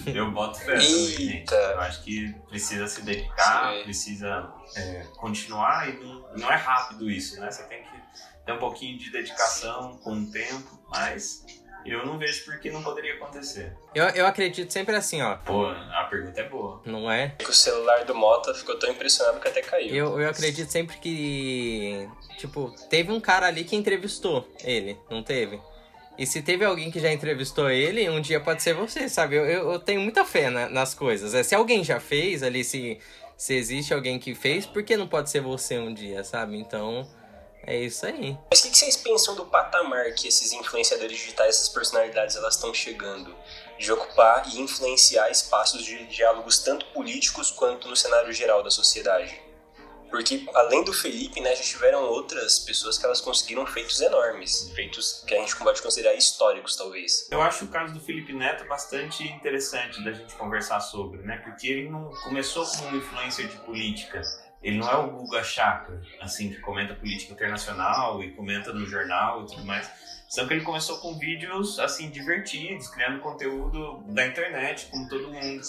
Eu 0.07 0.31
boto 0.31 0.59
fé 0.59 0.73
também, 0.73 1.37
Eita. 1.37 1.55
Eu 1.55 1.81
acho 1.81 2.03
que 2.03 2.33
precisa 2.49 2.87
se 2.87 3.03
dedicar, 3.03 3.75
Sim. 3.75 3.83
precisa 3.85 4.53
é, 4.77 5.07
continuar 5.17 5.89
e 5.89 5.93
não, 5.99 6.29
não 6.37 6.53
é 6.53 6.57
rápido 6.57 7.11
isso, 7.11 7.41
né? 7.41 7.51
Você 7.51 7.65
tem 7.65 7.83
que 7.83 7.91
ter 8.45 8.53
um 8.53 8.59
pouquinho 8.59 8.99
de 8.99 9.11
dedicação 9.11 9.99
com 9.99 10.13
o 10.13 10.31
tempo, 10.31 10.79
mas 10.89 11.45
eu 11.91 12.05
não 12.07 12.19
vejo 12.19 12.45
por 12.45 12.59
que 12.59 12.71
não 12.71 12.83
poderia 12.83 13.15
acontecer. 13.15 13.73
Eu, 13.95 14.05
eu 14.09 14.27
acredito 14.27 14.73
sempre 14.73 14.95
assim, 14.97 15.23
ó. 15.23 15.37
Pô, 15.37 15.67
a 15.67 16.07
pergunta 16.11 16.41
é 16.41 16.49
boa. 16.49 16.81
Não 16.85 17.11
é? 17.11 17.35
Que 17.39 17.51
o 17.51 17.55
celular 17.55 18.05
do 18.05 18.15
Mota 18.15 18.53
ficou 18.55 18.79
tão 18.79 18.91
impressionado 18.91 19.41
que 19.41 19.49
até 19.49 19.63
caiu. 19.63 19.95
Eu, 19.95 20.21
eu 20.21 20.29
acredito 20.29 20.71
sempre 20.71 20.97
que. 20.99 22.09
Tipo, 22.39 22.75
teve 22.91 23.11
um 23.13 23.21
cara 23.21 23.47
ali 23.47 23.65
que 23.65 23.75
entrevistou 23.77 24.47
ele, 24.63 24.99
não 25.11 25.23
teve? 25.23 25.61
E 26.19 26.27
se 26.27 26.41
teve 26.43 26.65
alguém 26.65 26.91
que 26.91 26.99
já 27.01 27.13
entrevistou 27.13 27.69
ele, 27.71 28.09
um 28.09 28.21
dia 28.21 28.41
pode 28.41 28.63
ser 28.63 28.75
você, 28.75 29.09
sabe? 29.09 29.37
Eu, 29.37 29.45
eu, 29.47 29.73
eu 29.73 29.79
tenho 29.79 30.01
muita 30.01 30.25
fé 30.25 30.49
na- 30.51 30.69
nas 30.69 30.95
coisas. 30.95 31.35
É, 31.35 31.43
se 31.43 31.55
alguém 31.55 31.85
já 31.85 32.01
fez 32.01 32.43
ali, 32.43 32.65
se, 32.65 32.99
se 33.37 33.55
existe 33.55 33.93
alguém 33.93 34.19
que 34.19 34.35
fez, 34.35 34.65
por 34.67 34.83
que 34.83 34.97
não 34.97 35.07
pode 35.07 35.29
ser 35.31 35.41
você 35.41 35.79
um 35.79 35.93
dia, 35.93 36.25
sabe? 36.25 36.57
Então, 36.59 37.07
é 37.67 37.77
isso 37.77 38.07
aí. 38.07 38.39
Mas 38.51 38.61
o 38.61 38.71
que 38.71 38.77
vocês 38.77 38.97
pensam 38.97 39.35
do 39.35 39.45
patamar 39.47 40.13
que 40.15 40.29
esses 40.29 40.53
influenciadores 40.53 41.19
digitais, 41.19 41.57
essas 41.57 41.69
personalidades, 41.69 42.37
elas 42.37 42.55
estão 42.55 42.73
chegando? 42.73 43.35
De 43.79 43.93
ocupar 43.93 44.49
e 44.49 44.61
influenciar 44.61 45.31
espaços 45.31 45.85
de 45.85 46.07
diálogos 46.07 46.59
tanto 46.61 46.87
políticos 46.87 47.51
quanto 47.51 47.89
no 47.89 47.97
cenário 47.97 48.33
geral 48.33 48.63
da 48.63 48.71
sociedade. 48.71 49.47
Porque, 50.11 50.47
além 50.55 50.85
do 50.85 50.93
Felipe, 50.93 51.41
né, 51.41 51.55
já 51.55 51.63
tiveram 51.63 52.05
outras 52.05 52.61
pessoas 52.61 52.97
que 52.97 53.05
elas 53.05 53.21
conseguiram 53.21 53.67
feitos 53.67 54.01
enormes. 54.01 54.71
Feitos 54.75 55.25
que 55.27 55.35
a 55.35 55.41
gente 55.41 55.57
pode 55.57 55.83
considerar 55.83 56.15
históricos, 56.15 56.77
talvez. 56.77 57.29
Eu 57.31 57.43
acho 57.43 57.65
o 57.65 57.69
caso 57.69 57.93
do 57.93 58.01
Felipe 58.01 58.33
Neto 58.33 58.67
bastante 58.67 59.25
interessante 59.25 60.03
da 60.05 60.13
gente 60.13 60.35
conversar 60.37 60.81
sobre, 60.81 61.23
né? 61.23 61.39
Porque 61.45 61.67
ele 61.67 61.91
não 61.91 62.11
começou 62.23 62.65
como 62.65 62.89
um 62.91 62.97
influencer 62.97 63.49
de 63.49 63.57
política. 63.59 64.23
Ele 64.63 64.79
não 64.79 64.91
é 64.91 64.97
o 64.97 65.11
Guga 65.11 65.45
Chakra, 65.45 66.03
assim, 66.21 66.51
que 66.51 66.61
comenta 66.61 66.95
política 66.95 67.33
internacional 67.33 68.23
e 68.23 68.33
comenta 68.33 68.73
no 68.73 68.87
jornal 68.87 69.43
e 69.43 69.47
tudo 69.47 69.65
mais. 69.65 69.89
Só 70.29 70.45
que 70.45 70.55
ele 70.55 70.65
começou 70.65 70.99
com 70.99 71.17
vídeos, 71.17 71.79
assim, 71.79 72.11
divertidos, 72.11 72.89
criando 72.89 73.21
conteúdo 73.21 74.03
da 74.09 74.27
internet, 74.27 74.87
como 74.91 75.09
todo 75.09 75.31
mundo. 75.31 75.61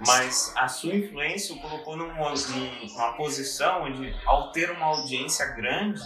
Mas 0.00 0.52
a 0.56 0.66
sua 0.66 0.94
influência 0.94 1.54
o 1.54 1.60
colocou 1.60 1.96
numa, 1.96 2.32
numa 2.34 3.12
posição 3.12 3.84
onde, 3.84 4.12
ao 4.26 4.50
ter 4.50 4.70
uma 4.70 4.86
audiência 4.86 5.46
grande, 5.54 6.00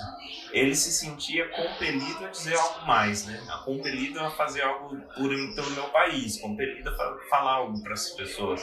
ele 0.53 0.75
se 0.77 0.93
sentia 0.93 1.49
compelido 1.49 2.27
a 2.27 2.29
dizer 2.29 2.57
algo 2.57 2.87
mais, 2.87 3.27
né? 3.27 3.43
Compelido 3.65 4.21
a 4.21 4.31
fazer 4.31 4.63
algo 4.63 5.01
por, 5.15 5.31
pelo 5.55 5.71
meu 5.71 5.89
país, 5.89 6.39
compelido 6.39 6.91
a 6.91 6.97
fa- 6.97 7.17
falar 7.31 7.53
algo 7.55 7.83
para 7.83 7.95
as 7.95 8.11
pessoas. 8.11 8.61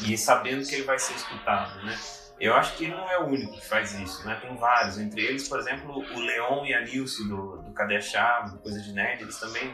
E 0.00 0.18
sabendo 0.18 0.66
que 0.66 0.74
ele 0.74 0.84
vai 0.84 0.98
ser 0.98 1.14
escutado, 1.14 1.80
né? 1.82 1.94
Eu 2.42 2.56
acho 2.56 2.76
que 2.76 2.86
ele 2.86 2.94
não 2.96 3.08
é 3.08 3.20
o 3.20 3.26
único 3.26 3.52
que 3.52 3.64
faz 3.64 3.94
isso, 3.94 4.26
né? 4.26 4.34
Tem 4.34 4.56
vários, 4.56 4.98
entre 4.98 5.24
eles, 5.24 5.48
por 5.48 5.60
exemplo, 5.60 5.98
o 5.98 6.18
Leon 6.18 6.66
e 6.66 6.74
a 6.74 6.80
Nilce 6.80 7.22
do, 7.28 7.58
do 7.58 7.72
Cadê 7.72 8.00
do 8.50 8.58
Coisa 8.58 8.80
de 8.80 8.92
Nerd, 8.92 9.22
eles 9.22 9.38
também 9.38 9.72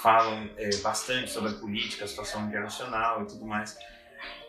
falam 0.00 0.48
é, 0.56 0.70
bastante 0.76 1.32
sobre 1.32 1.50
a 1.50 1.54
política, 1.54 2.04
a 2.04 2.06
situação 2.06 2.46
internacional 2.46 3.24
e 3.24 3.26
tudo 3.26 3.44
mais. 3.44 3.76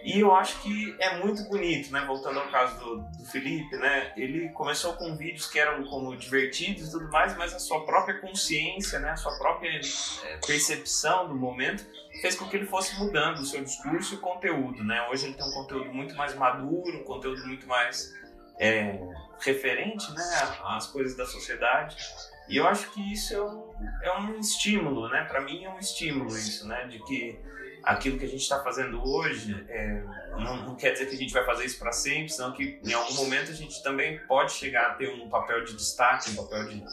E 0.03 0.19
eu 0.19 0.33
acho 0.33 0.61
que 0.61 0.95
é 0.99 1.17
muito 1.17 1.43
bonito, 1.49 1.91
né? 1.91 2.03
Voltando 2.05 2.39
ao 2.39 2.47
caso 2.49 2.79
do, 2.79 2.97
do 3.17 3.25
Felipe, 3.25 3.75
né? 3.77 4.13
Ele 4.15 4.49
começou 4.49 4.93
com 4.93 5.17
vídeos 5.17 5.47
que 5.47 5.59
eram 5.59 5.83
como 5.85 6.15
divertidos 6.15 6.87
e 6.87 6.91
tudo 6.91 7.09
mais, 7.09 7.35
mas 7.35 7.53
a 7.53 7.59
sua 7.59 7.83
própria 7.85 8.19
consciência, 8.21 8.99
né? 8.99 9.09
A 9.09 9.17
sua 9.17 9.37
própria 9.37 9.69
é, 9.69 10.37
percepção 10.45 11.27
do 11.27 11.35
momento 11.35 11.85
fez 12.21 12.35
com 12.35 12.47
que 12.47 12.55
ele 12.55 12.65
fosse 12.65 12.97
mudando 12.97 13.39
o 13.39 13.45
seu 13.45 13.63
discurso 13.63 14.13
e 14.13 14.17
o 14.17 14.21
conteúdo, 14.21 14.83
né? 14.83 15.07
Hoje 15.09 15.25
ele 15.25 15.33
tem 15.33 15.45
um 15.45 15.51
conteúdo 15.51 15.91
muito 15.93 16.15
mais 16.15 16.33
maduro, 16.35 17.01
um 17.01 17.03
conteúdo 17.03 17.45
muito 17.45 17.67
mais 17.67 18.13
é, 18.59 18.99
referente, 19.39 20.09
né? 20.13 20.23
Às 20.63 20.87
coisas 20.87 21.17
da 21.17 21.25
sociedade. 21.25 21.97
E 22.47 22.57
eu 22.57 22.67
acho 22.67 22.91
que 22.91 23.13
isso 23.13 23.33
é 23.33 23.41
um, 23.41 23.73
é 24.03 24.17
um 24.19 24.39
estímulo, 24.39 25.09
né? 25.09 25.25
Para 25.25 25.41
mim 25.41 25.65
é 25.65 25.69
um 25.69 25.79
estímulo 25.79 26.29
isso, 26.29 26.67
né? 26.67 26.87
De 26.87 27.03
que 27.03 27.37
aquilo 27.83 28.17
que 28.17 28.25
a 28.25 28.27
gente 28.27 28.41
está 28.41 28.61
fazendo 28.63 29.01
hoje 29.07 29.65
é, 29.69 30.03
não, 30.39 30.57
não 30.65 30.75
quer 30.75 30.91
dizer 30.91 31.07
que 31.07 31.15
a 31.15 31.17
gente 31.17 31.33
vai 31.33 31.45
fazer 31.45 31.65
isso 31.65 31.79
para 31.79 31.91
sempre, 31.91 32.29
senão 32.29 32.51
que 32.53 32.79
em 32.83 32.93
algum 32.93 33.13
momento 33.15 33.51
a 33.51 33.53
gente 33.55 33.81
também 33.81 34.19
pode 34.27 34.51
chegar 34.51 34.91
a 34.91 34.93
ter 34.95 35.09
um 35.09 35.29
papel 35.29 35.63
de 35.63 35.73
destaque, 35.75 36.29
um 36.31 36.35
papel 36.35 36.65
de, 36.67 36.83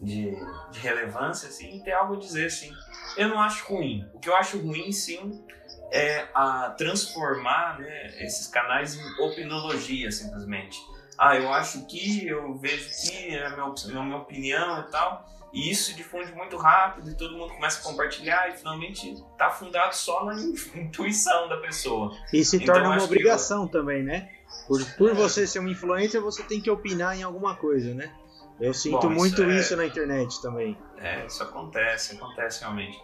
de, 0.00 0.30
de 0.70 0.78
relevância, 0.80 1.48
assim, 1.48 1.76
e 1.76 1.80
ter 1.82 1.92
algo 1.92 2.14
a 2.14 2.18
dizer, 2.18 2.50
sim. 2.50 2.72
Eu 3.16 3.28
não 3.28 3.40
acho 3.40 3.64
ruim. 3.72 4.08
O 4.14 4.18
que 4.20 4.28
eu 4.28 4.36
acho 4.36 4.58
ruim, 4.58 4.92
sim, 4.92 5.44
é 5.92 6.28
a 6.34 6.70
transformar 6.78 7.80
né, 7.80 8.14
esses 8.24 8.46
canais 8.46 8.94
em 8.96 9.22
opinologia, 9.24 10.10
simplesmente. 10.10 10.78
Ah, 11.18 11.36
eu 11.36 11.52
acho 11.52 11.84
que, 11.86 12.26
eu 12.26 12.54
vejo 12.56 12.88
que, 13.02 13.34
é 13.34 13.46
a 13.46 13.50
minha, 13.50 13.66
op- 13.66 13.78
a 13.84 14.02
minha 14.02 14.16
opinião 14.16 14.80
e 14.80 14.90
tal. 14.90 15.28
E 15.52 15.70
isso 15.70 15.94
difunde 15.96 16.32
muito 16.32 16.56
rápido 16.56 17.10
e 17.10 17.14
todo 17.16 17.36
mundo 17.36 17.52
começa 17.54 17.80
a 17.80 17.82
compartilhar 17.82 18.48
e 18.50 18.56
finalmente 18.56 19.10
está 19.12 19.50
fundado 19.50 19.94
só 19.94 20.24
na 20.24 20.34
intuição 20.74 21.48
da 21.48 21.56
pessoa. 21.56 22.16
E 22.32 22.44
se 22.44 22.56
Então, 22.56 22.74
torna 22.74 22.88
uma 22.88 22.96
acho 22.96 23.06
que 23.08 23.12
obrigação 23.12 23.66
também, 23.66 24.02
né? 24.02 24.30
Por, 24.68 24.84
por 24.96 25.14
você 25.14 25.46
ser 25.46 25.58
um 25.60 25.68
influencer, 25.68 26.20
você 26.20 26.42
tem 26.44 26.60
que 26.60 26.70
opinar 26.70 27.16
em 27.18 27.22
alguma 27.22 27.56
coisa, 27.56 27.92
né? 27.94 28.12
Eu 28.60 28.74
sinto 28.74 29.08
Bom, 29.08 29.10
muito 29.10 29.42
isso 29.42 29.50
é- 29.50 29.56
isso 29.60 29.76
na 29.76 29.86
internet 29.86 30.40
também. 30.42 30.76
É, 30.98 31.24
isso 31.26 31.42
acontece, 31.42 32.14
acontece 32.16 32.60
realmente. 32.60 33.00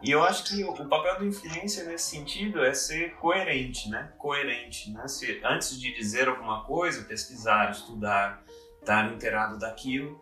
E 0.00 0.12
eu 0.12 0.22
acho 0.22 0.44
que 0.44 0.62
o 0.62 0.86
papel 0.88 1.18
do 1.18 1.26
influencer 1.26 1.84
nesse 1.86 2.10
sentido 2.10 2.62
é 2.64 2.72
ser 2.72 3.14
coerente, 3.16 3.88
né? 3.90 4.12
Coerente, 4.18 4.92
né? 4.92 5.08
Se, 5.08 5.40
antes 5.42 5.80
de 5.80 5.92
dizer 5.94 6.28
alguma 6.28 6.62
coisa, 6.64 7.02
pesquisar, 7.02 7.70
estudar, 7.72 8.44
estar 8.80 9.12
inteirado 9.12 9.58
daquilo 9.58 10.20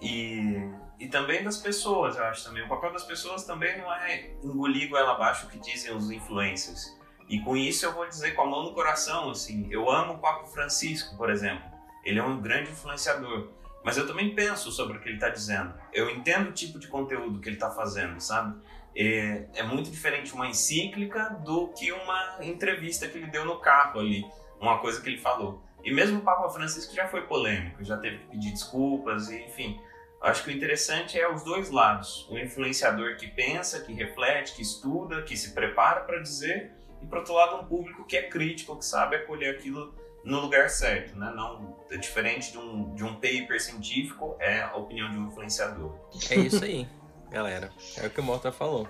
e, 0.00 0.56
e 0.98 1.08
também 1.08 1.44
das 1.44 1.56
pessoas, 1.56 2.16
eu 2.16 2.24
acho 2.24 2.44
também. 2.44 2.64
O 2.64 2.68
papel 2.68 2.92
das 2.92 3.04
pessoas 3.04 3.44
também 3.44 3.78
não 3.78 3.92
é 3.92 4.30
engolir 4.42 4.88
goela 4.88 5.12
abaixo 5.12 5.46
o 5.46 5.48
que 5.48 5.58
dizem 5.58 5.94
os 5.94 6.10
influencers. 6.10 6.96
E 7.28 7.40
com 7.40 7.56
isso 7.56 7.86
eu 7.86 7.92
vou 7.92 8.08
dizer 8.08 8.32
com 8.32 8.42
a 8.42 8.46
mão 8.46 8.64
no 8.64 8.74
coração, 8.74 9.30
assim, 9.30 9.68
eu 9.70 9.88
amo 9.90 10.14
o 10.14 10.18
Papa 10.18 10.46
Francisco, 10.46 11.16
por 11.16 11.30
exemplo. 11.30 11.64
Ele 12.04 12.18
é 12.18 12.22
um 12.22 12.40
grande 12.40 12.70
influenciador. 12.70 13.48
Mas 13.84 13.96
eu 13.96 14.06
também 14.06 14.34
penso 14.34 14.72
sobre 14.72 14.96
o 14.96 15.00
que 15.00 15.08
ele 15.08 15.16
está 15.16 15.28
dizendo. 15.28 15.72
Eu 15.92 16.10
entendo 16.10 16.48
o 16.48 16.52
tipo 16.52 16.78
de 16.78 16.88
conteúdo 16.88 17.40
que 17.40 17.48
ele 17.48 17.56
está 17.56 17.70
fazendo, 17.70 18.18
sabe? 18.20 18.58
É, 18.96 19.44
é 19.54 19.62
muito 19.62 19.90
diferente 19.90 20.32
uma 20.34 20.48
encíclica 20.48 21.30
do 21.44 21.68
que 21.68 21.92
uma 21.92 22.38
entrevista 22.40 23.06
que 23.06 23.18
ele 23.18 23.28
deu 23.28 23.44
no 23.44 23.60
carro 23.60 24.00
ali, 24.00 24.26
uma 24.60 24.78
coisa 24.78 25.00
que 25.00 25.08
ele 25.08 25.18
falou. 25.18 25.62
E 25.84 25.92
mesmo 25.92 26.18
o 26.18 26.22
Papa 26.22 26.48
Francisco 26.48 26.92
já 26.92 27.06
foi 27.06 27.22
polêmico, 27.22 27.84
já 27.84 27.96
teve 27.96 28.18
que 28.18 28.26
pedir 28.26 28.50
desculpas, 28.50 29.30
enfim. 29.30 29.80
Acho 30.20 30.44
que 30.44 30.50
o 30.50 30.52
interessante 30.52 31.18
é 31.18 31.32
os 31.32 31.44
dois 31.44 31.70
lados. 31.70 32.28
O 32.28 32.36
influenciador 32.38 33.16
que 33.16 33.28
pensa, 33.28 33.80
que 33.80 33.92
reflete, 33.92 34.54
que 34.54 34.62
estuda, 34.62 35.22
que 35.22 35.36
se 35.36 35.52
prepara 35.52 36.00
para 36.00 36.20
dizer, 36.20 36.72
e 37.00 37.06
por 37.06 37.18
outro 37.18 37.34
lado 37.34 37.56
um 37.56 37.64
público 37.64 38.04
que 38.04 38.16
é 38.16 38.22
crítico, 38.22 38.76
que 38.76 38.84
sabe 38.84 39.16
acolher 39.16 39.54
aquilo 39.54 39.94
no 40.24 40.40
lugar 40.40 40.68
certo, 40.68 41.16
né? 41.16 41.32
Não 41.34 41.76
é 41.90 41.96
diferente 41.96 42.50
de 42.52 42.58
um, 42.58 42.94
de 42.94 43.04
um 43.04 43.14
paper 43.14 43.60
científico, 43.60 44.36
é 44.40 44.60
a 44.60 44.74
opinião 44.74 45.10
de 45.10 45.16
um 45.16 45.28
influenciador. 45.28 45.94
É 46.28 46.36
isso 46.36 46.64
aí, 46.64 46.88
galera. 47.30 47.70
É 47.96 48.06
o 48.06 48.10
que 48.10 48.20
o 48.20 48.22
Mota 48.22 48.50
falou. 48.50 48.88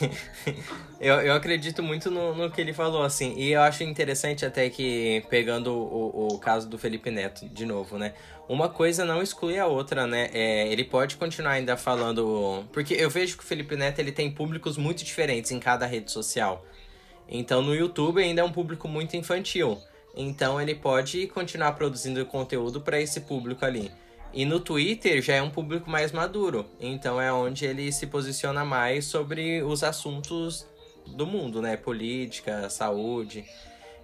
eu, 1.00 1.14
eu 1.20 1.34
acredito 1.34 1.82
muito 1.82 2.10
no, 2.10 2.34
no 2.34 2.50
que 2.50 2.60
ele 2.60 2.72
falou, 2.72 3.02
assim. 3.02 3.34
E 3.36 3.52
eu 3.52 3.62
acho 3.62 3.82
interessante 3.82 4.44
até 4.44 4.68
que, 4.70 5.24
pegando 5.28 5.72
o, 5.72 6.28
o 6.34 6.38
caso 6.38 6.68
do 6.68 6.78
Felipe 6.78 7.10
Neto, 7.10 7.48
de 7.48 7.66
novo, 7.66 7.98
né? 7.98 8.14
Uma 8.48 8.68
coisa 8.68 9.04
não 9.04 9.22
exclui 9.22 9.58
a 9.58 9.66
outra, 9.66 10.06
né? 10.06 10.28
É, 10.32 10.68
ele 10.68 10.84
pode 10.84 11.16
continuar 11.16 11.52
ainda 11.52 11.76
falando... 11.76 12.64
Porque 12.72 12.94
eu 12.94 13.08
vejo 13.08 13.36
que 13.36 13.44
o 13.44 13.46
Felipe 13.46 13.76
Neto, 13.76 13.98
ele 13.98 14.12
tem 14.12 14.30
públicos 14.30 14.76
muito 14.76 15.04
diferentes 15.04 15.50
em 15.50 15.60
cada 15.60 15.86
rede 15.86 16.10
social. 16.10 16.64
Então, 17.28 17.62
no 17.62 17.74
YouTube 17.74 18.22
ainda 18.22 18.42
é 18.42 18.44
um 18.44 18.52
público 18.52 18.88
muito 18.88 19.16
infantil. 19.16 19.80
Então, 20.16 20.60
ele 20.60 20.74
pode 20.74 21.28
continuar 21.28 21.72
produzindo 21.72 22.24
conteúdo 22.26 22.80
para 22.80 23.00
esse 23.00 23.20
público 23.20 23.64
ali. 23.64 23.90
E 24.32 24.44
no 24.44 24.60
Twitter 24.60 25.20
já 25.20 25.34
é 25.34 25.42
um 25.42 25.50
público 25.50 25.90
mais 25.90 26.12
maduro, 26.12 26.66
então 26.80 27.20
é 27.20 27.32
onde 27.32 27.66
ele 27.66 27.90
se 27.90 28.06
posiciona 28.06 28.64
mais 28.64 29.04
sobre 29.04 29.62
os 29.62 29.82
assuntos 29.82 30.66
do 31.06 31.26
mundo, 31.26 31.60
né? 31.60 31.76
Política, 31.76 32.70
saúde. 32.70 33.44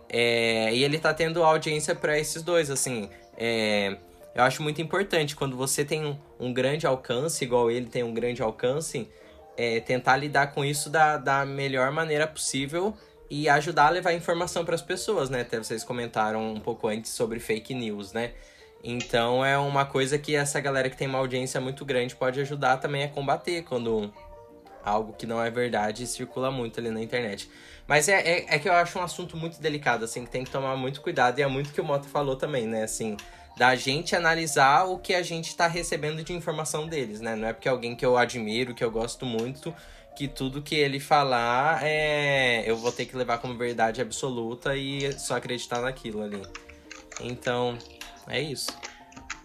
É, 0.09 0.75
e 0.75 0.83
ele 0.83 0.99
tá 0.99 1.15
tendo 1.15 1.45
audiência 1.45 1.95
para 1.95 2.19
esses 2.19 2.43
dois, 2.43 2.71
assim. 2.71 3.09
É, 3.37 3.97
eu 4.35 4.43
acho 4.43 4.63
muito 4.63 4.83
importante 4.83 5.37
quando 5.37 5.57
você 5.57 5.85
tem 5.85 6.05
um, 6.05 6.19
um, 6.39 6.53
grande 6.53 6.87
alcance, 6.87 7.45
igual 7.45 7.71
ele 7.71 7.87
tem 7.87 8.03
um 8.03 8.13
grande 8.13 8.43
alcance, 8.43 9.09
é, 9.57 9.81
tentar 9.81 10.17
lidar 10.17 10.49
com 10.49 10.65
isso 10.65 10.91
da, 10.91 11.17
da 11.17 11.47
melhor 11.47 11.91
maneira 11.93 12.27
possível 12.27 12.95
e 13.31 13.49
ajudar 13.49 13.87
a 13.87 13.91
levar 13.91 14.13
informação 14.13 14.65
para 14.65 14.75
as 14.75 14.83
pessoas, 14.83 15.31
né? 15.31 15.41
Até 15.41 15.59
vocês 15.59 15.83
comentaram 15.83 16.53
um 16.53 16.61
pouco 16.61 16.89
antes 16.89 17.13
sobre 17.13 17.41
fake 17.41 17.75
news, 17.75 18.13
né? 18.13 18.33
Então 18.83 19.45
é 19.45 19.59
uma 19.59 19.85
coisa 19.85 20.19
que 20.19 20.35
essa 20.35 20.61
galera 20.61 20.89
que 20.89 20.97
tem 20.97 21.09
uma 21.09 21.19
audiência 21.19 21.61
muito 21.61 21.85
grande 21.85 22.15
pode 22.15 22.41
ajudar 22.41 22.77
também 22.77 23.05
a 23.05 23.09
combater 23.09 23.63
quando 23.65 24.13
algo 24.85 25.13
que 25.13 25.27
não 25.27 25.43
é 25.43 25.51
verdade 25.51 26.07
circula 26.07 26.51
muito 26.51 26.79
ali 26.79 26.91
na 26.91 27.03
internet. 27.03 27.51
Mas 27.87 28.09
é, 28.09 28.21
é, 28.21 28.47
é, 28.49 28.59
que 28.59 28.69
eu 28.69 28.73
acho 28.73 28.99
um 28.99 29.03
assunto 29.03 29.37
muito 29.37 29.61
delicado, 29.61 30.05
assim, 30.05 30.25
que 30.25 30.31
tem 30.31 30.45
que 30.45 30.51
tomar 30.51 30.77
muito 30.77 31.01
cuidado, 31.01 31.39
e 31.39 31.43
é 31.43 31.47
muito 31.47 31.73
que 31.73 31.81
o 31.81 31.85
Mota 31.85 32.09
falou 32.09 32.37
também, 32.37 32.67
né? 32.67 32.85
Assim, 32.85 33.17
da 33.57 33.75
gente 33.75 34.15
analisar 34.15 34.85
o 34.85 34.99
que 34.99 35.15
a 35.15 35.23
gente 35.23 35.49
está 35.49 35.67
recebendo 35.67 36.23
de 36.23 36.33
informação 36.33 36.87
deles, 36.87 37.21
né? 37.21 37.35
Não 37.35 37.49
é 37.49 37.53
porque 37.53 37.69
alguém 37.69 37.95
que 37.95 38.05
eu 38.05 38.17
admiro, 38.17 38.75
que 38.75 38.85
eu 38.85 38.91
gosto 38.91 39.25
muito, 39.25 39.75
que 40.17 40.27
tudo 40.27 40.63
que 40.63 40.75
ele 40.75 40.99
falar 40.99 41.81
é 41.83 42.65
eu 42.67 42.77
vou 42.77 42.91
ter 42.91 43.07
que 43.07 43.17
levar 43.17 43.39
como 43.39 43.57
verdade 43.57 44.01
absoluta 44.01 44.77
e 44.77 45.13
só 45.19 45.37
acreditar 45.37 45.81
naquilo 45.81 46.23
ali. 46.23 46.43
Então, 47.21 47.79
é 48.29 48.41
isso. 48.41 48.77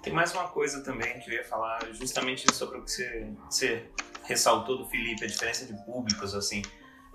Tem 0.02 0.12
mais 0.12 0.34
uma 0.34 0.48
coisa 0.48 0.84
também 0.84 1.20
que 1.20 1.30
eu 1.30 1.36
ia 1.36 1.44
falar, 1.44 1.80
justamente 1.94 2.52
sobre 2.56 2.80
o 2.80 2.84
que 2.84 2.91
você, 2.91 3.32
você 3.50 3.86
ressaltou 4.24 4.78
do 4.78 4.86
Felipe, 4.88 5.24
a 5.24 5.28
diferença 5.28 5.65
de 5.65 5.74
públicos, 5.86 6.34
assim. 6.34 6.63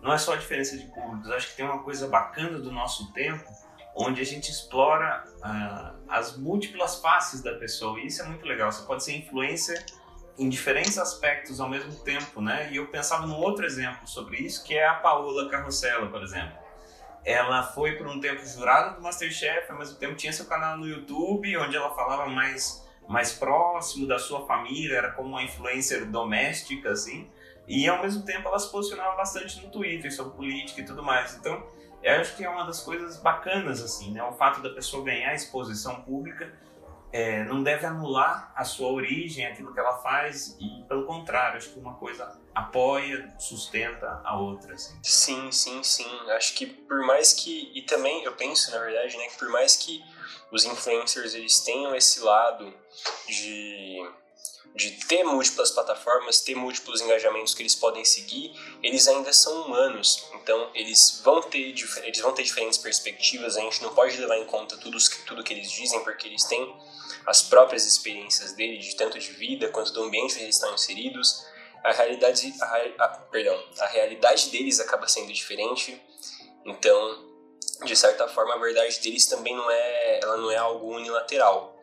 Não 0.00 0.12
é 0.12 0.18
só 0.18 0.34
a 0.34 0.36
diferença 0.36 0.76
de 0.76 0.84
públicos, 0.86 1.30
acho 1.30 1.50
que 1.50 1.56
tem 1.56 1.64
uma 1.64 1.82
coisa 1.82 2.06
bacana 2.06 2.58
do 2.58 2.70
nosso 2.70 3.12
tempo, 3.12 3.44
onde 3.96 4.20
a 4.20 4.24
gente 4.24 4.50
explora 4.50 5.24
uh, 5.38 6.04
as 6.08 6.36
múltiplas 6.36 7.00
faces 7.00 7.42
da 7.42 7.54
pessoa, 7.54 7.98
e 7.98 8.06
isso 8.06 8.22
é 8.22 8.26
muito 8.26 8.46
legal. 8.46 8.70
Você 8.70 8.86
pode 8.86 9.02
ser 9.02 9.16
influencer 9.16 9.84
em 10.38 10.48
diferentes 10.48 10.98
aspectos 10.98 11.60
ao 11.60 11.68
mesmo 11.68 11.92
tempo, 12.04 12.40
né? 12.40 12.70
E 12.70 12.76
eu 12.76 12.86
pensava 12.88 13.26
num 13.26 13.38
outro 13.38 13.64
exemplo 13.64 14.06
sobre 14.06 14.36
isso, 14.36 14.62
que 14.62 14.74
é 14.74 14.86
a 14.86 14.94
Paola 14.94 15.48
Carrossela, 15.48 16.08
por 16.08 16.22
exemplo 16.22 16.65
ela 17.26 17.64
foi 17.64 17.96
por 17.96 18.06
um 18.06 18.20
tempo 18.20 18.46
jurada 18.46 18.94
do 18.94 19.02
Masterchef, 19.02 19.68
ao 19.68 19.76
mesmo 19.76 19.98
tempo 19.98 20.14
tinha 20.14 20.32
seu 20.32 20.46
canal 20.46 20.78
no 20.78 20.86
YouTube, 20.86 21.56
onde 21.56 21.76
ela 21.76 21.92
falava 21.92 22.30
mais, 22.30 22.88
mais 23.08 23.32
próximo 23.32 24.06
da 24.06 24.16
sua 24.16 24.46
família, 24.46 24.98
era 24.98 25.10
como 25.10 25.30
uma 25.30 25.42
influencer 25.42 26.08
doméstica, 26.08 26.92
assim. 26.92 27.28
E 27.66 27.88
ao 27.88 28.00
mesmo 28.00 28.24
tempo 28.24 28.46
ela 28.46 28.58
se 28.60 28.70
posicionava 28.70 29.16
bastante 29.16 29.60
no 29.60 29.68
Twitter 29.72 30.14
sobre 30.14 30.36
política 30.36 30.80
e 30.80 30.84
tudo 30.84 31.02
mais. 31.02 31.34
Então, 31.34 31.66
eu 32.00 32.20
acho 32.20 32.36
que 32.36 32.44
é 32.44 32.48
uma 32.48 32.64
das 32.64 32.80
coisas 32.80 33.20
bacanas, 33.20 33.82
assim, 33.82 34.12
né? 34.12 34.22
O 34.22 34.32
fato 34.34 34.62
da 34.62 34.70
pessoa 34.70 35.02
ganhar 35.02 35.34
exposição 35.34 36.02
pública 36.02 36.52
é, 37.16 37.44
não 37.44 37.62
deve 37.62 37.86
anular 37.86 38.52
a 38.54 38.62
sua 38.62 38.92
origem, 38.92 39.46
aquilo 39.46 39.72
que 39.72 39.80
ela 39.80 39.96
faz, 40.02 40.54
e 40.60 40.84
pelo 40.86 41.06
contrário, 41.06 41.56
acho 41.56 41.70
que 41.70 41.78
uma 41.78 41.94
coisa 41.94 42.38
apoia, 42.54 43.34
sustenta 43.38 44.20
a 44.22 44.38
outra. 44.38 44.74
Assim. 44.74 44.98
Sim, 45.02 45.50
sim, 45.50 45.82
sim. 45.82 46.30
Acho 46.32 46.52
que 46.54 46.66
por 46.66 47.00
mais 47.06 47.32
que. 47.32 47.72
E 47.74 47.80
também 47.82 48.22
eu 48.24 48.32
penso, 48.32 48.70
na 48.70 48.78
verdade, 48.80 49.16
né, 49.16 49.28
que 49.28 49.38
por 49.38 49.48
mais 49.48 49.76
que 49.76 50.04
os 50.52 50.66
influencers 50.66 51.32
eles 51.32 51.58
tenham 51.60 51.94
esse 51.96 52.20
lado 52.20 52.70
de 53.26 54.06
de 54.74 54.90
ter 55.06 55.24
múltiplas 55.24 55.70
plataformas, 55.70 56.42
ter 56.42 56.54
múltiplos 56.54 57.00
engajamentos 57.00 57.54
que 57.54 57.62
eles 57.62 57.74
podem 57.74 58.04
seguir, 58.04 58.52
eles 58.82 59.08
ainda 59.08 59.32
são 59.32 59.62
humanos. 59.62 60.28
Então, 60.34 60.70
eles 60.74 61.22
vão 61.24 61.40
ter, 61.40 61.74
eles 62.04 62.20
vão 62.20 62.34
ter 62.34 62.42
diferentes 62.42 62.76
perspectivas, 62.76 63.56
a 63.56 63.60
gente 63.62 63.82
não 63.82 63.94
pode 63.94 64.14
levar 64.18 64.36
em 64.36 64.44
conta 64.44 64.76
tudo, 64.76 64.98
tudo 65.24 65.42
que 65.42 65.54
eles 65.54 65.72
dizem, 65.72 66.04
porque 66.04 66.28
eles 66.28 66.44
têm 66.44 66.76
as 67.26 67.42
próprias 67.42 67.84
experiências 67.84 68.52
dele, 68.52 68.78
de 68.78 68.94
tanto 68.96 69.18
de 69.18 69.30
vida 69.32 69.68
quanto 69.68 69.92
do 69.92 70.04
ambiente 70.04 70.36
que 70.36 70.42
eles 70.42 70.54
estão 70.54 70.72
inseridos, 70.74 71.44
a 71.82 71.92
realidade, 71.92 72.54
a, 72.60 73.04
a, 73.04 73.08
perdão, 73.08 73.62
a 73.78 73.86
realidade 73.86 74.50
deles 74.50 74.80
acaba 74.80 75.06
sendo 75.06 75.32
diferente. 75.32 76.00
Então, 76.64 77.26
de 77.84 77.94
certa 77.94 78.26
forma, 78.28 78.54
a 78.54 78.58
verdade 78.58 78.98
deles 79.00 79.26
também 79.26 79.54
não 79.54 79.70
é, 79.70 80.20
ela 80.22 80.36
não 80.36 80.50
é 80.50 80.56
algo 80.56 80.94
unilateral. 80.94 81.76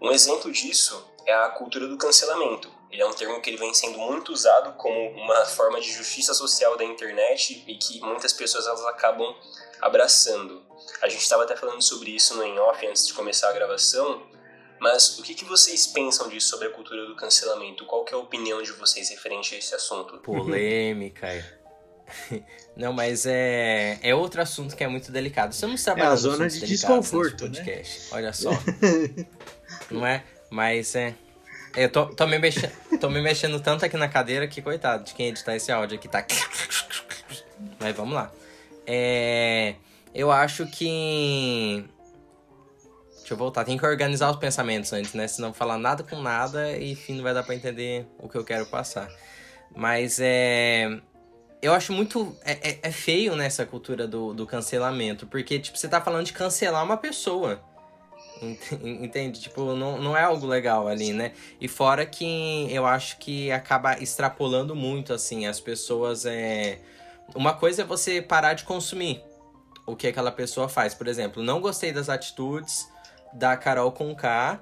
Um 0.00 0.10
exemplo 0.12 0.50
disso 0.52 1.12
é 1.26 1.32
a 1.32 1.48
cultura 1.50 1.86
do 1.86 1.96
cancelamento. 1.96 2.72
Ele 2.90 3.02
é 3.02 3.06
um 3.06 3.12
termo 3.12 3.40
que 3.40 3.50
ele 3.50 3.56
vem 3.56 3.74
sendo 3.74 3.98
muito 3.98 4.32
usado 4.32 4.76
como 4.76 5.10
uma 5.10 5.44
forma 5.46 5.80
de 5.80 5.90
justiça 5.90 6.32
social 6.32 6.76
da 6.76 6.84
internet 6.84 7.64
e 7.66 7.76
que 7.76 8.00
muitas 8.00 8.32
pessoas 8.32 8.66
elas 8.66 8.84
acabam 8.84 9.34
abraçando. 9.80 10.64
A 11.02 11.08
gente 11.08 11.22
estava 11.22 11.44
até 11.44 11.56
falando 11.56 11.82
sobre 11.82 12.10
isso 12.10 12.36
no 12.36 12.42
em 12.42 12.58
off 12.58 12.86
antes 12.86 13.06
de 13.06 13.14
começar 13.14 13.50
a 13.50 13.52
gravação, 13.52 14.22
mas 14.80 15.18
o 15.18 15.22
que, 15.22 15.34
que 15.34 15.44
vocês 15.44 15.86
pensam 15.86 16.28
disso 16.28 16.48
sobre 16.48 16.68
a 16.68 16.70
cultura 16.70 17.06
do 17.06 17.14
cancelamento? 17.14 17.86
Qual 17.86 18.04
que 18.04 18.14
é 18.14 18.16
a 18.16 18.20
opinião 18.20 18.62
de 18.62 18.72
vocês 18.72 19.08
referente 19.10 19.54
a 19.54 19.58
esse 19.58 19.74
assunto? 19.74 20.18
Polêmica. 20.18 21.28
Não, 22.76 22.92
mas 22.92 23.24
é, 23.26 23.98
é 24.02 24.14
outro 24.14 24.42
assunto 24.42 24.76
que 24.76 24.84
é 24.84 24.88
muito 24.88 25.10
delicado. 25.10 25.52
Estamos 25.52 25.82
trabalhando 25.82 26.10
é 26.10 26.12
a 26.12 26.16
zona 26.16 26.48
de 26.48 26.60
desconforto, 26.66 27.48
né? 27.48 27.82
Olha 28.12 28.32
só. 28.32 28.50
Não 29.90 30.06
é? 30.06 30.24
Mas 30.50 30.94
é. 30.94 31.14
Eu 31.76 31.90
tô, 31.90 32.06
tô, 32.06 32.26
me 32.26 32.38
mexendo, 32.38 32.72
tô 33.00 33.10
me 33.10 33.20
mexendo 33.20 33.60
tanto 33.60 33.84
aqui 33.84 33.96
na 33.96 34.08
cadeira 34.08 34.46
que, 34.46 34.62
coitado, 34.62 35.04
de 35.04 35.14
quem 35.14 35.28
editar 35.28 35.56
esse 35.56 35.72
áudio 35.72 35.98
aqui 35.98 36.08
tá. 36.08 36.24
Mas 37.80 37.96
vamos 37.96 38.14
lá. 38.14 38.30
É, 38.86 39.74
eu 40.14 40.30
acho 40.30 40.66
que. 40.66 41.84
Deixa 43.18 43.34
eu 43.34 43.36
voltar. 43.36 43.64
Tem 43.64 43.76
que 43.76 43.84
organizar 43.84 44.30
os 44.30 44.36
pensamentos 44.36 44.92
antes, 44.92 45.12
né? 45.12 45.26
Senão 45.26 45.52
falar 45.52 45.76
nada 45.76 46.04
com 46.04 46.20
nada 46.20 46.72
e 46.76 46.92
enfim 46.92 47.16
não 47.16 47.24
vai 47.24 47.34
dar 47.34 47.42
pra 47.42 47.54
entender 47.54 48.06
o 48.18 48.28
que 48.28 48.36
eu 48.36 48.44
quero 48.44 48.66
passar. 48.66 49.10
Mas 49.74 50.20
é. 50.20 51.00
Eu 51.60 51.72
acho 51.72 51.92
muito. 51.92 52.36
É, 52.44 52.70
é, 52.70 52.78
é 52.82 52.92
feio 52.92 53.34
nessa 53.34 53.64
né, 53.64 53.68
cultura 53.68 54.06
do, 54.06 54.32
do 54.32 54.46
cancelamento. 54.46 55.26
Porque, 55.26 55.58
tipo, 55.58 55.76
você 55.76 55.88
tá 55.88 56.00
falando 56.00 56.26
de 56.26 56.32
cancelar 56.32 56.84
uma 56.84 56.96
pessoa. 56.96 57.60
Entende? 58.82 59.40
Tipo, 59.40 59.74
não, 59.74 60.00
não 60.00 60.16
é 60.16 60.22
algo 60.22 60.46
legal 60.46 60.86
ali, 60.86 61.12
né? 61.12 61.32
E 61.60 61.66
fora 61.66 62.04
que 62.04 62.68
eu 62.70 62.86
acho 62.86 63.18
que 63.18 63.50
acaba 63.50 63.98
extrapolando 63.98 64.76
muito, 64.76 65.12
assim, 65.12 65.46
as 65.46 65.58
pessoas 65.58 66.26
é 66.26 66.78
uma 67.34 67.54
coisa 67.54 67.82
é 67.82 67.84
você 67.84 68.20
parar 68.20 68.52
de 68.52 68.64
consumir 68.64 69.22
o 69.86 69.96
que 69.96 70.06
aquela 70.06 70.32
pessoa 70.32 70.68
faz. 70.68 70.94
Por 70.94 71.08
exemplo, 71.08 71.42
não 71.42 71.60
gostei 71.60 71.92
das 71.92 72.08
atitudes 72.08 72.88
da 73.32 73.56
Carol 73.56 73.90
Conká 73.92 74.60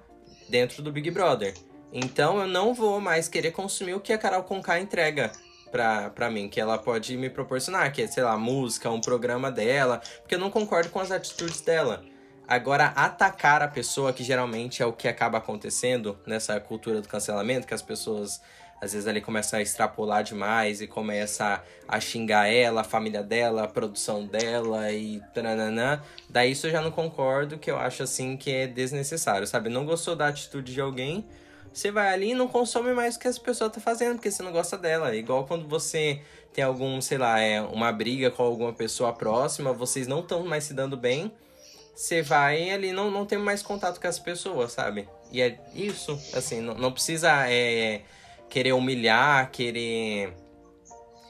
dentro 0.48 0.82
do 0.82 0.92
Big 0.92 1.10
Brother. 1.10 1.54
Então 1.92 2.40
eu 2.40 2.46
não 2.46 2.72
vou 2.72 3.00
mais 3.00 3.28
querer 3.28 3.52
consumir 3.52 3.94
o 3.94 4.00
que 4.00 4.12
a 4.12 4.18
Carol 4.18 4.42
Conká 4.42 4.80
entrega 4.80 5.30
pra, 5.70 6.30
mim, 6.30 6.48
que 6.48 6.60
ela 6.60 6.76
pode 6.76 7.16
me 7.16 7.30
proporcionar, 7.30 7.90
que 7.92 8.02
é, 8.02 8.06
sei 8.06 8.22
lá, 8.22 8.36
música, 8.36 8.90
um 8.90 9.00
programa 9.00 9.50
dela, 9.50 10.02
porque 10.20 10.34
eu 10.34 10.38
não 10.38 10.50
concordo 10.50 10.90
com 10.90 11.00
as 11.00 11.10
atitudes 11.10 11.62
dela. 11.62 12.04
Agora, 12.46 12.86
atacar 12.88 13.62
a 13.62 13.68
pessoa, 13.68 14.12
que 14.12 14.22
geralmente 14.22 14.82
é 14.82 14.86
o 14.86 14.92
que 14.92 15.08
acaba 15.08 15.38
acontecendo 15.38 16.18
nessa 16.26 16.60
cultura 16.60 17.00
do 17.00 17.08
cancelamento, 17.08 17.66
que 17.66 17.72
as 17.72 17.80
pessoas 17.80 18.42
às 18.82 18.92
vezes 18.92 19.06
ali 19.06 19.20
começa 19.20 19.58
a 19.58 19.62
extrapolar 19.62 20.24
demais 20.24 20.80
e 20.80 20.88
começa 20.88 21.62
a 21.86 22.00
xingar 22.00 22.48
ela, 22.48 22.80
a 22.80 22.84
família 22.84 23.22
dela, 23.22 23.62
a 23.62 23.68
produção 23.68 24.26
dela 24.26 24.90
e 24.90 25.22
trananã. 25.32 26.02
Daí 26.28 26.50
isso 26.50 26.66
eu 26.66 26.72
já 26.72 26.80
não 26.80 26.90
concordo, 26.90 27.58
que 27.58 27.70
eu 27.70 27.78
acho 27.78 28.02
assim 28.02 28.36
que 28.36 28.50
é 28.50 28.66
desnecessário, 28.66 29.46
sabe? 29.46 29.68
Não 29.68 29.86
gostou 29.86 30.16
da 30.16 30.26
atitude 30.26 30.74
de 30.74 30.80
alguém, 30.80 31.24
você 31.72 31.92
vai 31.92 32.12
ali 32.12 32.32
e 32.32 32.34
não 32.34 32.48
consome 32.48 32.92
mais 32.92 33.14
o 33.14 33.20
que 33.20 33.28
essa 33.28 33.40
pessoa 33.40 33.70
tá 33.70 33.80
fazendo, 33.80 34.16
porque 34.16 34.32
você 34.32 34.42
não 34.42 34.50
gosta 34.50 34.76
dela. 34.76 35.14
Igual 35.14 35.46
quando 35.46 35.68
você 35.68 36.20
tem 36.52 36.64
algum, 36.64 37.00
sei 37.00 37.18
lá, 37.18 37.38
é 37.38 37.60
uma 37.60 37.92
briga 37.92 38.32
com 38.32 38.42
alguma 38.42 38.72
pessoa 38.72 39.12
próxima, 39.12 39.72
vocês 39.72 40.08
não 40.08 40.20
estão 40.20 40.44
mais 40.44 40.64
se 40.64 40.74
dando 40.74 40.96
bem, 40.96 41.30
você 41.94 42.20
vai 42.20 42.68
ali 42.72 42.90
não 42.90 43.12
não 43.12 43.24
tem 43.24 43.38
mais 43.38 43.62
contato 43.62 44.00
com 44.00 44.08
essa 44.08 44.20
pessoa, 44.20 44.68
sabe? 44.68 45.08
E 45.30 45.40
é 45.40 45.56
isso, 45.72 46.20
assim, 46.34 46.60
não, 46.60 46.74
não 46.74 46.90
precisa 46.90 47.48
é, 47.48 48.02
querer 48.52 48.74
humilhar, 48.74 49.50
querer 49.50 50.34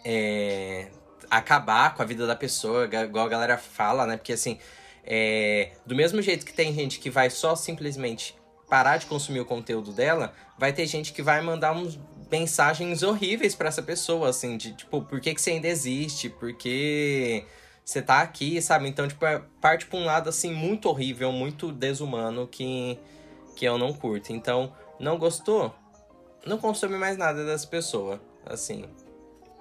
é, 0.05 0.89
acabar 1.31 1.95
com 1.95 2.03
a 2.03 2.05
vida 2.05 2.27
da 2.27 2.35
pessoa, 2.35 2.85
igual 2.85 3.25
a 3.25 3.29
galera 3.29 3.57
fala, 3.57 4.05
né? 4.09 4.17
Porque 4.17 4.33
assim, 4.33 4.59
é, 5.05 5.71
do 5.87 5.95
mesmo 5.95 6.21
jeito 6.21 6.45
que 6.45 6.53
tem 6.53 6.75
gente 6.75 6.99
que 6.99 7.09
vai 7.09 7.31
só 7.31 7.55
simplesmente 7.55 8.35
parar 8.69 8.97
de 8.97 9.07
consumir 9.07 9.39
o 9.39 9.45
conteúdo 9.45 9.93
dela, 9.93 10.35
vai 10.59 10.73
ter 10.73 10.85
gente 10.87 11.13
que 11.13 11.23
vai 11.23 11.41
mandar 11.41 11.71
uns 11.71 11.97
mensagens 12.29 13.05
horríveis 13.05 13.55
para 13.55 13.69
essa 13.69 13.83
pessoa, 13.83 14.29
assim, 14.29 14.57
de 14.57 14.73
tipo, 14.73 15.03
por 15.03 15.21
que, 15.21 15.33
que 15.33 15.41
você 15.41 15.53
ainda 15.53 15.69
existe? 15.69 16.29
Por 16.29 16.53
que 16.55 17.45
você 17.85 18.03
tá 18.03 18.21
aqui, 18.21 18.61
sabe? 18.61 18.89
Então, 18.89 19.07
tipo, 19.07 19.25
é, 19.25 19.41
parte 19.61 19.87
pra 19.87 19.97
um 19.97 20.05
lado, 20.05 20.29
assim, 20.29 20.53
muito 20.53 20.89
horrível, 20.89 21.31
muito 21.31 21.71
desumano 21.71 22.49
que, 22.49 22.99
que 23.55 23.65
eu 23.65 23.79
não 23.79 23.93
curto. 23.93 24.33
Então, 24.33 24.73
não 24.99 25.17
gostou? 25.17 25.73
Não 26.47 26.59
consome 26.59 26.97
mais 26.97 27.17
nada 27.17 27.45
dessa 27.45 27.67
pessoa, 27.67 28.21
assim. 28.45 28.89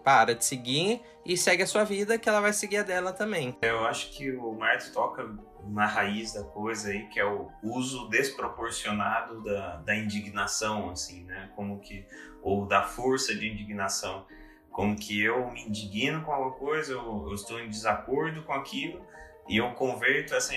Para 0.03 0.33
de 0.33 0.43
seguir 0.43 1.01
e 1.23 1.37
segue 1.37 1.61
a 1.61 1.67
sua 1.67 1.83
vida, 1.83 2.17
que 2.17 2.27
ela 2.27 2.41
vai 2.41 2.53
seguir 2.53 2.77
a 2.77 2.83
dela 2.83 3.13
também. 3.13 3.55
Eu 3.61 3.85
acho 3.85 4.11
que 4.11 4.31
o 4.31 4.53
Marto 4.53 4.91
toca 4.91 5.29
na 5.67 5.85
raiz 5.85 6.33
da 6.33 6.43
coisa 6.43 6.89
aí, 6.89 7.07
que 7.09 7.19
é 7.19 7.25
o 7.25 7.51
uso 7.61 8.09
desproporcionado 8.09 9.43
da, 9.43 9.77
da 9.77 9.95
indignação, 9.95 10.89
assim, 10.89 11.23
né? 11.25 11.51
Como 11.55 11.79
que, 11.79 12.03
ou 12.41 12.65
da 12.65 12.81
força 12.81 13.35
de 13.35 13.47
indignação. 13.47 14.25
Como 14.71 14.95
que 14.95 15.21
eu 15.21 15.51
me 15.51 15.65
indigno 15.65 16.23
com 16.23 16.31
alguma 16.31 16.55
coisa, 16.55 16.93
eu, 16.93 17.27
eu 17.27 17.35
estou 17.35 17.59
em 17.59 17.69
desacordo 17.69 18.41
com 18.43 18.53
aquilo, 18.53 19.05
e 19.47 19.57
eu 19.57 19.71
converto 19.73 20.33
essa 20.33 20.55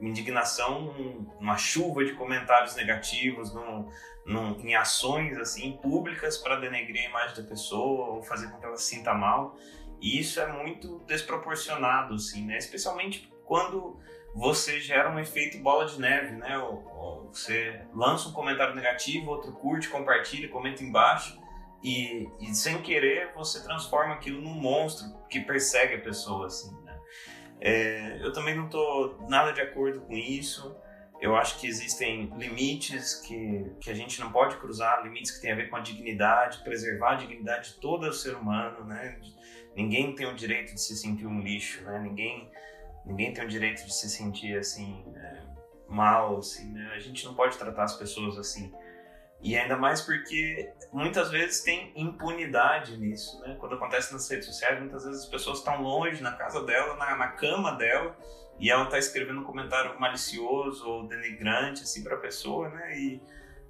indignação 0.00 0.94
numa 1.40 1.56
chuva 1.56 2.04
de 2.04 2.12
comentários 2.14 2.74
negativos, 2.76 3.52
num, 3.52 3.88
num, 4.24 4.60
em 4.60 4.74
ações 4.74 5.36
assim 5.38 5.72
públicas 5.72 6.36
para 6.36 6.56
denegrir 6.56 7.06
a 7.06 7.08
imagem 7.08 7.42
da 7.42 7.48
pessoa 7.48 8.14
ou 8.14 8.22
fazer 8.22 8.50
com 8.50 8.58
que 8.58 8.66
ela 8.66 8.76
se 8.76 8.94
sinta 8.96 9.14
mal. 9.14 9.56
E 10.00 10.20
isso 10.20 10.40
é 10.40 10.46
muito 10.46 11.00
desproporcionado, 11.06 12.14
assim, 12.14 12.46
né? 12.46 12.56
Especialmente 12.56 13.32
quando 13.44 13.98
você 14.34 14.78
gera 14.80 15.10
um 15.10 15.18
efeito 15.18 15.58
bola 15.58 15.86
de 15.86 16.00
neve, 16.00 16.36
né? 16.36 16.56
Você 17.32 17.82
lança 17.94 18.28
um 18.28 18.32
comentário 18.32 18.74
negativo, 18.74 19.30
outro 19.30 19.52
curte, 19.52 19.88
compartilha, 19.88 20.48
comenta 20.48 20.84
embaixo 20.84 21.38
e, 21.82 22.28
e 22.40 22.54
sem 22.54 22.80
querer 22.82 23.32
você 23.34 23.62
transforma 23.62 24.14
aquilo 24.14 24.40
num 24.40 24.54
monstro 24.54 25.08
que 25.28 25.40
persegue 25.40 25.96
a 25.96 26.00
pessoa, 26.00 26.46
assim, 26.46 26.72
né? 26.82 26.87
É, 27.60 28.18
eu 28.22 28.32
também 28.32 28.54
não 28.54 28.66
estou 28.66 29.26
nada 29.28 29.52
de 29.52 29.60
acordo 29.60 30.00
com 30.00 30.14
isso. 30.14 30.76
Eu 31.20 31.34
acho 31.34 31.58
que 31.58 31.66
existem 31.66 32.32
limites 32.36 33.14
que, 33.14 33.72
que 33.80 33.90
a 33.90 33.94
gente 33.94 34.20
não 34.20 34.30
pode 34.30 34.56
cruzar, 34.56 35.02
limites 35.02 35.32
que 35.32 35.42
têm 35.42 35.50
a 35.50 35.56
ver 35.56 35.68
com 35.68 35.76
a 35.76 35.80
dignidade, 35.80 36.62
preservar 36.62 37.12
a 37.12 37.16
dignidade 37.16 37.70
de 37.70 37.80
todo 37.80 38.12
ser 38.12 38.36
humano, 38.36 38.84
né? 38.84 39.18
Ninguém 39.74 40.14
tem 40.14 40.26
o 40.26 40.34
direito 40.34 40.74
de 40.74 40.80
se 40.80 40.96
sentir 40.96 41.26
um 41.26 41.40
lixo, 41.40 41.82
né? 41.82 41.98
Ninguém 41.98 42.48
Ninguém 43.08 43.32
tem 43.32 43.42
o 43.42 43.48
direito 43.48 43.86
de 43.86 43.94
se 43.94 44.08
sentir 44.10 44.58
assim 44.58 45.02
é, 45.16 45.40
mal, 45.88 46.36
assim, 46.36 46.70
né? 46.72 46.92
A 46.94 46.98
gente 46.98 47.24
não 47.24 47.34
pode 47.34 47.56
tratar 47.56 47.84
as 47.84 47.96
pessoas 47.96 48.36
assim. 48.36 48.70
E 49.40 49.56
ainda 49.56 49.76
mais 49.76 50.00
porque 50.00 50.72
muitas 50.92 51.30
vezes 51.30 51.62
tem 51.62 51.92
impunidade 51.94 52.96
nisso, 52.96 53.40
né? 53.40 53.56
Quando 53.58 53.76
acontece 53.76 54.12
nas 54.12 54.28
redes 54.28 54.46
sociais, 54.46 54.80
muitas 54.80 55.04
vezes 55.04 55.22
as 55.22 55.28
pessoas 55.28 55.58
estão 55.58 55.80
longe, 55.80 56.22
na 56.22 56.32
casa 56.32 56.64
dela, 56.64 56.96
na, 56.96 57.16
na 57.16 57.28
cama 57.28 57.72
dela, 57.72 58.16
e 58.58 58.70
ela 58.70 58.84
está 58.84 58.98
escrevendo 58.98 59.40
um 59.40 59.44
comentário 59.44 59.98
malicioso 60.00 60.88
ou 60.88 61.06
denigrante, 61.06 61.82
assim, 61.82 62.02
para 62.02 62.16
a 62.16 62.18
pessoa, 62.18 62.68
né? 62.68 62.98
E, 62.98 63.22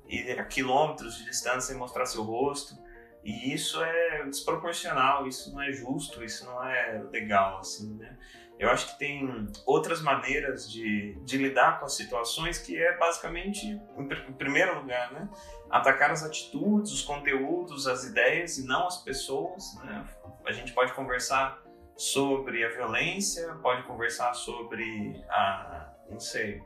e 0.09 0.33
a 0.33 0.45
quilômetros 0.45 1.19
de 1.19 1.25
distância 1.25 1.61
sem 1.61 1.77
mostrar 1.77 2.07
seu 2.07 2.23
rosto. 2.23 2.75
E 3.23 3.53
isso 3.53 3.83
é 3.83 4.25
desproporcional, 4.25 5.27
isso 5.27 5.53
não 5.53 5.61
é 5.61 5.71
justo, 5.71 6.25
isso 6.25 6.47
não 6.47 6.65
é 6.67 7.03
legal, 7.11 7.59
assim, 7.59 7.95
né? 7.97 8.17
Eu 8.59 8.71
acho 8.71 8.93
que 8.93 8.99
tem 8.99 9.49
outras 9.65 10.03
maneiras 10.03 10.71
de, 10.71 11.15
de 11.23 11.39
lidar 11.39 11.79
com 11.79 11.87
as 11.87 11.95
situações 11.95 12.59
que 12.59 12.77
é 12.77 12.97
basicamente, 12.97 13.67
em 13.97 14.33
primeiro 14.33 14.81
lugar, 14.81 15.13
né, 15.13 15.29
atacar 15.71 16.11
as 16.11 16.25
atitudes, 16.25 16.93
os 16.93 17.03
conteúdos, 17.03 17.87
as 17.87 18.05
ideias 18.05 18.59
e 18.59 18.67
não 18.67 18.87
as 18.87 19.03
pessoas. 19.03 19.75
Né? 19.85 20.05
A 20.45 20.53
gente 20.53 20.73
pode 20.73 20.93
conversar 20.93 21.63
sobre 21.97 22.65
a 22.65 22.69
violência, 22.69 23.55
pode 23.63 23.83
conversar 23.85 24.35
sobre 24.35 25.23
a, 25.29 25.93
não 26.11 26.21
sei, 26.21 26.63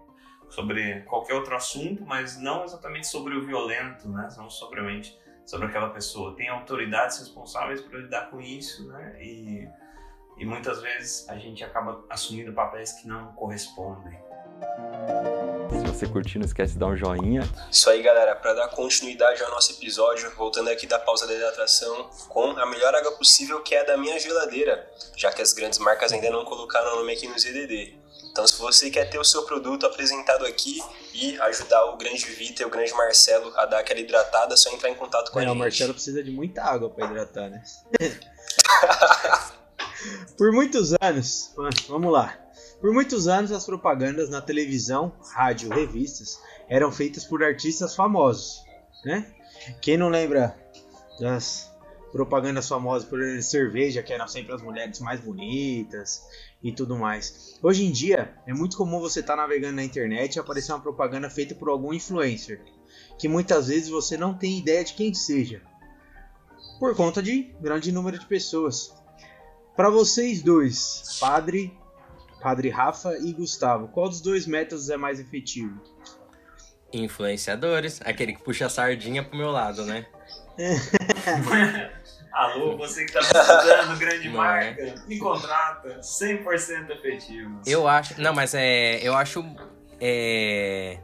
sobre 0.51 1.01
qualquer 1.03 1.35
outro 1.35 1.57
assunto, 1.57 2.05
mas 2.05 2.39
não 2.39 2.65
exatamente 2.65 3.07
sobre 3.07 3.35
o 3.35 3.45
violento, 3.45 4.09
né? 4.09 4.29
Não 4.37 4.51
somente 4.51 5.19
sobre 5.47 5.67
aquela 5.67 5.89
pessoa. 5.89 6.37
Tem 6.37 6.49
autoridades 6.49 7.19
responsáveis 7.19 7.81
para 7.81 7.99
lidar 7.99 8.31
com 8.31 8.41
isso, 8.41 8.87
né? 8.89 9.17
E 9.23 9.67
e 10.43 10.45
muitas 10.45 10.83
vezes 10.83 11.25
a 11.29 11.37
gente 11.37 11.63
acaba 11.63 12.05
assumindo 12.11 12.53
papéis 12.53 12.93
que 12.95 13.07
não 13.07 13.33
correspondem. 13.35 14.19
Se 15.71 15.87
você 15.87 16.07
curtir, 16.09 16.39
não 16.39 16.47
esquece 16.47 16.73
de 16.73 16.81
dar 16.81 16.87
um 16.87 16.97
joinha. 16.97 17.49
Isso 17.71 17.89
aí, 17.89 18.03
galera. 18.03 18.35
Para 18.35 18.53
dar 18.55 18.69
continuidade 18.69 19.41
ao 19.41 19.51
nosso 19.53 19.71
episódio, 19.71 20.29
voltando 20.33 20.69
aqui 20.69 20.85
da 20.85 20.99
pausa 20.99 21.29
da 21.29 21.35
hidratação, 21.35 22.11
com 22.29 22.59
a 22.59 22.67
melhor 22.67 22.93
água 22.93 23.13
possível, 23.13 23.63
que 23.63 23.73
é 23.73 23.83
a 23.83 23.85
da 23.85 23.97
minha 23.97 24.19
geladeira, 24.19 24.85
já 25.17 25.33
que 25.33 25.41
as 25.41 25.53
grandes 25.53 25.79
marcas 25.79 26.13
ainda 26.13 26.29
não 26.29 26.45
colocaram 26.45 26.95
o 26.95 26.97
nome 26.97 27.13
aqui 27.13 27.29
no 27.29 27.39
ZDD. 27.39 27.95
Então, 28.33 28.45
se 28.45 28.59
você 28.59 28.91
quer 28.91 29.09
ter 29.09 29.19
o 29.19 29.25
seu 29.25 29.45
produto 29.45 29.87
apresentado 29.87 30.45
aqui 30.45 30.83
e 31.15 31.41
ajudar 31.43 31.85
o 31.85 31.97
grande 31.97 32.27
Vita 32.27 32.63
e 32.63 32.67
o 32.67 32.71
grande 32.71 32.93
Marcelo 32.95 33.53
a 33.57 33.65
dar 33.65 33.79
aquela 33.79 34.01
hidratada, 34.01 34.55
é 34.55 34.57
só 34.57 34.71
entrar 34.71 34.91
em 34.91 34.95
contato 34.95 35.31
com 35.31 35.39
é, 35.39 35.45
a 35.45 35.47
gente. 35.47 35.57
O 35.57 35.59
Marcelo 35.59 35.95
precisa 35.95 36.21
de 36.21 36.33
muita 36.33 36.65
água 36.65 36.91
para 36.91 37.07
hidratar, 37.07 37.49
né? 37.49 37.63
Por 40.37 40.53
muitos 40.53 40.93
anos, 41.01 41.55
vamos 41.89 42.13
lá. 42.13 42.39
Por 42.81 42.93
muitos 42.93 43.29
anos, 43.29 43.53
as 43.53 43.65
propagandas 43.65 44.29
na 44.29 44.41
televisão, 44.41 45.13
rádio, 45.35 45.71
revistas 45.71 46.41
eram 46.69 46.91
feitas 46.91 47.25
por 47.25 47.43
artistas 47.43 47.95
famosos, 47.95 48.61
né? 49.05 49.27
Quem 49.81 49.97
não 49.97 50.09
lembra 50.09 50.57
das 51.21 51.71
propagandas 52.13 52.69
famosas 52.69 53.09
por 53.09 53.21
cerveja, 53.43 54.03
que 54.03 54.13
eram 54.13 54.29
sempre 54.29 54.55
as 54.55 54.61
mulheres 54.61 55.01
mais 55.01 55.21
bonitas 55.21 56.23
e 56.63 56.71
tudo 56.71 56.97
mais. 56.97 57.59
Hoje 57.63 57.85
em 57.85 57.91
dia, 57.91 58.35
é 58.47 58.53
muito 58.53 58.77
comum 58.77 59.01
você 59.01 59.21
estar 59.21 59.35
tá 59.35 59.43
navegando 59.43 59.77
na 59.77 59.85
internet 59.85 60.37
e 60.37 60.39
aparecer 60.39 60.73
uma 60.73 60.81
propaganda 60.81 61.31
feita 61.31 61.55
por 61.55 61.71
algum 61.71 61.93
influencer, 61.93 62.61
que 63.19 63.29
muitas 63.29 63.69
vezes 63.69 63.89
você 63.89 64.17
não 64.17 64.35
tem 64.35 64.59
ideia 64.59 64.85
de 64.85 64.93
quem 64.93 65.15
seja, 65.15 65.63
por 66.79 66.95
conta 66.95 67.23
de 67.23 67.55
grande 67.61 67.91
número 67.91 68.19
de 68.19 68.27
pessoas. 68.27 68.93
Para 69.77 69.89
vocês 69.89 70.43
dois, 70.43 71.19
Padre, 71.19 71.77
Padre 72.41 72.69
Rafa 72.69 73.17
e 73.19 73.33
Gustavo, 73.33 73.89
qual 73.89 74.09
dos 74.09 74.21
dois 74.21 74.47
métodos 74.47 74.91
é 74.91 74.97
mais 74.97 75.19
efetivo? 75.19 75.81
Influenciadores, 76.93 78.01
aquele 78.05 78.35
que 78.35 78.43
puxa 78.43 78.67
a 78.67 78.69
sardinha 78.69 79.23
pro 79.23 79.37
meu 79.37 79.51
lado, 79.51 79.87
né? 79.87 80.07
Alô, 82.33 82.77
você 82.77 83.07
que 83.07 83.13
tá 83.13 83.21
precisando, 83.21 83.99
grande 83.99 84.29
não 84.29 84.37
marca, 84.37 84.83
é. 84.83 84.95
me 85.07 85.19
contrata, 85.19 86.01
100% 86.01 86.91
efetivo. 86.91 87.61
Eu 87.67 87.89
acho, 87.89 88.21
não, 88.21 88.35
mas 88.35 88.55
é, 88.55 88.97
eu 89.07 89.15
acho 89.15 89.45
é, 90.01 90.99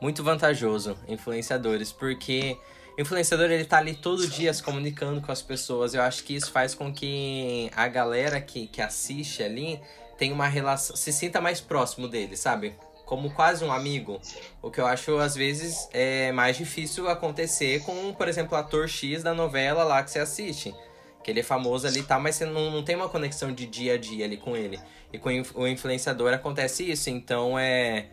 muito 0.00 0.22
vantajoso 0.22 0.96
influenciadores, 1.08 1.92
porque 1.92 2.56
influenciador 2.98 3.50
ele 3.50 3.64
tá 3.64 3.78
ali 3.78 3.94
todo 3.94 4.26
dia 4.26 4.52
se 4.52 4.62
comunicando 4.62 5.20
com 5.20 5.30
as 5.30 5.40
pessoas. 5.40 5.94
Eu 5.94 6.02
acho 6.02 6.24
que 6.24 6.34
isso 6.34 6.50
faz 6.50 6.74
com 6.74 6.92
que 6.92 7.70
a 7.74 7.86
galera 7.86 8.40
que, 8.40 8.66
que 8.66 8.82
assiste 8.82 9.42
ali 9.42 9.80
tenha 10.18 10.34
uma 10.34 10.48
relação, 10.48 10.96
se 10.96 11.12
sinta 11.12 11.40
mais 11.40 11.60
próximo 11.60 12.08
dele, 12.08 12.36
sabe? 12.36 12.74
Como 13.06 13.30
quase 13.30 13.64
um 13.64 13.72
amigo. 13.72 14.20
O 14.60 14.70
que 14.70 14.80
eu 14.80 14.86
acho, 14.86 15.16
às 15.18 15.34
vezes, 15.36 15.88
é 15.92 16.32
mais 16.32 16.56
difícil 16.56 17.08
acontecer 17.08 17.82
com, 17.84 18.12
por 18.12 18.28
exemplo, 18.28 18.56
o 18.56 18.60
ator 18.60 18.88
X 18.88 19.22
da 19.22 19.32
novela 19.32 19.84
lá 19.84 20.02
que 20.02 20.10
você 20.10 20.18
assiste. 20.18 20.74
Que 21.22 21.30
ele 21.30 21.40
é 21.40 21.44
famoso 21.44 21.86
ali 21.86 22.00
e 22.00 22.02
tá, 22.02 22.18
mas 22.18 22.34
você 22.34 22.44
não, 22.44 22.70
não 22.70 22.82
tem 22.82 22.96
uma 22.96 23.08
conexão 23.08 23.52
de 23.52 23.64
dia 23.64 23.94
a 23.94 23.98
dia 23.98 24.24
ali 24.24 24.36
com 24.36 24.56
ele. 24.56 24.78
E 25.12 25.18
com 25.18 25.30
o 25.54 25.68
influenciador 25.68 26.34
acontece 26.34 26.90
isso. 26.90 27.08
Então 27.08 27.58
é. 27.58 28.06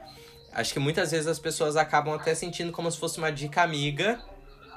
Acho 0.53 0.71
que 0.71 0.79
muitas 0.79 1.11
vezes 1.11 1.27
as 1.27 1.39
pessoas 1.39 1.75
acabam 1.75 2.13
até 2.13 2.33
sentindo 2.33 2.71
como 2.71 2.89
se 2.89 2.97
fosse 2.97 3.17
uma 3.17 3.29
dica 3.29 3.61
amiga 3.61 4.23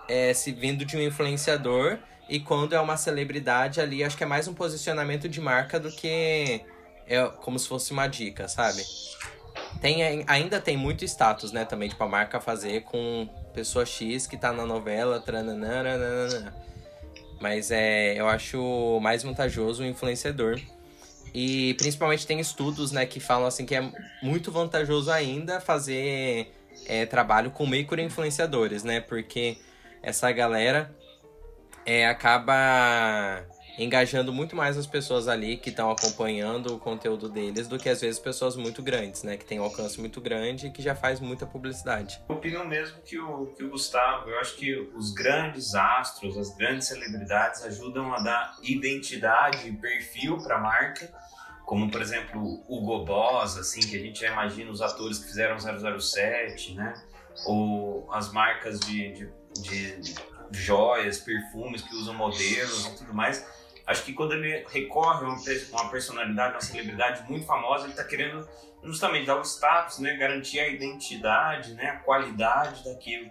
é, 0.09 0.33
se 0.33 0.53
vindo 0.53 0.85
de 0.85 0.97
um 0.97 1.03
influenciador 1.03 1.99
e 2.29 2.41
quando 2.41 2.75
é 2.75 2.81
uma 2.81 2.97
celebridade 2.97 3.81
ali, 3.81 4.03
acho 4.03 4.17
que 4.17 4.25
é 4.25 4.27
mais 4.27 4.49
um 4.49 4.55
posicionamento 4.55 5.29
de 5.29 5.41
marca 5.41 5.79
do 5.79 5.91
que 5.91 6.63
é 7.07 7.25
como 7.43 7.59
se 7.59 7.69
fosse 7.69 7.93
uma 7.93 8.07
dica, 8.07 8.49
sabe? 8.49 8.83
Tem, 9.81 10.25
ainda 10.27 10.61
tem 10.61 10.77
muito 10.77 11.05
status, 11.05 11.53
né, 11.53 11.65
também, 11.65 11.89
tipo, 11.89 12.03
a 12.03 12.09
marca 12.09 12.41
fazer 12.41 12.83
com 12.83 13.29
pessoa 13.55 13.87
X 13.87 14.27
que 14.27 14.37
tá 14.37 14.53
na 14.53 14.67
novela, 14.67 15.21
trananana, 15.21 16.55
mas 17.41 17.71
é, 17.71 18.19
eu 18.19 18.29
acho 18.29 18.99
mais 19.01 19.23
vantajoso 19.23 19.83
o 19.83 19.87
influenciador. 19.87 20.61
E 21.35 21.75
principalmente 21.75 22.27
tem 22.27 22.41
estudos, 22.41 22.93
né, 22.93 23.07
que 23.07 23.21
falam 23.21 23.47
assim 23.47 23.65
que 23.65 23.75
é 23.75 23.93
muito 24.23 24.51
vantajoso 24.51 25.11
ainda 25.11 25.61
fazer 25.61 26.53
é, 26.87 27.07
trabalho 27.07 27.51
com 27.51 27.67
micro-influenciadores, 27.67 28.83
né? 28.83 29.01
Porque 29.01 29.59
essa 30.03 30.31
galera 30.33 30.95
é, 31.85 32.07
acaba 32.07 33.47
engajando 33.79 34.33
muito 34.33 34.57
mais 34.57 34.77
as 34.77 34.87
pessoas 34.87 35.29
ali 35.29 35.57
que 35.57 35.71
estão 35.71 35.91
acompanhando 35.91 36.75
o 36.75 36.79
conteúdo 36.79 37.29
deles 37.29 37.69
do 37.69 37.79
que 37.79 37.89
às 37.89 38.01
vezes 38.01 38.19
pessoas 38.19 38.57
muito 38.57 38.83
grandes, 38.83 39.23
né? 39.23 39.37
Que 39.37 39.45
tem 39.45 39.61
um 39.61 39.63
alcance 39.63 40.01
muito 40.01 40.21
grande 40.21 40.67
e 40.67 40.71
que 40.71 40.83
já 40.83 40.95
faz 40.95 41.21
muita 41.21 41.47
publicidade. 41.47 42.21
Eu 42.29 42.35
opino 42.35 42.65
mesmo 42.65 43.01
que 43.03 43.19
o, 43.19 43.47
que 43.57 43.63
o 43.63 43.71
Gustavo. 43.71 44.29
Eu 44.29 44.39
acho 44.41 44.57
que 44.57 44.75
os 44.95 45.13
grandes 45.13 45.75
astros, 45.75 46.37
as 46.37 46.55
grandes 46.57 46.89
celebridades 46.89 47.63
ajudam 47.65 48.13
a 48.13 48.19
dar 48.19 48.57
identidade 48.63 49.69
e 49.69 49.73
perfil 49.73 50.39
para 50.39 50.57
a 50.57 50.61
marca. 50.61 51.09
Como, 51.65 51.91
por 51.91 52.01
exemplo, 52.01 52.41
o 52.67 52.79
Hugo 52.79 53.05
Boss, 53.05 53.59
assim, 53.59 53.81
que 53.81 53.95
a 53.95 54.01
gente 54.01 54.21
já 54.21 54.33
imagina 54.33 54.71
os 54.71 54.81
atores 54.81 55.19
que 55.19 55.27
fizeram 55.27 55.57
007, 55.59 56.75
né? 56.75 56.95
Ou 57.47 58.11
as 58.13 58.33
marcas 58.33 58.81
de, 58.81 59.13
de, 59.13 59.31
de 59.61 60.15
joias, 60.51 61.19
perfumes 61.19 61.83
que 61.83 61.95
usam 61.95 62.15
modelos 62.15 62.87
e 62.87 62.97
tudo 62.97 63.15
mais 63.15 63.45
Acho 63.89 64.05
que 64.05 64.13
quando 64.13 64.35
ele 64.35 64.67
recorre 64.71 65.25
a 65.25 65.29
uma 65.31 65.91
personalidade, 65.91 66.53
uma 66.53 66.61
celebridade 66.61 67.23
muito 67.27 67.47
famosa, 67.47 67.85
ele 67.85 67.93
está 67.93 68.05
querendo 68.05 68.47
justamente 68.85 69.25
dar 69.25 69.39
o 69.39 69.43
status, 69.43 69.99
né, 69.99 70.15
garantir 70.15 70.61
a 70.61 70.69
identidade, 70.69 71.73
né, 71.73 71.89
a 71.93 71.97
qualidade 72.01 72.85
daquilo. 72.85 73.31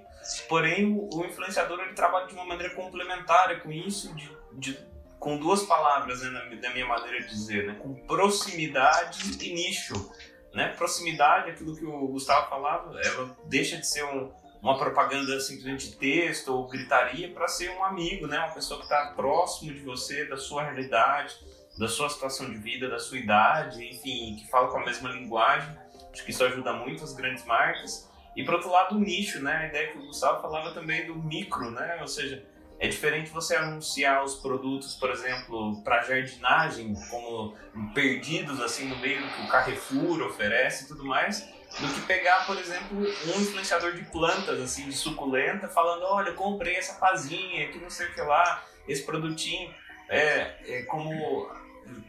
Porém, 0.49 0.97
o, 1.13 1.23
influenciador 1.23 1.79
ele 1.81 1.93
trabalha 1.93 2.25
de 2.25 2.33
uma 2.33 2.43
maneira 2.43 2.73
complementar 2.73 3.61
com 3.61 3.71
isso, 3.71 4.15
de, 4.15 4.35
de, 4.53 4.79
com 5.19 5.37
duas 5.37 5.61
palavras, 5.61 6.23
né, 6.23 6.29
na, 6.59 6.69
minha 6.71 6.87
maneira 6.87 7.21
de 7.21 7.29
dizer, 7.29 7.67
né, 7.67 7.75
com 7.75 7.93
proximidade 7.93 9.37
e 9.39 9.53
nicho. 9.53 10.11
Né? 10.55 10.69
Proximidade, 10.69 11.51
aquilo 11.51 11.75
que 11.75 11.85
o 11.85 12.07
Gustavo 12.07 12.49
falava, 12.49 12.99
ela 12.99 13.37
deixa 13.45 13.77
de 13.77 13.85
ser 13.85 14.03
um, 14.05 14.31
uma 14.61 14.77
propaganda 14.77 15.39
simplesmente 15.39 15.89
de 15.89 15.95
texto 15.97 16.49
ou 16.49 16.67
gritaria 16.67 17.29
para 17.31 17.47
ser 17.47 17.69
um 17.71 17.83
amigo, 17.83 18.27
né? 18.27 18.39
Uma 18.39 18.53
pessoa 18.53 18.79
que 18.79 18.85
está 18.85 19.13
próximo 19.15 19.73
de 19.73 19.79
você, 19.79 20.25
da 20.25 20.37
sua 20.37 20.63
realidade, 20.63 21.35
da 21.77 21.87
sua 21.87 22.09
situação 22.09 22.49
de 22.49 22.57
vida, 22.57 22.89
da 22.89 22.99
sua 22.99 23.17
idade, 23.17 23.83
enfim, 23.83 24.35
que 24.35 24.49
fala 24.49 24.69
com 24.69 24.77
a 24.77 24.85
mesma 24.85 25.09
linguagem. 25.09 25.69
Acho 26.11 26.25
que 26.25 26.31
isso 26.31 26.43
ajuda 26.43 26.73
muito 26.73 27.03
as 27.03 27.13
grandes 27.13 27.45
marcas. 27.45 28.09
E 28.35 28.43
por 28.43 28.55
outro 28.55 28.71
lado, 28.71 28.95
o 28.95 28.99
nicho, 28.99 29.41
né? 29.41 29.55
A 29.55 29.67
ideia 29.67 29.91
que 29.91 29.97
o 29.97 30.05
Gustavo 30.07 30.41
falava 30.41 30.71
também 30.73 31.05
do 31.05 31.15
micro, 31.15 31.71
né? 31.71 31.97
Ou 32.01 32.07
seja, 32.07 32.43
é 32.79 32.87
diferente 32.87 33.31
você 33.31 33.55
anunciar 33.55 34.23
os 34.23 34.35
produtos, 34.35 34.95
por 34.95 35.09
exemplo, 35.09 35.81
para 35.83 36.03
jardinagem, 36.03 36.93
como 37.09 37.55
perdidos 37.93 38.61
assim 38.61 38.87
no 38.87 38.97
meio 38.97 39.21
do 39.21 39.27
que 39.33 39.41
o 39.41 39.47
Carrefour 39.47 40.21
oferece 40.21 40.85
e 40.85 40.87
tudo 40.87 41.03
mais, 41.03 41.47
do 41.79 41.93
que 41.93 42.01
pegar, 42.01 42.45
por 42.45 42.57
exemplo, 42.57 42.97
um 42.97 43.41
influenciador 43.41 43.93
de 43.93 44.03
plantas, 44.05 44.59
assim, 44.61 44.87
de 44.89 44.95
suculenta, 44.95 45.67
falando, 45.67 46.03
olha, 46.03 46.33
comprei 46.33 46.75
essa 46.75 46.93
pazinha, 46.93 47.67
que 47.69 47.77
não 47.77 47.89
sei 47.89 48.07
o 48.07 48.13
que 48.13 48.21
lá, 48.21 48.63
esse 48.87 49.03
produtinho, 49.03 49.73
é, 50.09 50.55
é 50.65 50.83
como 50.83 51.49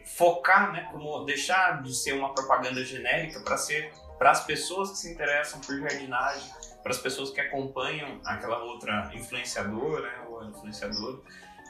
focar, 0.05 0.73
né, 0.73 0.89
como 0.91 1.25
deixar 1.25 1.83
de 1.83 1.95
ser 1.95 2.13
uma 2.13 2.35
propaganda 2.35 2.85
genérica 2.85 3.41
para 3.41 3.57
ser 3.57 3.93
para 4.19 4.33
as 4.33 4.45
pessoas 4.45 4.91
que 4.91 4.99
se 4.99 5.13
interessam 5.13 5.61
por 5.61 5.79
jardinagem, 5.79 6.51
para 6.83 6.91
as 6.91 6.99
pessoas 6.99 7.31
que 7.31 7.41
acompanham 7.41 8.21
aquela 8.25 8.65
outra 8.65 9.11
influenciadora, 9.15 10.11
né, 10.11 10.27
ou 10.29 10.45
influenciador. 10.45 11.23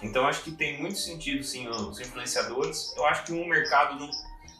Então 0.03 0.27
acho 0.27 0.42
que 0.42 0.53
tem 0.53 0.81
muito 0.81 0.98
sentido 0.98 1.44
sim 1.44 1.68
os 1.68 2.01
influenciadores. 2.01 2.94
Eu 2.96 3.05
acho 3.05 3.24
que 3.24 3.33
um 3.33 3.46
mercado 3.46 3.98
não 3.98 4.11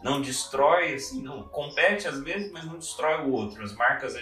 não 0.03 0.21
destrói, 0.21 0.95
assim, 0.95 1.23
não 1.23 1.45
compete 1.45 2.07
às 2.07 2.21
vezes, 2.21 2.51
mas 2.53 2.65
não 2.65 2.79
destrói 2.79 3.25
o 3.25 3.33
outro. 3.33 3.63
As 3.63 3.75
marcas 3.75 4.15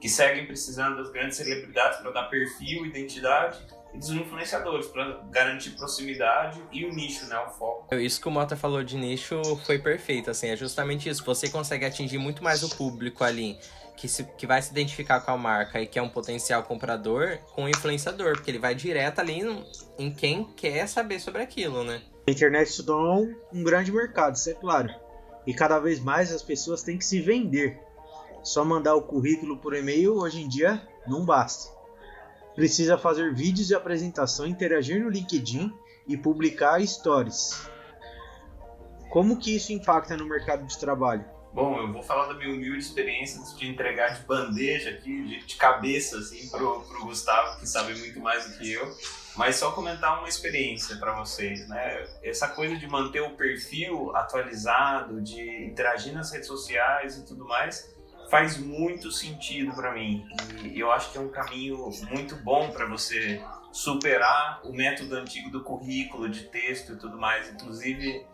que 0.00 0.08
seguem 0.08 0.46
precisando 0.46 0.96
das 0.96 1.10
grandes 1.10 1.36
celebridades 1.36 2.00
para 2.00 2.10
dar 2.10 2.24
perfil, 2.24 2.84
identidade, 2.84 3.58
e 3.94 3.98
dos 3.98 4.10
influenciadores 4.10 4.86
para 4.88 5.20
garantir 5.30 5.70
proximidade 5.70 6.60
e 6.72 6.84
o 6.84 6.92
nicho, 6.92 7.26
né, 7.26 7.38
o 7.38 7.50
foco. 7.50 7.94
Isso 7.94 8.20
que 8.20 8.28
o 8.28 8.30
Mota 8.30 8.56
falou 8.56 8.82
de 8.82 8.96
nicho 8.96 9.40
foi 9.64 9.78
perfeito, 9.78 10.30
assim, 10.30 10.48
é 10.48 10.56
justamente 10.56 11.08
isso. 11.08 11.24
Você 11.24 11.48
consegue 11.48 11.84
atingir 11.84 12.18
muito 12.18 12.42
mais 12.42 12.62
o 12.62 12.76
público 12.76 13.22
ali 13.22 13.56
que, 13.96 14.08
se, 14.08 14.24
que 14.36 14.46
vai 14.46 14.60
se 14.60 14.72
identificar 14.72 15.20
com 15.20 15.30
a 15.30 15.36
marca 15.36 15.80
e 15.80 15.86
que 15.86 15.98
é 15.98 16.02
um 16.02 16.08
potencial 16.08 16.64
comprador 16.64 17.38
com 17.54 17.64
o 17.64 17.68
influenciador, 17.68 18.32
porque 18.34 18.50
ele 18.50 18.58
vai 18.58 18.74
direto 18.74 19.20
ali 19.20 19.40
em 19.98 20.12
quem 20.12 20.44
quer 20.54 20.88
saber 20.88 21.20
sobre 21.20 21.42
aquilo, 21.42 21.84
né? 21.84 22.02
A 22.26 22.30
internet 22.30 22.72
se 22.72 22.84
tornou 22.84 23.28
um 23.52 23.62
grande 23.62 23.92
mercado, 23.92 24.34
isso 24.34 24.50
é 24.50 24.54
claro. 24.54 25.03
E 25.46 25.52
cada 25.52 25.78
vez 25.78 26.00
mais 26.00 26.32
as 26.32 26.42
pessoas 26.42 26.82
têm 26.82 26.98
que 26.98 27.04
se 27.04 27.20
vender. 27.20 27.80
Só 28.42 28.64
mandar 28.64 28.94
o 28.94 29.02
currículo 29.02 29.56
por 29.58 29.74
e-mail 29.74 30.14
hoje 30.14 30.42
em 30.42 30.48
dia 30.48 30.86
não 31.06 31.24
basta. 31.24 31.72
Precisa 32.54 32.96
fazer 32.96 33.34
vídeos 33.34 33.66
de 33.66 33.74
apresentação, 33.74 34.46
interagir 34.46 35.02
no 35.02 35.10
LinkedIn 35.10 35.72
e 36.06 36.16
publicar 36.16 36.84
stories. 36.86 37.68
Como 39.10 39.38
que 39.38 39.56
isso 39.56 39.72
impacta 39.72 40.16
no 40.16 40.26
mercado 40.26 40.66
de 40.66 40.78
trabalho? 40.78 41.24
Bom, 41.52 41.78
eu 41.78 41.92
vou 41.92 42.02
falar 42.02 42.26
da 42.26 42.34
minha 42.34 42.52
humilde 42.52 42.78
experiência 42.78 43.40
de 43.56 43.68
entregar 43.68 44.08
de 44.08 44.26
bandeja 44.26 44.90
aqui, 44.90 45.22
de, 45.22 45.46
de 45.46 45.54
cabeça, 45.54 46.18
assim, 46.18 46.48
pro, 46.48 46.80
pro 46.80 47.04
Gustavo, 47.04 47.60
que 47.60 47.66
sabe 47.68 47.94
muito 47.94 48.18
mais 48.18 48.44
do 48.44 48.58
que 48.58 48.72
eu. 48.72 48.92
Mas 49.36 49.56
só 49.56 49.72
comentar 49.72 50.18
uma 50.18 50.28
experiência 50.28 50.96
para 50.96 51.12
vocês, 51.12 51.66
né? 51.68 52.06
Essa 52.22 52.48
coisa 52.48 52.76
de 52.76 52.86
manter 52.86 53.20
o 53.20 53.30
perfil 53.30 54.14
atualizado, 54.14 55.20
de 55.20 55.64
interagir 55.64 56.12
nas 56.12 56.30
redes 56.30 56.46
sociais 56.46 57.18
e 57.18 57.26
tudo 57.26 57.44
mais, 57.44 57.92
faz 58.30 58.56
muito 58.56 59.10
sentido 59.10 59.72
para 59.74 59.92
mim. 59.92 60.24
E 60.62 60.78
eu 60.78 60.90
acho 60.92 61.10
que 61.10 61.18
é 61.18 61.20
um 61.20 61.30
caminho 61.30 61.90
muito 62.10 62.36
bom 62.36 62.70
para 62.70 62.86
você 62.86 63.42
superar 63.72 64.60
o 64.64 64.72
método 64.72 65.16
antigo 65.16 65.50
do 65.50 65.64
currículo, 65.64 66.28
de 66.28 66.44
texto 66.44 66.92
e 66.92 66.96
tudo 66.96 67.18
mais. 67.18 67.50
Inclusive, 67.50 68.24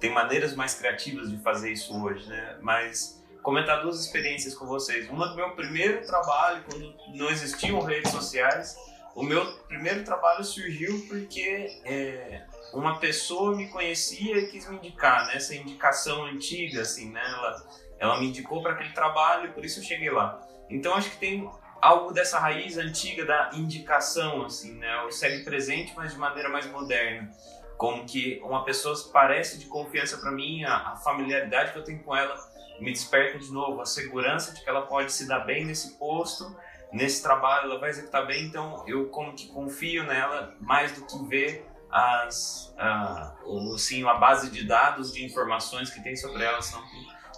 tem 0.00 0.12
maneiras 0.12 0.54
mais 0.54 0.74
criativas 0.74 1.30
de 1.30 1.38
fazer 1.38 1.72
isso 1.72 1.96
hoje, 2.02 2.28
né? 2.28 2.58
Mas 2.60 3.22
comentar 3.40 3.82
duas 3.82 4.04
experiências 4.04 4.54
com 4.54 4.66
vocês. 4.66 5.08
Uma 5.08 5.28
do 5.28 5.36
meu 5.36 5.52
primeiro 5.52 6.04
trabalho, 6.04 6.64
quando 6.68 6.92
não 7.14 7.30
existiam 7.30 7.80
redes 7.80 8.10
sociais 8.10 8.76
o 9.14 9.22
meu 9.22 9.44
primeiro 9.66 10.04
trabalho 10.04 10.44
surgiu 10.44 11.04
porque 11.08 11.80
é, 11.84 12.42
uma 12.72 12.98
pessoa 12.98 13.56
me 13.56 13.68
conhecia 13.68 14.38
e 14.38 14.48
quis 14.48 14.68
me 14.68 14.76
indicar, 14.76 15.26
né? 15.26 15.36
Essa 15.36 15.54
indicação 15.54 16.24
antiga, 16.24 16.82
assim, 16.82 17.10
né? 17.10 17.20
Ela, 17.20 17.66
ela 17.98 18.20
me 18.20 18.26
indicou 18.28 18.62
para 18.62 18.72
aquele 18.72 18.92
trabalho 18.92 19.48
e 19.48 19.52
por 19.52 19.64
isso 19.64 19.80
eu 19.80 19.84
cheguei 19.84 20.10
lá. 20.10 20.40
Então 20.68 20.94
acho 20.94 21.10
que 21.10 21.16
tem 21.16 21.50
algo 21.80 22.12
dessa 22.12 22.38
raiz 22.38 22.76
antiga 22.78 23.24
da 23.24 23.50
indicação, 23.54 24.44
assim, 24.44 24.74
né? 24.74 25.02
O 25.02 25.10
segue 25.10 25.44
presente, 25.44 25.92
mas 25.96 26.12
de 26.12 26.18
maneira 26.18 26.48
mais 26.48 26.66
moderna. 26.66 27.30
Como 27.76 28.04
que 28.04 28.40
uma 28.44 28.64
pessoa 28.64 28.94
parece 29.12 29.58
de 29.58 29.66
confiança 29.66 30.18
para 30.18 30.30
mim, 30.30 30.64
a, 30.64 30.92
a 30.92 30.96
familiaridade 30.96 31.72
que 31.72 31.78
eu 31.78 31.84
tenho 31.84 32.02
com 32.02 32.14
ela 32.14 32.36
me 32.78 32.92
desperta 32.92 33.38
de 33.38 33.50
novo, 33.52 33.80
a 33.80 33.86
segurança 33.86 34.54
de 34.54 34.62
que 34.62 34.68
ela 34.68 34.82
pode 34.82 35.12
se 35.12 35.26
dar 35.26 35.40
bem 35.40 35.64
nesse 35.64 35.98
posto 35.98 36.56
nesse 36.92 37.22
trabalho 37.22 37.70
ela 37.70 37.80
vai 37.80 37.90
executar 37.90 38.26
bem, 38.26 38.46
então 38.46 38.84
eu 38.86 39.08
como 39.08 39.34
que 39.34 39.48
confio 39.48 40.04
nela 40.04 40.54
mais 40.60 40.92
do 40.92 41.06
que 41.06 41.24
ver 41.26 41.66
as, 41.90 42.72
a, 42.78 43.34
o, 43.44 43.76
sim, 43.76 44.06
a 44.06 44.14
base 44.14 44.50
de 44.50 44.64
dados, 44.64 45.12
de 45.12 45.24
informações 45.24 45.90
que 45.90 46.02
tem 46.02 46.14
sobre 46.16 46.44
ela, 46.44 46.62
senão 46.62 46.82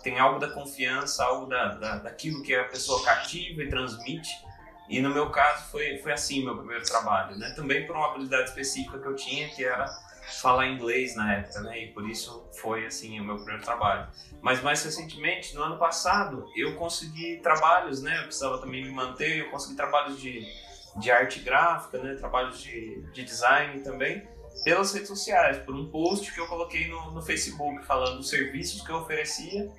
tem 0.02 0.18
algo 0.18 0.38
da 0.38 0.50
confiança, 0.50 1.24
algo 1.24 1.46
da, 1.46 1.74
da, 1.74 1.96
daquilo 1.98 2.42
que 2.42 2.54
a 2.54 2.64
pessoa 2.64 3.02
cativa 3.04 3.62
e 3.62 3.68
transmite. 3.68 4.30
E 4.88 5.00
no 5.00 5.10
meu 5.10 5.30
caso 5.30 5.70
foi, 5.70 5.98
foi 5.98 6.12
assim 6.12 6.44
meu 6.44 6.56
primeiro 6.56 6.84
trabalho, 6.84 7.38
né? 7.38 7.52
Também 7.56 7.86
por 7.86 7.96
uma 7.96 8.10
habilidade 8.10 8.48
específica 8.48 8.98
que 8.98 9.06
eu 9.06 9.14
tinha, 9.14 9.48
que 9.48 9.64
era 9.64 9.86
falar 10.40 10.68
inglês 10.68 11.14
na 11.14 11.34
época, 11.34 11.60
né? 11.60 11.84
E 11.84 11.92
por 11.92 12.08
isso 12.08 12.48
foi 12.60 12.86
assim 12.86 13.20
o 13.20 13.24
meu 13.24 13.36
primeiro 13.36 13.62
trabalho. 13.62 14.08
Mas 14.40 14.62
mais 14.62 14.82
recentemente, 14.82 15.54
no 15.54 15.62
ano 15.62 15.78
passado, 15.78 16.46
eu 16.56 16.76
consegui 16.76 17.38
trabalhos, 17.42 18.02
né? 18.02 18.18
Eu 18.18 18.24
precisava 18.24 18.58
também 18.58 18.84
me 18.84 18.90
manter, 18.90 19.38
eu 19.38 19.50
consegui 19.50 19.76
trabalhos 19.76 20.20
de, 20.20 20.46
de 20.96 21.10
arte 21.10 21.40
gráfica, 21.40 21.98
né? 21.98 22.14
Trabalhos 22.14 22.60
de, 22.60 23.02
de 23.12 23.24
design 23.24 23.80
também, 23.80 24.26
pelas 24.64 24.92
redes 24.92 25.08
sociais, 25.08 25.58
por 25.58 25.74
um 25.74 25.90
post 25.90 26.32
que 26.32 26.40
eu 26.40 26.46
coloquei 26.46 26.88
no, 26.88 27.10
no 27.12 27.22
Facebook 27.22 27.84
falando 27.84 28.18
dos 28.18 28.28
serviços 28.28 28.82
que 28.82 28.90
eu 28.90 28.96
oferecia 28.96 29.70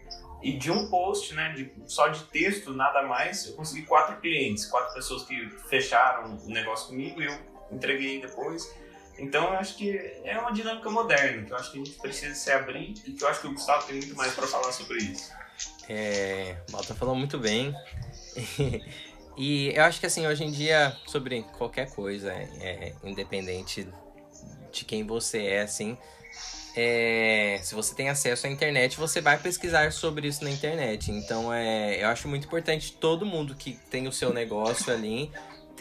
e 0.44 0.52
de 0.52 0.70
um 0.70 0.90
post, 0.90 1.34
né, 1.34 1.54
de, 1.54 1.72
só 1.86 2.10
de 2.10 2.26
texto, 2.26 2.74
nada 2.74 3.02
mais, 3.04 3.48
eu 3.48 3.54
consegui 3.56 3.84
quatro 3.84 4.20
clientes, 4.20 4.66
quatro 4.66 4.94
pessoas 4.94 5.24
que 5.24 5.50
fecharam 5.70 6.36
o 6.36 6.50
negócio 6.50 6.90
comigo 6.90 7.22
e 7.22 7.26
eu 7.26 7.40
entreguei 7.72 8.22
depois. 8.22 8.70
Então 9.18 9.46
eu 9.46 9.60
acho 9.60 9.76
que 9.76 9.96
é 10.24 10.38
uma 10.40 10.52
dinâmica 10.52 10.90
moderna, 10.90 11.44
que 11.44 11.52
eu 11.52 11.58
acho 11.58 11.72
que 11.72 11.82
a 11.82 11.84
gente 11.84 11.98
precisa 12.00 12.34
se 12.34 12.52
abrir 12.52 12.94
e 13.06 13.12
que 13.12 13.24
eu 13.24 13.28
acho 13.28 13.42
que 13.42 13.48
o 13.48 13.54
Gustavo 13.54 13.86
tem 13.86 13.98
muito 13.98 14.16
mais 14.16 14.34
para 14.34 14.48
falar 14.48 14.72
sobre 14.72 14.98
isso. 14.98 15.32
É, 15.88 16.58
o 16.70 16.72
Malta 16.72 16.96
falou 16.96 17.16
muito 17.16 17.38
bem. 17.38 17.74
E 19.36 19.74
eu 19.76 19.84
acho 19.84 20.00
que 20.00 20.06
assim, 20.06 20.28
hoje 20.28 20.44
em 20.44 20.52
dia, 20.52 20.96
sobre 21.08 21.44
qualquer 21.58 21.90
coisa, 21.90 22.32
é, 22.32 22.94
independente 23.04 23.88
de 24.72 24.86
quem 24.86 25.04
você 25.04 25.46
é, 25.48 25.62
assim, 25.62 25.98
é, 26.76 27.60
se 27.62 27.76
você 27.76 27.94
tem 27.94 28.10
acesso 28.10 28.48
à 28.48 28.50
internet, 28.50 28.98
você 28.98 29.22
vai 29.22 29.38
pesquisar 29.38 29.92
sobre 29.92 30.28
isso 30.28 30.44
na 30.44 30.50
internet. 30.50 31.12
Então, 31.12 31.54
é, 31.54 32.04
eu 32.04 32.08
acho 32.08 32.28
muito 32.28 32.46
importante 32.48 32.94
todo 32.94 33.26
mundo 33.26 33.56
que 33.56 33.74
tem 33.90 34.08
o 34.08 34.12
seu 34.12 34.34
negócio 34.34 34.92
ali 34.92 35.32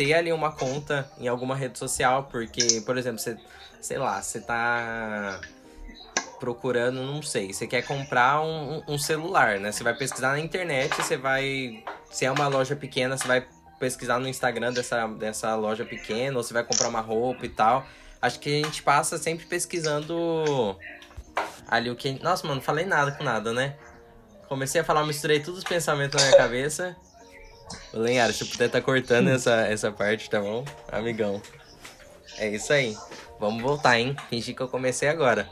ter 0.02 0.14
ali 0.14 0.32
uma 0.32 0.50
conta 0.50 1.08
em 1.16 1.28
alguma 1.28 1.54
rede 1.54 1.78
social, 1.78 2.24
porque, 2.24 2.82
por 2.84 2.98
exemplo, 2.98 3.20
você, 3.20 3.36
sei 3.80 3.98
lá, 3.98 4.20
você 4.20 4.40
tá 4.40 5.40
procurando, 6.40 7.00
não 7.02 7.22
sei, 7.22 7.52
você 7.52 7.68
quer 7.68 7.82
comprar 7.82 8.42
um, 8.42 8.82
um 8.88 8.98
celular, 8.98 9.60
né? 9.60 9.70
Você 9.70 9.84
vai 9.84 9.94
pesquisar 9.94 10.32
na 10.32 10.40
internet, 10.40 10.96
você 10.96 11.16
vai. 11.16 11.84
Se 12.10 12.24
é 12.24 12.32
uma 12.32 12.48
loja 12.48 12.74
pequena, 12.74 13.16
você 13.16 13.28
vai 13.28 13.46
pesquisar 13.78 14.18
no 14.18 14.26
Instagram 14.26 14.72
dessa, 14.72 15.06
dessa 15.06 15.54
loja 15.54 15.84
pequena, 15.84 16.36
ou 16.36 16.42
você 16.42 16.52
vai 16.52 16.64
comprar 16.64 16.88
uma 16.88 17.00
roupa 17.00 17.46
e 17.46 17.48
tal. 17.48 17.86
Acho 18.20 18.40
que 18.40 18.60
a 18.60 18.64
gente 18.64 18.82
passa 18.82 19.18
sempre 19.18 19.46
pesquisando 19.46 20.76
ali 21.68 21.90
o 21.90 21.94
que. 21.94 22.20
Nossa, 22.20 22.42
mano, 22.44 22.56
não 22.56 22.62
falei 22.62 22.86
nada 22.86 23.12
com 23.12 23.22
nada, 23.22 23.52
né? 23.52 23.76
Comecei 24.48 24.80
a 24.80 24.84
falar, 24.84 25.06
misturei 25.06 25.38
todos 25.38 25.58
os 25.58 25.64
pensamentos 25.64 26.20
na 26.20 26.26
minha 26.26 26.38
cabeça. 26.38 26.96
Ô, 27.92 27.98
Lenhara, 27.98 28.32
se 28.32 28.44
puder 28.44 28.70
tá 28.70 28.80
cortando 28.80 29.28
essa, 29.30 29.66
essa 29.66 29.92
parte, 29.92 30.28
tá 30.28 30.40
bom? 30.40 30.64
Amigão. 30.90 31.40
É 32.38 32.48
isso 32.48 32.72
aí. 32.72 32.96
Vamos 33.38 33.62
voltar, 33.62 33.98
hein? 33.98 34.16
Fingir 34.30 34.54
que 34.54 34.62
eu 34.62 34.68
comecei 34.68 35.08
agora. 35.08 35.48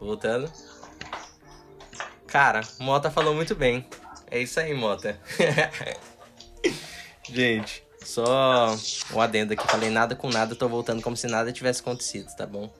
Voltando. 0.00 0.50
Cara, 2.26 2.62
Mota 2.78 3.10
falou 3.10 3.34
muito 3.34 3.54
bem. 3.54 3.86
É 4.30 4.38
isso 4.38 4.58
aí, 4.60 4.72
Mota. 4.72 5.18
Gente, 7.28 7.84
só 8.02 8.76
um 9.12 9.20
adendo 9.20 9.52
aqui. 9.52 9.66
Falei 9.66 9.90
nada 9.90 10.16
com 10.16 10.28
nada, 10.28 10.54
tô 10.54 10.68
voltando 10.68 11.02
como 11.02 11.16
se 11.16 11.26
nada 11.26 11.52
tivesse 11.52 11.80
acontecido, 11.80 12.34
tá 12.34 12.46
bom? 12.46 12.72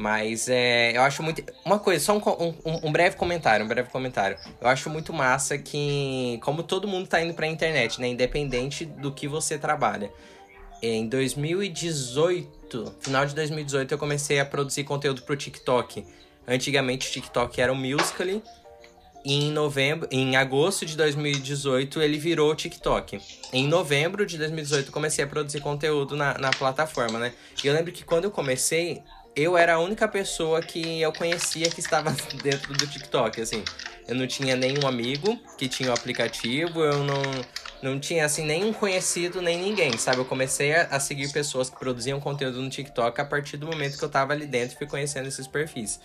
Mas 0.00 0.48
é, 0.48 0.96
eu 0.96 1.02
acho 1.02 1.22
muito. 1.22 1.44
Uma 1.62 1.78
coisa, 1.78 2.02
só 2.02 2.16
um, 2.16 2.54
um, 2.64 2.88
um, 2.88 2.90
breve 2.90 3.16
comentário, 3.16 3.66
um 3.66 3.68
breve 3.68 3.90
comentário. 3.90 4.34
Eu 4.58 4.66
acho 4.66 4.88
muito 4.88 5.12
massa 5.12 5.58
que, 5.58 6.40
como 6.42 6.62
todo 6.62 6.88
mundo 6.88 7.06
tá 7.06 7.20
indo 7.22 7.34
pra 7.34 7.46
internet, 7.46 8.00
né? 8.00 8.08
Independente 8.08 8.86
do 8.86 9.12
que 9.12 9.28
você 9.28 9.58
trabalha. 9.58 10.10
Em 10.82 11.06
2018, 11.06 12.94
final 12.98 13.26
de 13.26 13.34
2018, 13.34 13.92
eu 13.92 13.98
comecei 13.98 14.40
a 14.40 14.44
produzir 14.46 14.84
conteúdo 14.84 15.20
pro 15.20 15.36
TikTok. 15.36 16.06
Antigamente 16.48 17.06
o 17.06 17.12
TikTok 17.12 17.60
era 17.60 17.70
um 17.70 17.76
Musical.ly. 17.76 18.42
E 19.22 19.34
em 19.34 19.52
novembro, 19.52 20.08
em 20.10 20.34
agosto 20.34 20.86
de 20.86 20.96
2018, 20.96 22.00
ele 22.00 22.16
virou 22.16 22.54
TikTok. 22.54 23.20
Em 23.52 23.68
novembro 23.68 24.24
de 24.24 24.38
2018, 24.38 24.90
comecei 24.90 25.22
a 25.22 25.26
produzir 25.26 25.60
conteúdo 25.60 26.16
na, 26.16 26.38
na 26.38 26.50
plataforma, 26.50 27.18
né? 27.18 27.34
E 27.62 27.66
eu 27.66 27.74
lembro 27.74 27.92
que 27.92 28.02
quando 28.02 28.24
eu 28.24 28.30
comecei, 28.30 29.02
eu 29.34 29.56
era 29.56 29.74
a 29.74 29.78
única 29.78 30.08
pessoa 30.08 30.60
que 30.60 31.00
eu 31.00 31.12
conhecia 31.12 31.70
que 31.70 31.80
estava 31.80 32.14
dentro 32.42 32.72
do 32.74 32.86
TikTok, 32.86 33.40
assim. 33.40 33.64
Eu 34.08 34.14
não 34.14 34.26
tinha 34.26 34.56
nenhum 34.56 34.86
amigo 34.86 35.38
que 35.56 35.68
tinha 35.68 35.90
o 35.90 35.92
aplicativo, 35.92 36.80
eu 36.80 37.04
não 37.04 37.22
não 37.82 37.98
tinha 37.98 38.26
assim 38.26 38.44
nenhum 38.44 38.74
conhecido 38.74 39.40
nem 39.40 39.58
ninguém, 39.58 39.96
sabe? 39.96 40.18
Eu 40.18 40.26
comecei 40.26 40.74
a, 40.74 40.82
a, 40.90 41.00
seguir 41.00 41.32
pessoas 41.32 41.70
que 41.70 41.78
produziam 41.78 42.20
conteúdo 42.20 42.60
no 42.60 42.68
TikTok 42.68 43.18
a 43.20 43.24
partir 43.24 43.56
do 43.56 43.66
momento 43.66 43.96
que 43.96 44.04
eu 44.04 44.08
tava 44.08 44.34
ali 44.34 44.46
dentro 44.46 44.74
e 44.74 44.78
fui 44.78 44.86
conhecendo 44.86 45.28
esses 45.28 45.46
perfis. 45.46 45.98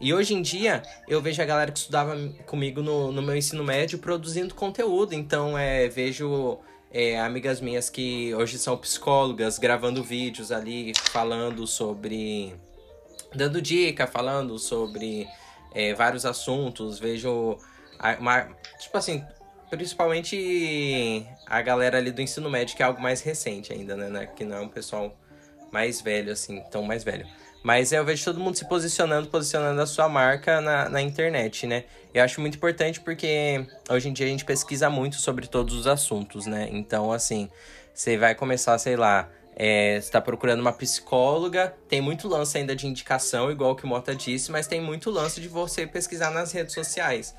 E 0.00 0.14
hoje 0.14 0.34
em 0.34 0.40
dia 0.40 0.82
eu 1.06 1.20
vejo 1.20 1.40
a 1.42 1.44
galera 1.44 1.70
que 1.70 1.78
estudava 1.78 2.16
comigo 2.46 2.82
no, 2.82 3.12
no 3.12 3.20
meu 3.20 3.36
ensino 3.36 3.62
médio 3.62 3.98
produzindo 3.98 4.54
conteúdo, 4.54 5.12
então 5.12 5.56
é, 5.56 5.86
vejo 5.88 6.58
é, 6.92 7.18
amigas 7.18 7.60
minhas 7.60 7.88
que 7.88 8.34
hoje 8.34 8.58
são 8.58 8.76
psicólogas 8.76 9.58
gravando 9.58 10.04
vídeos 10.04 10.52
ali 10.52 10.92
falando 11.10 11.66
sobre. 11.66 12.54
dando 13.34 13.62
dica, 13.62 14.06
falando 14.06 14.58
sobre 14.58 15.26
é, 15.74 15.94
vários 15.94 16.26
assuntos. 16.26 16.98
Vejo. 16.98 17.56
Uma, 18.18 18.48
tipo 18.78 18.98
assim, 18.98 19.24
principalmente 19.70 21.26
a 21.46 21.62
galera 21.62 21.96
ali 21.96 22.10
do 22.10 22.20
ensino 22.20 22.50
médio, 22.50 22.76
que 22.76 22.82
é 22.82 22.86
algo 22.86 23.00
mais 23.00 23.22
recente 23.22 23.72
ainda, 23.72 23.96
né? 23.96 24.08
né 24.08 24.26
que 24.26 24.44
não 24.44 24.56
é 24.56 24.60
um 24.60 24.68
pessoal 24.68 25.16
mais 25.70 26.02
velho, 26.02 26.30
assim, 26.30 26.62
tão 26.70 26.82
mais 26.82 27.02
velho. 27.02 27.26
Mas 27.62 27.92
eu 27.92 28.04
vejo 28.04 28.24
todo 28.24 28.40
mundo 28.40 28.56
se 28.56 28.68
posicionando, 28.68 29.28
posicionando 29.28 29.80
a 29.80 29.86
sua 29.86 30.08
marca 30.08 30.60
na, 30.60 30.88
na 30.88 31.00
internet, 31.00 31.66
né? 31.66 31.84
Eu 32.12 32.24
acho 32.24 32.40
muito 32.40 32.56
importante 32.56 33.00
porque 33.00 33.64
hoje 33.88 34.08
em 34.08 34.12
dia 34.12 34.26
a 34.26 34.28
gente 34.28 34.44
pesquisa 34.44 34.90
muito 34.90 35.16
sobre 35.16 35.46
todos 35.46 35.74
os 35.74 35.86
assuntos, 35.86 36.44
né? 36.44 36.68
Então, 36.72 37.12
assim, 37.12 37.48
você 37.94 38.16
vai 38.16 38.34
começar, 38.34 38.76
sei 38.78 38.96
lá, 38.96 39.28
é, 39.54 39.96
está 39.96 40.20
procurando 40.20 40.60
uma 40.60 40.72
psicóloga, 40.72 41.74
tem 41.88 42.00
muito 42.00 42.26
lance 42.26 42.58
ainda 42.58 42.74
de 42.74 42.86
indicação, 42.86 43.50
igual 43.50 43.76
que 43.76 43.84
o 43.84 43.88
Mota 43.88 44.14
disse, 44.14 44.50
mas 44.50 44.66
tem 44.66 44.80
muito 44.80 45.10
lance 45.10 45.40
de 45.40 45.48
você 45.48 45.86
pesquisar 45.86 46.30
nas 46.30 46.52
redes 46.52 46.74
sociais. 46.74 47.34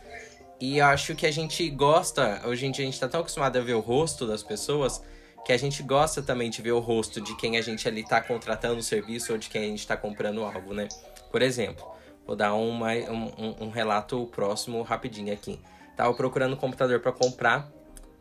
E 0.60 0.78
eu 0.78 0.86
acho 0.86 1.16
que 1.16 1.26
a 1.26 1.32
gente 1.32 1.70
gosta, 1.70 2.42
hoje 2.46 2.66
em 2.66 2.72
dia 2.72 2.86
a 2.86 2.86
gente 2.86 3.00
tá 3.00 3.10
tão 3.10 3.20
acostumado 3.20 3.58
a 3.58 3.62
ver 3.62 3.74
o 3.74 3.80
rosto 3.82 4.26
das 4.26 4.42
pessoas, 4.42 5.02
que 5.46 5.52
a 5.52 5.58
gente 5.58 5.84
gosta 5.84 6.22
também 6.22 6.50
de 6.50 6.62
ver 6.62 6.72
o 6.72 6.80
rosto 6.80 7.20
de 7.20 7.36
quem 7.36 7.58
a 7.58 7.62
gente 7.62 7.88
ali 7.88 8.04
tá 8.04 8.22
contratando 8.22 8.80
o 8.80 8.84
serviço 8.84 9.34
ou 9.34 9.38
de 9.38 9.50
quem 9.50 9.64
a 9.64 9.68
gente 9.68 9.86
tá 9.86 9.98
comprando 9.98 10.44
algo, 10.44 10.74
né? 10.74 10.88
Por 11.32 11.42
exemplo, 11.42 11.86
vou 12.26 12.36
dar 12.36 12.54
uma, 12.54 12.94
um, 12.94 13.66
um 13.66 13.70
relato 13.70 14.26
próximo 14.28 14.82
rapidinho 14.82 15.34
aqui. 15.34 15.60
Tava 15.98 16.14
procurando 16.14 16.54
um 16.54 16.58
computador 16.58 17.00
para 17.02 17.12
comprar 17.12 17.70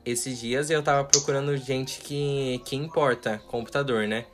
esses 0.05 0.39
dias 0.39 0.69
e 0.69 0.73
eu 0.73 0.83
tava 0.83 1.05
procurando 1.05 1.57
gente 1.57 2.01
que, 2.01 2.61
que 2.65 2.75
importa 2.75 3.41
computador, 3.47 4.09
né? 4.09 4.27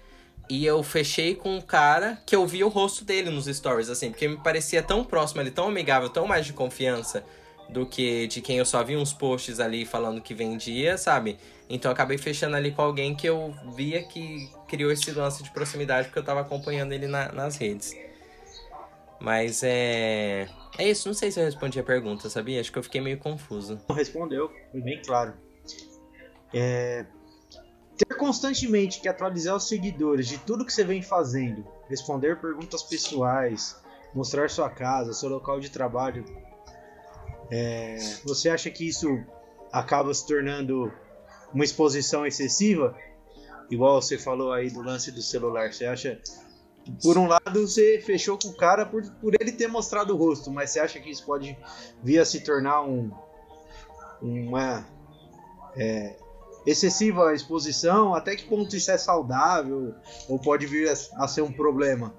E 0.49 0.65
eu 0.65 0.83
fechei 0.83 1.35
com 1.35 1.57
um 1.57 1.61
cara 1.61 2.19
que 2.25 2.35
eu 2.35 2.47
vi 2.47 2.65
o 2.65 2.69
rosto 2.69 3.05
dele 3.05 3.29
nos 3.29 3.45
stories, 3.45 3.91
assim, 3.91 4.11
porque 4.11 4.27
me 4.27 4.39
parecia 4.39 4.83
tão 4.83 5.05
próximo 5.05 5.43
ali, 5.43 5.51
tão 5.51 5.69
amigável, 5.69 6.09
tão 6.09 6.27
mais 6.27 6.47
de 6.47 6.55
confiança 6.55 7.23
do 7.69 7.87
que 7.87 8.27
de 8.27 8.41
quem 8.41 8.59
eu 8.59 8.65
só 8.65 8.83
vi 8.83 8.97
uns 8.97 9.13
posts 9.13 9.61
ali 9.61 9.85
falando 9.85 10.21
que 10.21 10.35
vendia, 10.35 10.97
sabe? 10.97 11.39
Então 11.69 11.91
eu 11.91 11.93
acabei 11.93 12.17
fechando 12.17 12.57
ali 12.57 12.73
com 12.73 12.83
alguém 12.83 13.15
que 13.15 13.29
eu 13.29 13.55
via 13.75 14.03
que 14.03 14.51
criou 14.67 14.91
esse 14.91 15.11
lance 15.11 15.43
de 15.43 15.51
proximidade 15.51 16.09
porque 16.09 16.19
eu 16.19 16.25
tava 16.25 16.41
acompanhando 16.41 16.93
ele 16.93 17.07
na, 17.07 17.31
nas 17.33 17.57
redes. 17.57 17.95
Mas 19.21 19.63
é. 19.63 20.49
É 20.79 20.89
isso, 20.89 21.09
não 21.09 21.15
sei 21.15 21.31
se 21.31 21.41
eu 21.41 21.45
respondi 21.45 21.79
a 21.79 21.83
pergunta, 21.83 22.31
sabia? 22.31 22.61
Acho 22.61 22.71
que 22.71 22.79
eu 22.79 22.83
fiquei 22.83 23.01
meio 23.01 23.19
confuso. 23.19 23.81
Respondeu, 23.91 24.51
foi 24.71 24.81
bem 24.81 25.03
claro. 25.03 25.35
É... 26.55 27.05
Ter 27.97 28.15
constantemente 28.15 29.01
que 29.01 29.09
atualizar 29.09 29.57
os 29.57 29.67
seguidores 29.67 30.29
de 30.29 30.39
tudo 30.39 30.65
que 30.65 30.73
você 30.73 30.85
vem 30.85 31.03
fazendo, 31.03 31.67
responder 31.89 32.41
perguntas 32.41 32.83
pessoais, 32.85 33.77
mostrar 34.15 34.49
sua 34.49 34.71
casa, 34.71 35.13
seu 35.13 35.29
local 35.29 35.59
de 35.59 35.69
trabalho, 35.69 36.25
é, 37.51 37.99
você 38.25 38.49
acha 38.49 38.71
que 38.71 38.87
isso 38.87 39.23
acaba 39.73 40.13
se 40.13 40.27
tornando 40.27 40.93
uma 41.53 41.65
exposição 41.65 42.27
excessiva? 42.27 42.97
Igual 43.71 44.01
você 44.01 44.19
falou 44.19 44.53
aí 44.53 44.71
do 44.71 44.81
lance 44.81 45.11
do 45.11 45.23
celular. 45.23 45.73
Você 45.73 45.85
acha 45.85 46.21
por 47.03 47.19
um 47.19 47.27
lado, 47.27 47.67
você 47.67 48.01
fechou 48.05 48.39
com 48.39 48.49
o 48.49 48.57
cara 48.57 48.87
por, 48.87 49.03
por 49.21 49.35
ele 49.39 49.53
ter 49.53 49.67
mostrado 49.67 50.15
o 50.15 50.17
rosto, 50.17 50.51
mas 50.51 50.71
você 50.71 50.81
acha 50.81 50.99
que 50.99 51.11
isso 51.11 51.25
pode 51.25 51.57
vir 52.03 52.19
a 52.19 52.25
se 52.25 52.41
tornar 52.41 52.83
um, 52.83 53.11
uma 54.23 54.87
é, 55.77 56.17
excessiva 56.67 57.35
exposição? 57.35 58.15
Até 58.15 58.37
que 58.37 58.45
ponto 58.45 58.75
isso 58.75 58.91
é 58.91 58.97
saudável 58.97 59.95
ou 60.29 60.39
pode 60.39 60.67
vir 60.67 60.89
a, 60.89 61.25
a 61.25 61.29
ser 61.29 61.43
um 61.43 61.53
problema? 61.53 62.15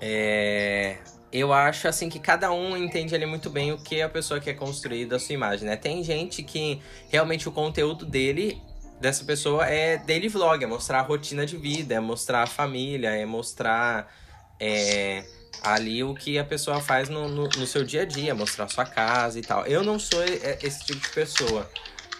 É, 0.00 0.98
eu 1.32 1.52
acho 1.52 1.88
assim 1.88 2.08
que 2.08 2.18
cada 2.18 2.50
um 2.52 2.76
entende 2.76 3.14
ali 3.14 3.26
muito 3.26 3.50
bem 3.50 3.72
o 3.72 3.78
que 3.78 4.00
a 4.00 4.08
pessoa 4.08 4.40
quer 4.40 4.54
construir 4.54 5.06
da 5.06 5.18
sua 5.18 5.34
imagem, 5.34 5.68
né? 5.68 5.76
Tem 5.76 6.02
gente 6.02 6.42
que 6.42 6.80
realmente 7.08 7.48
o 7.48 7.52
conteúdo 7.52 8.06
dele 8.06 8.60
dessa 9.00 9.24
pessoa 9.24 9.66
é 9.66 9.98
daily 9.98 10.28
vlog, 10.28 10.62
é 10.62 10.66
mostrar 10.66 11.00
a 11.00 11.02
rotina 11.02 11.46
de 11.46 11.56
vida, 11.56 11.94
é 11.94 12.00
mostrar 12.00 12.42
a 12.42 12.46
família, 12.46 13.10
é 13.10 13.24
mostrar 13.24 14.12
é, 14.58 15.24
ali 15.62 16.02
o 16.02 16.14
que 16.14 16.38
a 16.38 16.44
pessoa 16.44 16.80
faz 16.80 17.08
no, 17.08 17.28
no, 17.28 17.44
no, 17.44 17.66
seu 17.66 17.84
dia 17.84 18.02
a 18.02 18.04
dia, 18.04 18.34
mostrar 18.34 18.68
sua 18.68 18.84
casa 18.84 19.38
e 19.38 19.42
tal. 19.42 19.66
Eu 19.66 19.82
não 19.84 19.98
sou 19.98 20.22
esse 20.24 20.84
tipo 20.84 21.00
de 21.00 21.10
pessoa, 21.10 21.70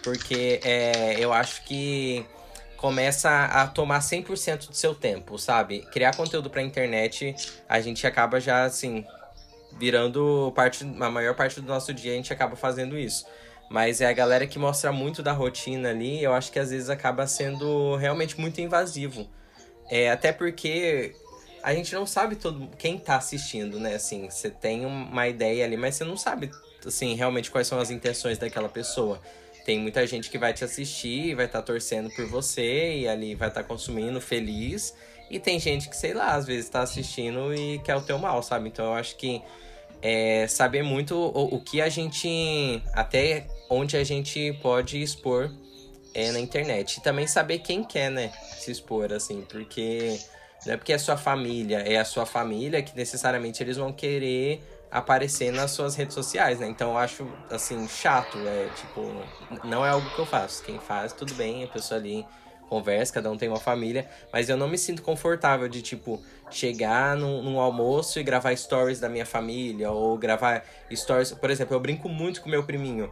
porque 0.02 0.60
é, 0.62 1.16
eu 1.18 1.32
acho 1.32 1.64
que 1.64 2.24
começa 2.78 3.44
a 3.46 3.66
tomar 3.66 3.98
100% 3.98 4.68
do 4.68 4.74
seu 4.74 4.94
tempo, 4.94 5.36
sabe? 5.36 5.80
Criar 5.92 6.16
conteúdo 6.16 6.48
pra 6.48 6.62
internet, 6.62 7.34
a 7.68 7.80
gente 7.80 8.06
acaba 8.06 8.40
já, 8.40 8.64
assim, 8.64 9.04
virando 9.78 10.52
parte, 10.54 10.84
a 10.84 11.10
maior 11.10 11.34
parte 11.34 11.60
do 11.60 11.66
nosso 11.66 11.92
dia 11.92 12.12
a 12.12 12.14
gente 12.14 12.32
acaba 12.32 12.56
fazendo 12.56 12.96
isso. 12.96 13.26
Mas 13.68 14.00
é 14.00 14.06
a 14.06 14.12
galera 14.12 14.46
que 14.46 14.58
mostra 14.58 14.92
muito 14.92 15.22
da 15.22 15.32
rotina 15.32 15.90
ali, 15.90 16.22
eu 16.22 16.32
acho 16.32 16.50
que 16.50 16.58
às 16.58 16.70
vezes 16.70 16.88
acaba 16.88 17.26
sendo 17.26 17.96
realmente 17.96 18.40
muito 18.40 18.60
invasivo. 18.60 19.28
É, 19.90 20.10
até 20.10 20.32
porque 20.32 21.14
a 21.62 21.74
gente 21.74 21.92
não 21.94 22.06
sabe 22.06 22.36
todo 22.36 22.70
quem 22.78 22.96
tá 22.96 23.16
assistindo, 23.16 23.80
né? 23.80 23.96
Assim, 23.96 24.30
você 24.30 24.50
tem 24.50 24.86
uma 24.86 25.26
ideia 25.26 25.64
ali, 25.64 25.76
mas 25.76 25.96
você 25.96 26.04
não 26.04 26.16
sabe, 26.16 26.50
assim, 26.86 27.14
realmente 27.14 27.50
quais 27.50 27.66
são 27.66 27.80
as 27.80 27.90
intenções 27.90 28.38
daquela 28.38 28.68
pessoa. 28.68 29.20
Tem 29.68 29.78
muita 29.78 30.06
gente 30.06 30.30
que 30.30 30.38
vai 30.38 30.54
te 30.54 30.64
assistir, 30.64 31.34
vai 31.34 31.44
estar 31.44 31.58
tá 31.58 31.66
torcendo 31.66 32.08
por 32.12 32.24
você 32.24 33.00
e 33.00 33.06
ali 33.06 33.34
vai 33.34 33.48
estar 33.48 33.62
tá 33.62 33.68
consumindo 33.68 34.18
feliz. 34.18 34.94
E 35.30 35.38
tem 35.38 35.60
gente 35.60 35.90
que, 35.90 35.94
sei 35.94 36.14
lá, 36.14 36.36
às 36.36 36.46
vezes 36.46 36.70
tá 36.70 36.80
assistindo 36.80 37.54
e 37.54 37.78
quer 37.80 37.94
o 37.94 38.00
teu 38.00 38.16
mal, 38.16 38.42
sabe? 38.42 38.70
Então 38.70 38.86
eu 38.86 38.94
acho 38.94 39.14
que 39.16 39.42
é 40.00 40.46
saber 40.48 40.82
muito 40.82 41.14
o, 41.14 41.56
o 41.56 41.60
que 41.60 41.82
a 41.82 41.90
gente. 41.90 42.82
até 42.94 43.46
onde 43.68 43.94
a 43.94 44.02
gente 44.02 44.58
pode 44.62 45.02
expor 45.02 45.52
é, 46.14 46.32
na 46.32 46.40
internet. 46.40 46.96
E 46.96 47.02
também 47.02 47.26
saber 47.26 47.58
quem 47.58 47.84
quer, 47.84 48.10
né? 48.10 48.32
Se 48.56 48.70
expor, 48.70 49.12
assim, 49.12 49.44
porque. 49.46 50.18
Não 50.64 50.72
é 50.72 50.76
porque 50.78 50.94
é 50.94 50.98
sua 50.98 51.18
família, 51.18 51.80
é 51.80 51.98
a 51.98 52.06
sua 52.06 52.24
família 52.24 52.82
que 52.82 52.96
necessariamente 52.96 53.62
eles 53.62 53.76
vão 53.76 53.92
querer 53.92 54.62
aparecer 54.90 55.52
nas 55.52 55.70
suas 55.72 55.94
redes 55.94 56.14
sociais, 56.14 56.60
né? 56.60 56.68
Então 56.68 56.90
eu 56.92 56.98
acho, 56.98 57.26
assim, 57.50 57.86
chato, 57.88 58.38
é 58.46 58.68
tipo, 58.68 59.12
não 59.64 59.84
é 59.84 59.90
algo 59.90 60.08
que 60.10 60.18
eu 60.18 60.26
faço. 60.26 60.62
Quem 60.62 60.78
faz, 60.78 61.12
tudo 61.12 61.34
bem, 61.34 61.64
a 61.64 61.68
pessoa 61.68 62.00
ali 62.00 62.26
conversa, 62.68 63.14
cada 63.14 63.30
um 63.30 63.36
tem 63.36 63.48
uma 63.48 63.58
família, 63.58 64.08
mas 64.32 64.48
eu 64.48 64.56
não 64.56 64.68
me 64.68 64.76
sinto 64.76 65.02
confortável 65.02 65.68
de, 65.68 65.80
tipo, 65.80 66.22
chegar 66.50 67.16
num, 67.16 67.42
num, 67.42 67.58
almoço 67.58 68.20
e 68.20 68.22
gravar 68.22 68.54
stories 68.54 69.00
da 69.00 69.08
minha 69.08 69.24
família, 69.24 69.90
ou 69.90 70.16
gravar 70.18 70.62
stories. 70.92 71.32
Por 71.32 71.50
exemplo, 71.50 71.74
eu 71.74 71.80
brinco 71.80 72.08
muito 72.08 72.42
com 72.42 72.48
meu 72.48 72.64
priminho. 72.64 73.10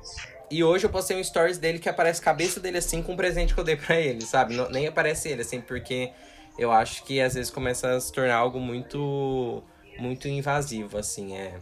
E 0.51 0.63
hoje 0.63 0.85
eu 0.85 0.91
postei 0.91 1.19
um 1.19 1.25
stories 1.25 1.59
dele 1.59 1.79
que 1.79 1.89
aparece 1.89 2.21
a 2.21 2.25
cabeça 2.25 2.61
dele 2.61 2.79
assim 2.79 3.03
com 3.03 3.13
um 3.13 3.17
presente 3.17 3.53
que 3.53 3.59
eu 3.59 3.65
dei 3.65 3.77
pra 3.77 3.99
ele, 3.99 4.21
sabe? 4.21 4.55
Não, 4.55 4.69
nem 4.71 4.87
aparece 4.87 5.29
ele, 5.29 5.43
assim, 5.43 5.61
porque 5.61 6.13
eu 6.59 6.71
acho 6.71 7.03
que 7.05 7.21
às 7.21 7.35
vezes 7.35 7.51
começa 7.51 7.91
a 7.91 8.01
se 8.01 8.13
tornar 8.13 8.37
algo 8.37 8.61
muito 8.61 9.63
muito 9.99 10.29
invasivo, 10.29 10.99
assim, 10.99 11.37
é. 11.37 11.59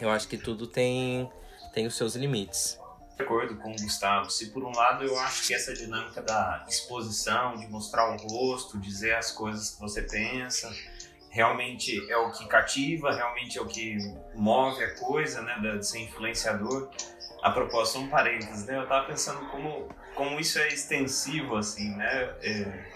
Eu 0.00 0.10
acho 0.10 0.26
que 0.28 0.36
tudo 0.36 0.66
tem 0.66 1.30
tem 1.72 1.86
os 1.86 1.96
seus 1.96 2.14
limites. 2.14 2.78
De 3.16 3.22
acordo 3.22 3.56
com 3.56 3.70
o 3.70 3.76
Gustavo, 3.76 4.30
se 4.30 4.50
por 4.50 4.64
um 4.64 4.72
lado 4.74 5.04
eu 5.04 5.18
acho 5.20 5.46
que 5.46 5.54
essa 5.54 5.72
dinâmica 5.72 6.22
da 6.22 6.64
exposição, 6.68 7.56
de 7.56 7.66
mostrar 7.68 8.12
o 8.12 8.16
rosto, 8.16 8.78
dizer 8.78 9.14
as 9.14 9.30
coisas 9.30 9.70
que 9.70 9.80
você 9.80 10.02
pensa, 10.02 10.72
realmente 11.30 12.10
é 12.10 12.16
o 12.16 12.30
que 12.30 12.46
cativa, 12.46 13.12
realmente 13.12 13.58
é 13.58 13.60
o 13.60 13.66
que 13.66 13.98
move 14.34 14.82
a 14.82 14.94
coisa, 14.96 15.42
né, 15.42 15.58
de 15.60 15.86
ser 15.86 16.00
influenciador. 16.00 16.90
A 17.42 17.50
propósito, 17.50 17.98
um 17.98 18.08
parênteses, 18.08 18.66
né, 18.66 18.78
eu 18.78 18.86
tava 18.86 19.06
pensando 19.06 19.46
como, 19.50 19.88
como 20.14 20.40
isso 20.40 20.58
é 20.58 20.68
extensivo, 20.68 21.56
assim, 21.56 21.90
né, 21.94 22.34
é, 22.40 22.93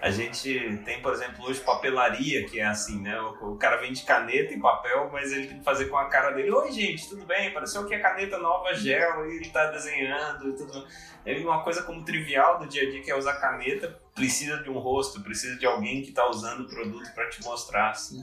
a 0.00 0.10
gente 0.10 0.78
tem, 0.84 1.00
por 1.00 1.12
exemplo, 1.12 1.44
hoje 1.46 1.60
papelaria, 1.60 2.46
que 2.46 2.60
é 2.60 2.66
assim, 2.66 3.00
né? 3.00 3.18
O, 3.20 3.52
o, 3.52 3.56
cara 3.56 3.76
vende 3.76 4.02
caneta 4.02 4.52
e 4.52 4.60
papel, 4.60 5.08
mas 5.12 5.32
ele 5.32 5.46
tem 5.46 5.58
que 5.58 5.64
fazer 5.64 5.86
com 5.86 5.96
a 5.96 6.08
cara 6.08 6.32
dele. 6.32 6.50
Oi, 6.50 6.70
gente, 6.70 7.08
tudo 7.08 7.24
bem? 7.24 7.48
Apareceu 7.48 7.82
aqui 7.82 7.94
a 7.94 8.02
caneta 8.02 8.38
nova 8.38 8.74
gel 8.74 9.26
e 9.30 9.36
ele 9.36 9.48
tá 9.48 9.70
desenhando 9.70 10.50
e 10.50 10.52
tudo. 10.52 10.86
É 11.24 11.36
uma 11.38 11.62
coisa 11.64 11.82
como 11.82 12.04
trivial 12.04 12.58
do 12.58 12.66
dia 12.66 12.82
a 12.82 12.90
dia 12.90 13.02
que 13.02 13.10
é 13.10 13.16
usar 13.16 13.40
caneta, 13.40 13.98
precisa 14.14 14.62
de 14.62 14.68
um 14.68 14.78
rosto, 14.78 15.22
precisa 15.22 15.58
de 15.58 15.66
alguém 15.66 16.02
que 16.02 16.12
tá 16.12 16.28
usando 16.28 16.60
o 16.60 16.68
produto 16.68 17.12
para 17.14 17.28
te 17.30 17.42
mostrar, 17.42 17.90
assim. 17.90 18.22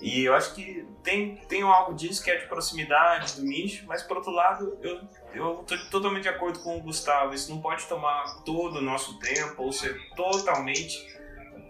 E 0.00 0.24
eu 0.24 0.34
acho 0.34 0.54
que 0.54 0.86
tem, 1.02 1.36
tem 1.48 1.62
algo 1.62 1.94
disso 1.94 2.22
que 2.24 2.30
é 2.30 2.36
de 2.36 2.46
proximidade, 2.46 3.36
do 3.36 3.46
nicho, 3.46 3.84
mas 3.86 4.02
por 4.02 4.16
outro 4.16 4.32
lado, 4.32 4.76
eu, 4.82 5.00
eu 5.34 5.64
tô 5.66 5.76
totalmente 5.90 6.22
de 6.22 6.28
acordo 6.28 6.60
com 6.60 6.78
o 6.78 6.82
Gustavo. 6.82 7.34
Isso 7.34 7.50
não 7.50 7.60
pode 7.60 7.86
tomar 7.86 8.42
todo 8.44 8.78
o 8.78 8.82
nosso 8.82 9.18
tempo 9.18 9.62
ou 9.62 9.72
ser 9.72 9.98
totalmente 10.14 11.14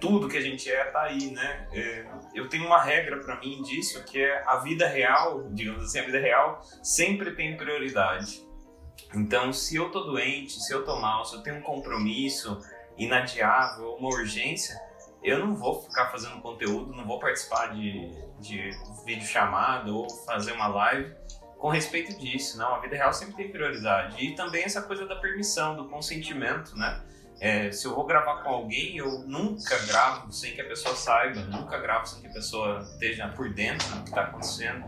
tudo 0.01 0.29
que 0.29 0.37
a 0.37 0.41
gente 0.41 0.71
é 0.71 0.85
tá 0.85 1.03
aí, 1.03 1.31
né? 1.31 1.69
É, 1.73 2.07
eu 2.35 2.49
tenho 2.49 2.67
uma 2.67 2.83
regra 2.83 3.19
para 3.21 3.41
mim 3.41 3.63
disso 3.63 4.05
que 4.05 4.21
é 4.21 4.43
a 4.47 4.57
vida 4.57 4.87
real, 4.87 5.49
digamos 5.51 5.85
assim, 5.85 5.99
a 5.99 6.05
vida 6.05 6.19
real 6.19 6.61
sempre 6.83 7.35
tem 7.35 7.57
prioridade. 7.57 8.45
Então, 9.15 9.53
se 9.53 9.77
eu 9.77 9.91
tô 9.91 10.01
doente, 10.01 10.61
se 10.61 10.73
eu 10.73 10.85
tô 10.85 11.01
mal, 11.01 11.25
se 11.25 11.37
eu 11.37 11.43
tenho 11.43 11.57
um 11.57 11.63
compromisso 11.63 12.61
inadiável, 12.99 13.95
uma 13.95 14.09
urgência, 14.09 14.79
eu 15.23 15.39
não 15.39 15.55
vou 15.55 15.83
ficar 15.83 16.11
fazendo 16.11 16.41
conteúdo, 16.43 16.95
não 16.95 17.07
vou 17.07 17.19
participar 17.19 17.69
de, 17.69 18.11
de 18.41 18.71
vídeo 19.07 19.27
chamado 19.27 19.97
ou 19.97 20.11
fazer 20.27 20.53
uma 20.53 20.67
live 20.69 21.15
com 21.65 21.71
respeito 21.71 22.15
disso, 22.21 22.59
não. 22.59 22.75
A 22.75 22.79
vida 22.79 22.95
real 22.95 23.11
sempre 23.15 23.37
tem 23.37 23.51
prioridade. 23.51 24.23
E 24.23 24.35
também 24.35 24.65
essa 24.65 24.83
coisa 24.83 25.07
da 25.07 25.17
permissão, 25.17 25.75
do 25.75 25.87
consentimento, 25.87 26.77
né? 26.77 27.01
É, 27.41 27.73
se 27.73 27.87
eu 27.87 27.95
vou 27.95 28.05
gravar 28.05 28.43
com 28.43 28.51
alguém, 28.51 28.99
eu 28.99 29.21
nunca 29.21 29.79
gravo 29.87 30.31
sem 30.31 30.55
que 30.55 30.61
a 30.61 30.69
pessoa 30.69 30.95
saiba, 30.95 31.41
nunca 31.45 31.79
gravo 31.79 32.05
sem 32.05 32.21
que 32.21 32.27
a 32.27 32.31
pessoa 32.31 32.81
esteja 32.81 33.29
por 33.29 33.51
dentro 33.55 33.89
do 33.97 34.03
que 34.03 34.11
está 34.11 34.25
acontecendo. 34.25 34.85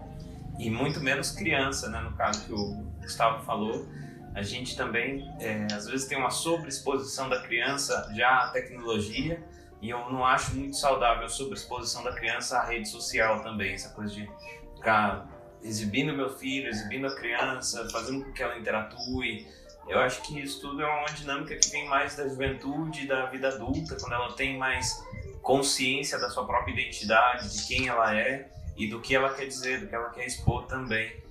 E 0.58 0.68
muito 0.68 1.00
menos 1.00 1.30
criança, 1.30 1.88
né? 1.88 1.98
No 1.98 2.12
caso 2.14 2.44
que 2.44 2.52
o 2.52 2.74
Gustavo 3.00 3.42
falou. 3.46 3.88
A 4.34 4.42
gente 4.42 4.76
também, 4.76 5.34
é, 5.40 5.66
às 5.72 5.86
vezes, 5.86 6.06
tem 6.06 6.18
uma 6.18 6.30
sobreexposição 6.30 7.30
da 7.30 7.40
criança 7.40 8.06
já 8.14 8.44
à 8.44 8.48
tecnologia 8.50 9.42
e 9.80 9.88
eu 9.88 10.10
não 10.10 10.26
acho 10.26 10.54
muito 10.54 10.76
saudável 10.76 11.24
a 11.24 11.28
sobreexposição 11.30 12.04
da 12.04 12.12
criança 12.12 12.58
à 12.58 12.66
rede 12.66 12.86
social 12.86 13.42
também, 13.42 13.72
essa 13.72 13.94
coisa 13.94 14.14
de 14.14 14.28
ficar 14.74 15.35
exibindo 15.66 16.12
meu 16.12 16.30
filho, 16.30 16.68
exibindo 16.68 17.06
a 17.06 17.14
criança, 17.14 17.88
fazendo 17.90 18.24
com 18.24 18.32
que 18.32 18.42
ela 18.42 18.56
interatue. 18.58 19.46
Eu 19.88 19.98
acho 20.00 20.22
que 20.22 20.40
isso 20.40 20.60
tudo 20.60 20.82
é 20.82 20.86
uma 20.86 21.08
dinâmica 21.08 21.56
que 21.56 21.68
vem 21.70 21.86
mais 21.88 22.16
da 22.16 22.28
juventude, 22.28 23.06
da 23.06 23.26
vida 23.26 23.48
adulta, 23.48 23.96
quando 24.00 24.14
ela 24.14 24.32
tem 24.32 24.58
mais 24.58 25.04
consciência 25.42 26.18
da 26.18 26.28
sua 26.28 26.44
própria 26.44 26.72
identidade, 26.72 27.56
de 27.56 27.66
quem 27.66 27.88
ela 27.88 28.16
é 28.16 28.48
e 28.76 28.88
do 28.88 29.00
que 29.00 29.14
ela 29.14 29.32
quer 29.32 29.46
dizer, 29.46 29.80
do 29.80 29.86
que 29.86 29.94
ela 29.94 30.10
quer 30.10 30.26
expor 30.26 30.66
também. 30.66 31.22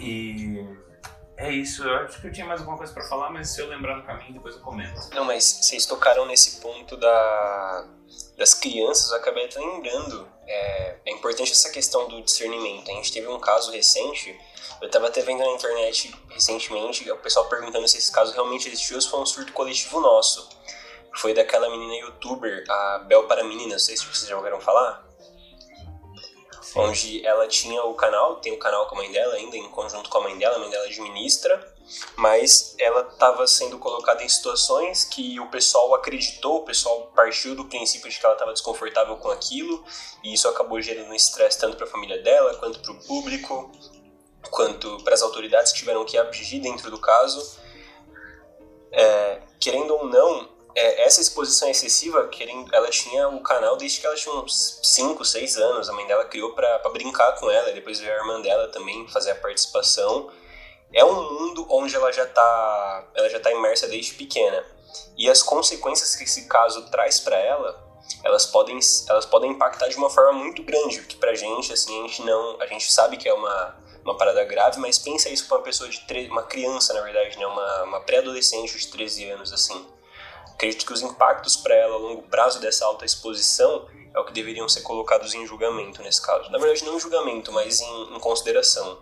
E 0.00 0.64
é 1.36 1.50
isso, 1.50 1.84
eu 1.84 1.96
acho 1.96 2.20
que 2.20 2.26
eu 2.26 2.32
tinha 2.32 2.46
mais 2.46 2.60
alguma 2.60 2.76
coisa 2.76 2.92
para 2.92 3.04
falar, 3.04 3.30
mas 3.30 3.48
se 3.50 3.60
eu 3.60 3.68
lembrar 3.68 3.96
no 3.96 4.02
caminho, 4.02 4.34
depois 4.34 4.56
eu 4.56 4.60
comento. 4.60 5.08
Não, 5.14 5.24
mas 5.24 5.44
vocês 5.44 5.86
tocaram 5.86 6.26
nesse 6.26 6.60
ponto 6.60 6.96
da, 6.96 7.86
das 8.36 8.54
crianças, 8.54 9.10
eu 9.10 9.16
acabei 9.16 9.46
até 9.46 9.58
lembrando. 9.58 10.28
É, 10.52 10.96
é 11.06 11.12
importante 11.12 11.52
essa 11.52 11.70
questão 11.70 12.08
do 12.08 12.20
discernimento. 12.22 12.90
A 12.90 12.94
gente 12.94 13.12
teve 13.12 13.28
um 13.28 13.38
caso 13.38 13.70
recente, 13.70 14.36
eu 14.80 14.86
estava 14.88 15.06
até 15.06 15.22
vendo 15.22 15.38
na 15.38 15.50
internet 15.52 16.12
recentemente, 16.28 17.08
o 17.10 17.16
pessoal 17.18 17.48
perguntando 17.48 17.86
se 17.86 17.98
esse 17.98 18.10
caso 18.10 18.32
realmente 18.32 18.66
existiu 18.68 18.96
ou 18.96 19.00
se 19.00 19.08
foi 19.08 19.20
um 19.20 19.26
surto 19.26 19.52
coletivo 19.52 20.00
nosso. 20.00 20.48
Foi 21.16 21.32
daquela 21.32 21.70
menina 21.70 21.94
youtuber, 21.94 22.64
a 22.68 22.98
Bel 23.06 23.26
para 23.26 23.44
Menina, 23.44 23.72
não 23.72 23.78
sei 23.78 23.96
se 23.96 24.04
vocês 24.04 24.28
já 24.28 24.36
ouviram 24.36 24.60
falar 24.60 25.08
onde 26.76 27.24
ela 27.26 27.48
tinha 27.48 27.82
o 27.84 27.94
canal, 27.94 28.36
tem 28.36 28.52
o 28.52 28.58
canal 28.58 28.86
com 28.86 28.94
a 28.94 28.98
mãe 28.98 29.10
dela 29.10 29.34
ainda, 29.34 29.56
em 29.56 29.68
conjunto 29.68 30.08
com 30.08 30.18
a 30.18 30.22
mãe 30.22 30.38
dela, 30.38 30.56
a 30.56 30.58
mãe 30.58 30.70
dela 30.70 30.84
administra, 30.84 31.74
mas 32.16 32.74
ela 32.78 33.02
estava 33.02 33.46
sendo 33.46 33.78
colocada 33.78 34.22
em 34.22 34.28
situações 34.28 35.04
que 35.04 35.38
o 35.40 35.48
pessoal 35.50 35.94
acreditou, 35.94 36.58
o 36.58 36.64
pessoal 36.64 37.12
partiu 37.14 37.54
do 37.54 37.64
princípio 37.64 38.10
de 38.10 38.18
que 38.18 38.24
ela 38.24 38.34
estava 38.34 38.52
desconfortável 38.52 39.16
com 39.16 39.30
aquilo, 39.30 39.84
e 40.22 40.32
isso 40.32 40.48
acabou 40.48 40.80
gerando 40.80 41.08
um 41.08 41.14
estresse 41.14 41.58
tanto 41.58 41.76
para 41.76 41.86
a 41.86 41.90
família 41.90 42.22
dela, 42.22 42.54
quanto 42.56 42.80
para 42.80 42.92
o 42.92 43.04
público, 43.06 43.70
quanto 44.50 45.02
para 45.02 45.14
as 45.14 45.22
autoridades 45.22 45.72
que 45.72 45.78
tiveram 45.78 46.04
que 46.04 46.16
agir 46.16 46.60
dentro 46.60 46.90
do 46.90 46.98
caso. 46.98 47.58
É, 48.92 49.42
querendo 49.58 49.94
ou 49.94 50.06
não, 50.06 50.48
é, 50.74 51.04
essa 51.04 51.20
exposição 51.20 51.68
excessiva, 51.68 52.26
querendo, 52.28 52.72
ela 52.74 52.88
tinha 52.90 53.28
o 53.28 53.42
canal 53.42 53.76
desde 53.76 54.00
que 54.00 54.06
ela 54.06 54.16
tinha 54.16 54.34
uns 54.34 54.80
5, 54.82 55.24
6 55.24 55.56
anos. 55.56 55.88
A 55.88 55.92
mãe 55.92 56.06
dela 56.06 56.24
criou 56.24 56.52
para 56.54 56.78
brincar 56.92 57.32
com 57.38 57.50
ela, 57.50 57.72
depois 57.72 57.98
veio 58.00 58.12
a 58.12 58.16
irmã 58.16 58.40
dela 58.40 58.68
também 58.68 59.06
fazer 59.08 59.32
a 59.32 59.34
participação. 59.34 60.30
É 60.92 61.04
um 61.04 61.32
mundo 61.32 61.66
onde 61.70 61.94
ela 61.94 62.12
já 62.12 62.24
está 62.24 63.08
ela 63.14 63.28
já 63.28 63.40
tá 63.40 63.50
imersa 63.52 63.86
desde 63.88 64.14
pequena. 64.14 64.64
E 65.16 65.30
as 65.30 65.42
consequências 65.42 66.16
que 66.16 66.24
esse 66.24 66.46
caso 66.46 66.90
traz 66.90 67.20
para 67.20 67.36
ela, 67.36 67.78
elas 68.24 68.46
podem, 68.46 68.78
elas 69.08 69.26
podem 69.26 69.52
impactar 69.52 69.88
de 69.88 69.96
uma 69.96 70.10
forma 70.10 70.32
muito 70.32 70.62
grande, 70.62 71.02
que 71.02 71.16
pra 71.16 71.34
gente, 71.34 71.72
assim, 71.72 72.04
a 72.04 72.08
gente 72.08 72.22
não, 72.22 72.60
a 72.60 72.66
gente 72.66 72.90
sabe 72.90 73.16
que 73.16 73.28
é 73.28 73.32
uma, 73.34 73.76
uma 74.04 74.16
parada 74.16 74.42
grave, 74.44 74.80
mas 74.80 74.98
pensa 74.98 75.28
isso 75.28 75.46
para 75.46 75.58
uma 75.58 75.62
pessoa 75.62 75.88
de, 75.88 76.00
tre 76.06 76.28
uma 76.28 76.42
criança, 76.42 76.92
na 76.92 77.02
verdade, 77.02 77.38
né, 77.38 77.46
uma, 77.46 77.82
uma 77.84 78.00
pré-adolescente 78.00 78.76
de 78.76 78.88
13 78.88 79.30
anos, 79.30 79.52
assim 79.52 79.86
Acredito 80.60 80.84
que 80.84 80.92
os 80.92 81.00
impactos 81.00 81.56
para 81.56 81.74
ela 81.74 81.94
a 81.94 81.98
longo 81.98 82.20
prazo 82.24 82.60
dessa 82.60 82.84
alta 82.84 83.06
exposição 83.06 83.88
é 84.14 84.20
o 84.20 84.24
que 84.26 84.32
deveriam 84.34 84.68
ser 84.68 84.82
colocados 84.82 85.32
em 85.32 85.46
julgamento 85.46 86.02
nesse 86.02 86.20
caso. 86.20 86.50
Na 86.50 86.58
verdade, 86.58 86.84
não 86.84 86.96
em 86.96 87.00
julgamento, 87.00 87.50
mas 87.50 87.80
em, 87.80 88.14
em 88.14 88.20
consideração. 88.20 88.98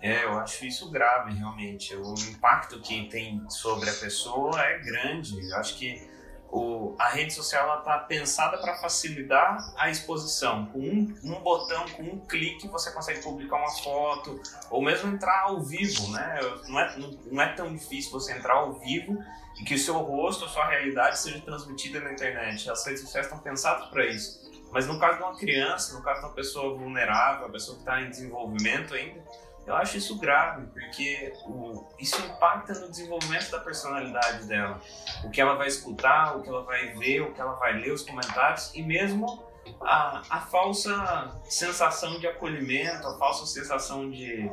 É, 0.00 0.24
eu 0.24 0.38
acho 0.38 0.64
isso 0.64 0.90
grave, 0.90 1.34
realmente. 1.34 1.94
O 1.96 2.14
impacto 2.14 2.80
que 2.80 3.08
tem 3.08 3.44
sobre 3.48 3.90
a 3.90 3.94
pessoa 3.94 4.60
é 4.62 4.78
grande. 4.78 5.50
Eu 5.50 5.56
acho 5.56 5.76
que 5.76 6.08
o, 6.50 6.94
a 6.98 7.08
rede 7.08 7.32
social 7.32 7.78
está 7.78 7.98
pensada 7.98 8.58
para 8.58 8.74
facilitar 8.76 9.58
a 9.76 9.90
exposição. 9.90 10.66
Com 10.66 10.78
um, 10.78 11.14
um, 11.24 11.40
botão, 11.40 11.86
com 11.90 12.02
um 12.02 12.18
clique, 12.20 12.68
você 12.68 12.90
consegue 12.92 13.22
publicar 13.22 13.56
uma 13.56 13.70
foto, 13.70 14.40
ou 14.70 14.82
mesmo 14.82 15.12
entrar 15.12 15.42
ao 15.42 15.62
vivo, 15.62 16.10
né? 16.10 16.40
Não 16.68 16.80
é, 16.80 16.96
não, 16.96 17.10
não 17.10 17.42
é 17.42 17.52
tão 17.52 17.72
difícil 17.72 18.10
você 18.10 18.32
entrar 18.32 18.54
ao 18.54 18.74
vivo 18.74 19.18
e 19.60 19.64
que 19.64 19.74
o 19.74 19.78
seu 19.78 19.98
rosto, 19.98 20.44
a 20.44 20.48
sua 20.48 20.66
realidade 20.66 21.18
seja 21.18 21.40
transmitida 21.40 22.00
na 22.00 22.12
internet. 22.12 22.70
As 22.70 22.86
redes 22.86 23.02
sociais 23.02 23.26
estão 23.26 23.40
pensadas 23.40 23.88
para 23.88 24.06
isso. 24.06 24.48
Mas 24.70 24.86
no 24.86 24.98
caso 24.98 25.18
de 25.18 25.22
uma 25.24 25.36
criança, 25.36 25.96
no 25.96 26.02
caso 26.02 26.20
de 26.20 26.26
uma 26.26 26.34
pessoa 26.34 26.76
vulnerável, 26.76 27.46
uma 27.46 27.52
pessoa 27.52 27.76
que 27.76 27.82
está 27.82 28.00
em 28.00 28.10
desenvolvimento 28.10 28.94
ainda, 28.94 29.22
Eu 29.68 29.76
acho 29.76 29.98
isso 29.98 30.16
grave, 30.16 30.66
porque 30.68 31.34
o, 31.44 31.86
isso 31.98 32.18
impacta 32.24 32.72
no 32.80 32.88
desenvolvimento 32.88 33.50
da 33.50 33.60
personalidade 33.60 34.46
dela. 34.46 34.80
O 35.22 35.30
que 35.30 35.42
ela 35.42 35.56
vai 35.56 35.68
escutar, 35.68 36.36
o 36.36 36.42
que 36.42 36.48
ela 36.48 36.62
vai 36.62 36.94
ver, 36.94 37.20
o 37.20 37.34
que 37.34 37.40
ela 37.40 37.52
vai 37.52 37.74
ler, 37.74 37.92
os 37.92 38.02
comentários 38.02 38.74
e 38.74 38.82
mesmo 38.82 39.46
a, 39.82 40.22
a 40.30 40.40
falsa 40.40 41.38
sensação 41.44 42.18
de 42.18 42.26
acolhimento, 42.26 43.06
a 43.06 43.18
falsa 43.18 43.44
sensação 43.44 44.10
de, 44.10 44.50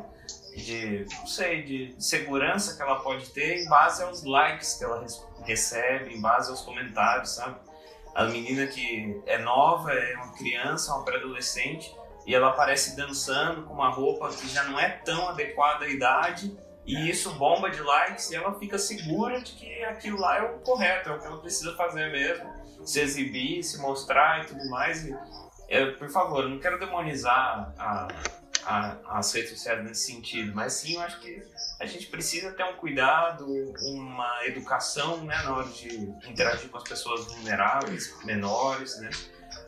de, 0.54 1.06
não 1.18 1.28
sei, 1.28 1.64
de 1.64 1.96
segurança 1.98 2.76
que 2.76 2.82
ela 2.82 3.00
pode 3.00 3.30
ter 3.30 3.64
em 3.64 3.70
base 3.70 4.04
aos 4.04 4.22
likes 4.26 4.74
que 4.74 4.84
ela 4.84 5.06
recebe, 5.44 6.14
em 6.14 6.20
base 6.20 6.50
aos 6.52 6.60
comentários, 6.62 7.36
sabe? 7.36 7.56
A 8.14 8.26
menina 8.26 8.68
que 8.68 9.22
é 9.26 9.38
nova, 9.38 9.94
é 9.94 10.16
uma 10.16 10.34
criança, 10.34 10.94
uma 10.94 11.06
pré-adolescente, 11.06 11.96
e 12.26 12.34
ela 12.34 12.50
aparece 12.50 12.96
dançando 12.96 13.64
com 13.64 13.74
uma 13.74 13.90
roupa 13.90 14.30
que 14.30 14.48
já 14.48 14.64
não 14.64 14.80
é 14.80 14.90
tão 14.90 15.30
adequada 15.30 15.86
à 15.86 15.90
idade 15.90 16.58
e 16.86 17.10
isso 17.10 17.32
bomba 17.34 17.70
de 17.70 17.82
likes 17.82 18.30
e 18.30 18.36
ela 18.36 18.58
fica 18.60 18.78
segura 18.78 19.42
de 19.42 19.54
que 19.54 19.84
aquilo 19.86 20.20
lá 20.20 20.38
é 20.38 20.44
o 20.44 20.60
correto, 20.60 21.10
é 21.10 21.14
o 21.14 21.20
que 21.20 21.26
ela 21.26 21.38
precisa 21.38 21.76
fazer 21.76 22.12
mesmo, 22.12 22.48
se 22.86 23.00
exibir, 23.00 23.64
se 23.64 23.80
mostrar 23.80 24.44
e 24.44 24.46
tudo 24.48 24.70
mais. 24.70 25.04
E, 25.06 25.16
é, 25.68 25.92
por 25.92 26.10
favor, 26.10 26.44
eu 26.44 26.50
não 26.50 26.60
quero 26.60 26.80
demonizar 26.80 27.74
a, 27.78 28.08
a, 28.66 29.18
as 29.18 29.34
redes 29.34 29.52
sociais 29.52 29.84
nesse 29.84 30.12
sentido, 30.12 30.54
mas 30.54 30.74
sim 30.74 30.96
eu 30.96 31.02
acho 31.02 31.20
que 31.20 31.42
a 31.80 31.88
gente 31.88 32.08
precisa 32.08 32.52
ter 32.52 32.64
um 32.64 32.74
cuidado, 32.74 33.46
uma 33.82 34.46
educação 34.46 35.24
né, 35.24 35.36
na 35.44 35.58
hora 35.58 35.68
de 35.68 35.88
interagir 36.30 36.70
com 36.70 36.78
as 36.78 36.84
pessoas 36.84 37.26
vulneráveis, 37.26 38.14
menores, 38.24 39.00
né? 39.00 39.10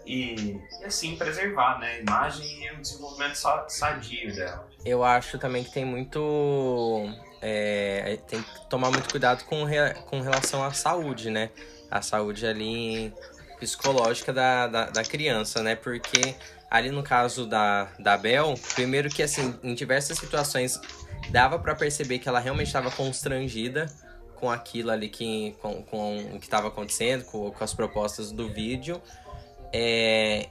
E, 0.07 0.59
e 0.81 0.85
assim 0.85 1.15
preservar 1.17 1.79
né, 1.79 1.95
a 1.95 1.99
imagem 1.99 2.65
e 2.65 2.71
o 2.71 2.81
desenvolvimento 2.81 3.35
sadio 3.67 4.33
dela. 4.33 4.67
Eu 4.85 5.03
acho 5.03 5.37
também 5.37 5.63
que 5.63 5.71
tem 5.71 5.85
muito. 5.85 7.09
É, 7.41 8.17
tem 8.27 8.41
que 8.41 8.69
tomar 8.69 8.89
muito 8.89 9.09
cuidado 9.09 9.43
com, 9.43 9.65
com 10.05 10.21
relação 10.21 10.63
à 10.63 10.71
saúde, 10.71 11.29
né? 11.29 11.51
A 11.91 12.01
saúde 12.01 12.47
ali 12.47 13.13
psicológica 13.59 14.31
da, 14.31 14.67
da, 14.67 14.85
da 14.85 15.03
criança, 15.03 15.61
né? 15.61 15.75
Porque 15.75 16.35
ali 16.71 16.89
no 16.89 17.03
caso 17.03 17.45
da, 17.45 17.89
da 17.99 18.17
Bel, 18.17 18.55
primeiro 18.75 19.09
que 19.09 19.21
assim, 19.21 19.57
em 19.61 19.75
diversas 19.75 20.17
situações 20.17 20.79
dava 21.29 21.59
para 21.59 21.75
perceber 21.75 22.19
que 22.19 22.29
ela 22.29 22.39
realmente 22.39 22.67
estava 22.67 22.89
constrangida 22.89 23.87
com 24.35 24.49
aquilo 24.49 24.91
ali 24.91 25.09
que 25.09 25.55
com, 25.61 25.81
com 25.83 26.17
o 26.35 26.39
que 26.39 26.45
estava 26.45 26.67
acontecendo, 26.67 27.25
com, 27.25 27.51
com 27.51 27.63
as 27.63 27.73
propostas 27.73 28.31
do 28.31 28.47
vídeo. 28.47 29.01
É, 29.74 30.47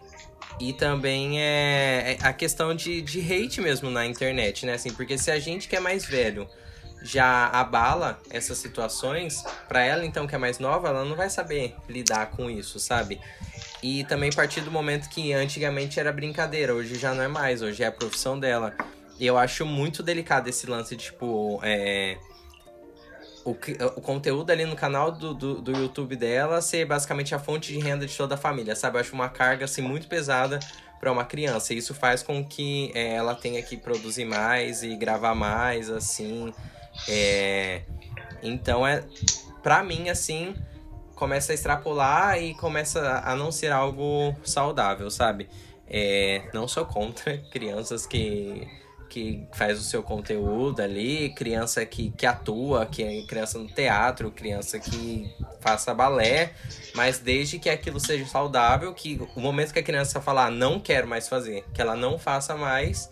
e 0.60 0.72
também 0.72 1.40
é, 1.40 2.16
é 2.20 2.26
a 2.26 2.32
questão 2.32 2.74
de, 2.74 3.02
de 3.02 3.20
hate 3.20 3.60
mesmo 3.60 3.90
na 3.90 4.06
internet, 4.06 4.64
né? 4.64 4.74
Assim, 4.74 4.92
porque 4.92 5.18
se 5.18 5.30
a 5.30 5.38
gente 5.38 5.68
que 5.68 5.76
é 5.76 5.80
mais 5.80 6.04
velho 6.04 6.48
já 7.02 7.46
abala 7.48 8.18
essas 8.30 8.58
situações, 8.58 9.44
para 9.68 9.82
ela 9.82 10.04
então 10.04 10.26
que 10.26 10.34
é 10.34 10.38
mais 10.38 10.58
nova, 10.58 10.88
ela 10.88 11.04
não 11.04 11.14
vai 11.14 11.30
saber 11.30 11.74
lidar 11.88 12.30
com 12.30 12.50
isso, 12.50 12.78
sabe? 12.78 13.20
E 13.82 14.04
também 14.04 14.30
a 14.30 14.34
partir 14.34 14.62
do 14.62 14.70
momento 14.70 15.08
que 15.08 15.32
antigamente 15.32 16.00
era 16.00 16.10
brincadeira, 16.10 16.74
hoje 16.74 16.98
já 16.98 17.14
não 17.14 17.22
é 17.22 17.28
mais, 17.28 17.62
hoje 17.62 17.82
é 17.82 17.86
a 17.86 17.92
profissão 17.92 18.38
dela. 18.38 18.74
E 19.18 19.26
eu 19.26 19.38
acho 19.38 19.64
muito 19.64 20.02
delicado 20.02 20.48
esse 20.48 20.66
lance 20.66 20.96
de, 20.96 21.04
tipo, 21.04 21.60
é, 21.62 22.16
o, 23.46 23.56
o 23.96 24.00
conteúdo 24.00 24.50
ali 24.50 24.64
no 24.64 24.74
canal 24.74 25.12
do, 25.12 25.32
do, 25.32 25.60
do, 25.62 25.70
YouTube 25.70 26.16
dela 26.16 26.60
ser 26.60 26.84
basicamente 26.84 27.32
a 27.32 27.38
fonte 27.38 27.72
de 27.72 27.78
renda 27.78 28.04
de 28.04 28.16
toda 28.16 28.34
a 28.34 28.38
família, 28.38 28.74
sabe? 28.74 28.96
Eu 28.96 29.00
acho 29.00 29.14
uma 29.14 29.28
carga 29.28 29.64
assim 29.64 29.80
muito 29.80 30.08
pesada 30.08 30.58
para 30.98 31.12
uma 31.12 31.24
criança. 31.24 31.72
E 31.72 31.78
isso 31.78 31.94
faz 31.94 32.24
com 32.24 32.44
que 32.44 32.90
é, 32.92 33.14
ela 33.14 33.36
tenha 33.36 33.62
que 33.62 33.76
produzir 33.76 34.24
mais 34.24 34.82
e 34.82 34.96
gravar 34.96 35.34
mais, 35.36 35.88
assim. 35.88 36.52
É... 37.08 37.82
Então 38.42 38.84
é. 38.84 39.04
Pra 39.62 39.82
mim, 39.84 40.08
assim, 40.08 40.54
começa 41.14 41.52
a 41.52 41.54
extrapolar 41.54 42.42
e 42.42 42.52
começa 42.54 43.22
a 43.24 43.36
não 43.36 43.52
ser 43.52 43.70
algo 43.70 44.34
saudável, 44.42 45.08
sabe? 45.08 45.48
É, 45.88 46.42
não 46.52 46.66
sou 46.66 46.84
contra 46.84 47.38
crianças 47.50 48.06
que 48.06 48.66
que 49.16 49.48
faz 49.50 49.80
o 49.80 49.82
seu 49.82 50.02
conteúdo 50.02 50.82
ali, 50.82 51.30
criança 51.30 51.86
que, 51.86 52.10
que 52.10 52.26
atua, 52.26 52.84
que 52.84 53.02
é 53.02 53.22
criança 53.22 53.58
no 53.58 53.66
teatro, 53.66 54.30
criança 54.30 54.78
que 54.78 55.34
faça 55.58 55.94
balé, 55.94 56.52
mas 56.94 57.18
desde 57.18 57.58
que 57.58 57.70
aquilo 57.70 57.98
seja 57.98 58.26
saudável, 58.26 58.92
que 58.92 59.18
o 59.34 59.40
momento 59.40 59.72
que 59.72 59.78
a 59.78 59.82
criança 59.82 60.20
falar 60.20 60.50
não 60.50 60.78
quero 60.78 61.08
mais 61.08 61.30
fazer, 61.30 61.64
que 61.72 61.80
ela 61.80 61.96
não 61.96 62.18
faça 62.18 62.56
mais 62.56 63.10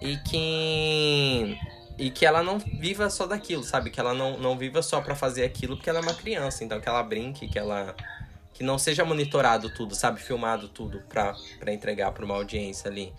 e 0.00 0.16
que 0.16 1.58
e 1.98 2.10
que 2.10 2.24
ela 2.24 2.42
não 2.42 2.58
viva 2.58 3.10
só 3.10 3.26
daquilo, 3.26 3.62
sabe? 3.62 3.90
Que 3.90 4.00
ela 4.00 4.14
não, 4.14 4.38
não 4.38 4.56
viva 4.56 4.80
só 4.80 5.02
para 5.02 5.14
fazer 5.14 5.44
aquilo 5.44 5.76
porque 5.76 5.90
ela 5.90 5.98
é 5.98 6.02
uma 6.02 6.14
criança, 6.14 6.64
então 6.64 6.80
que 6.80 6.88
ela 6.88 7.02
brinque, 7.02 7.48
que 7.48 7.58
ela 7.58 7.94
que 8.54 8.64
não 8.64 8.78
seja 8.78 9.04
monitorado 9.04 9.68
tudo, 9.74 9.94
sabe? 9.94 10.20
Filmado 10.20 10.68
tudo 10.68 11.02
pra, 11.06 11.34
pra 11.60 11.70
entregar 11.70 12.12
pra 12.12 12.24
uma 12.24 12.34
audiência 12.34 12.88
ali 12.90 13.12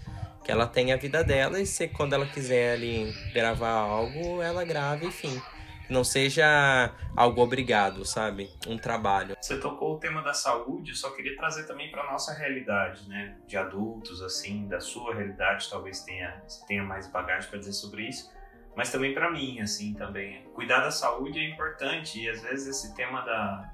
que 0.46 0.52
ela 0.52 0.68
tem 0.68 0.94
a 0.94 0.96
vida 0.96 1.24
dela 1.24 1.60
e 1.60 1.66
se 1.66 1.88
quando 1.88 2.14
ela 2.14 2.28
quiser 2.28 2.74
ali 2.74 3.12
gravar 3.34 3.72
algo, 3.72 4.44
ela 4.44 4.64
grava, 4.64 5.04
enfim. 5.04 5.42
Não 5.90 6.04
seja 6.04 6.94
algo 7.16 7.42
obrigado, 7.42 8.06
sabe? 8.06 8.50
Um 8.68 8.78
trabalho. 8.78 9.36
Você 9.42 9.60
tocou 9.60 9.96
o 9.96 10.00
tema 10.00 10.22
da 10.22 10.34
saúde, 10.34 10.92
eu 10.92 10.96
só 10.96 11.12
queria 11.12 11.36
trazer 11.36 11.66
também 11.66 11.92
para 11.92 12.04
nossa 12.12 12.34
realidade, 12.34 13.08
né? 13.10 13.38
De 13.48 13.58
adultos, 13.58 14.22
assim, 14.22 14.68
da 14.68 14.80
sua 14.80 15.16
realidade, 15.16 15.68
talvez 15.70 16.02
tenha, 16.02 16.42
tenha 16.68 16.84
mais 16.84 17.08
bagagem 17.08 17.50
para 17.50 17.60
dizer 17.60 17.74
sobre 17.74 18.08
isso. 18.08 18.32
Mas 18.76 18.92
também 18.92 19.14
para 19.14 19.32
mim, 19.32 19.60
assim, 19.62 19.94
também. 19.94 20.44
Cuidar 20.54 20.82
da 20.82 20.92
saúde 20.92 21.40
é 21.40 21.50
importante 21.50 22.20
e 22.20 22.30
às 22.30 22.42
vezes 22.42 22.68
esse 22.68 22.96
tema 22.96 23.22
da, 23.22 23.72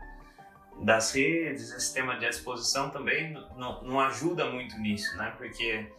das 0.83 1.13
redes, 1.13 1.71
esse 1.71 1.93
tema 1.93 2.17
de 2.17 2.25
exposição 2.25 2.89
também 2.89 3.33
não, 3.55 3.83
não 3.83 3.99
ajuda 3.99 4.45
muito 4.45 4.77
nisso, 4.79 5.17
né? 5.17 5.33
Porque 5.37 5.89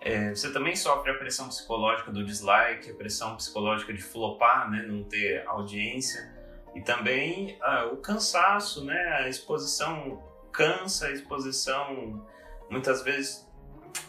é, 0.00 0.34
você 0.34 0.52
também 0.52 0.74
sofre 0.74 1.10
a 1.10 1.14
pressão 1.14 1.48
psicológica 1.48 2.10
do 2.10 2.24
dislike, 2.24 2.90
a 2.90 2.94
pressão 2.94 3.36
psicológica 3.36 3.92
de 3.92 4.02
flopar, 4.02 4.70
né, 4.70 4.82
não 4.82 5.04
ter 5.04 5.46
audiência, 5.46 6.34
e 6.74 6.80
também 6.80 7.58
ah, 7.60 7.86
o 7.92 7.98
cansaço, 7.98 8.84
né, 8.84 8.98
a 9.20 9.28
exposição 9.28 10.22
cansa, 10.52 11.08
a 11.08 11.12
exposição 11.12 12.26
muitas 12.70 13.02
vezes 13.02 13.48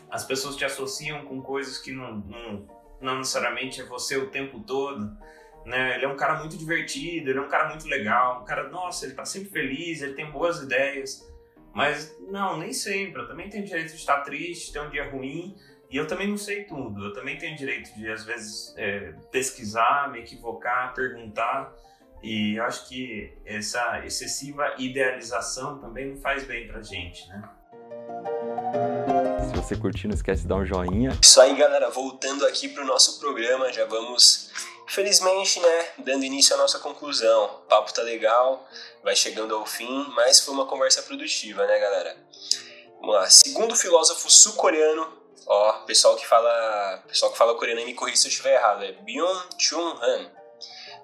as 0.09 0.25
pessoas 0.25 0.55
te 0.55 0.65
associam 0.65 1.25
com 1.25 1.41
coisas 1.41 1.77
que 1.77 1.91
não, 1.91 2.17
não, 2.17 2.67
não 2.99 3.17
necessariamente 3.19 3.81
é 3.81 3.85
você 3.85 4.17
o 4.17 4.29
tempo 4.29 4.59
todo. 4.59 5.09
Né? 5.65 5.95
Ele 5.95 6.05
é 6.05 6.07
um 6.07 6.17
cara 6.17 6.39
muito 6.39 6.57
divertido, 6.57 7.29
ele 7.29 7.39
é 7.39 7.41
um 7.41 7.47
cara 7.47 7.69
muito 7.69 7.87
legal, 7.87 8.41
um 8.41 8.45
cara, 8.45 8.67
nossa, 8.69 9.05
ele 9.05 9.13
tá 9.13 9.23
sempre 9.23 9.49
feliz, 9.49 10.01
ele 10.01 10.13
tem 10.13 10.29
boas 10.29 10.61
ideias. 10.61 11.25
Mas 11.73 12.13
não, 12.27 12.57
nem 12.57 12.73
sempre. 12.73 13.21
Eu 13.21 13.27
também 13.27 13.49
tenho 13.49 13.65
direito 13.65 13.91
de 13.91 13.95
estar 13.95 14.19
triste, 14.21 14.73
ter 14.73 14.81
um 14.81 14.89
dia 14.89 15.09
ruim. 15.09 15.55
E 15.91 15.97
eu 15.97 16.07
também 16.07 16.25
não 16.25 16.37
sei 16.37 16.63
tudo, 16.63 17.07
eu 17.07 17.13
também 17.13 17.37
tenho 17.37 17.53
direito 17.57 17.93
de, 17.93 18.09
às 18.09 18.23
vezes, 18.23 18.73
é, 18.77 19.13
pesquisar, 19.29 20.09
me 20.09 20.19
equivocar, 20.19 20.93
perguntar. 20.93 21.75
E 22.23 22.55
eu 22.55 22.63
acho 22.63 22.87
que 22.87 23.33
essa 23.45 24.05
excessiva 24.05 24.73
idealização 24.77 25.79
também 25.79 26.11
não 26.11 26.17
faz 26.21 26.45
bem 26.45 26.65
pra 26.65 26.81
gente, 26.81 27.27
né? 27.27 27.43
Se 29.49 29.53
você 29.53 29.75
curtir, 29.75 30.07
não 30.07 30.15
esquece 30.15 30.43
de 30.43 30.47
dar 30.47 30.55
um 30.55 30.65
joinha. 30.65 31.17
Isso 31.21 31.41
aí, 31.41 31.53
galera. 31.55 31.89
Voltando 31.89 32.47
aqui 32.47 32.69
pro 32.69 32.85
nosso 32.85 33.19
programa, 33.19 33.73
já 33.73 33.85
vamos, 33.85 34.49
felizmente, 34.87 35.59
né, 35.59 35.85
dando 36.05 36.23
início 36.23 36.55
à 36.55 36.57
nossa 36.57 36.79
conclusão. 36.79 37.45
O 37.45 37.67
papo 37.67 37.93
tá 37.93 38.01
legal, 38.01 38.65
vai 39.03 39.15
chegando 39.15 39.53
ao 39.53 39.65
fim, 39.65 40.05
mas 40.15 40.39
foi 40.39 40.53
uma 40.53 40.67
conversa 40.67 41.01
produtiva, 41.03 41.67
né, 41.67 41.79
galera? 41.79 42.15
Vamos 43.01 43.15
lá. 43.15 43.29
Segundo 43.29 43.73
o 43.73 43.75
filósofo 43.75 44.29
sul-coreano 44.29 45.20
Ó, 45.45 45.73
pessoal 45.85 46.15
que 46.15 46.27
fala, 46.27 47.03
pessoal 47.07 47.31
que 47.31 47.37
fala 47.37 47.55
coreano 47.55 47.83
me 47.83 47.93
corrija 47.93 48.17
se 48.17 48.27
eu 48.27 48.31
estiver 48.31 48.55
errado, 48.55 48.83
é 48.83 48.91
Byung-Chun 48.93 49.99
Han. 50.01 50.31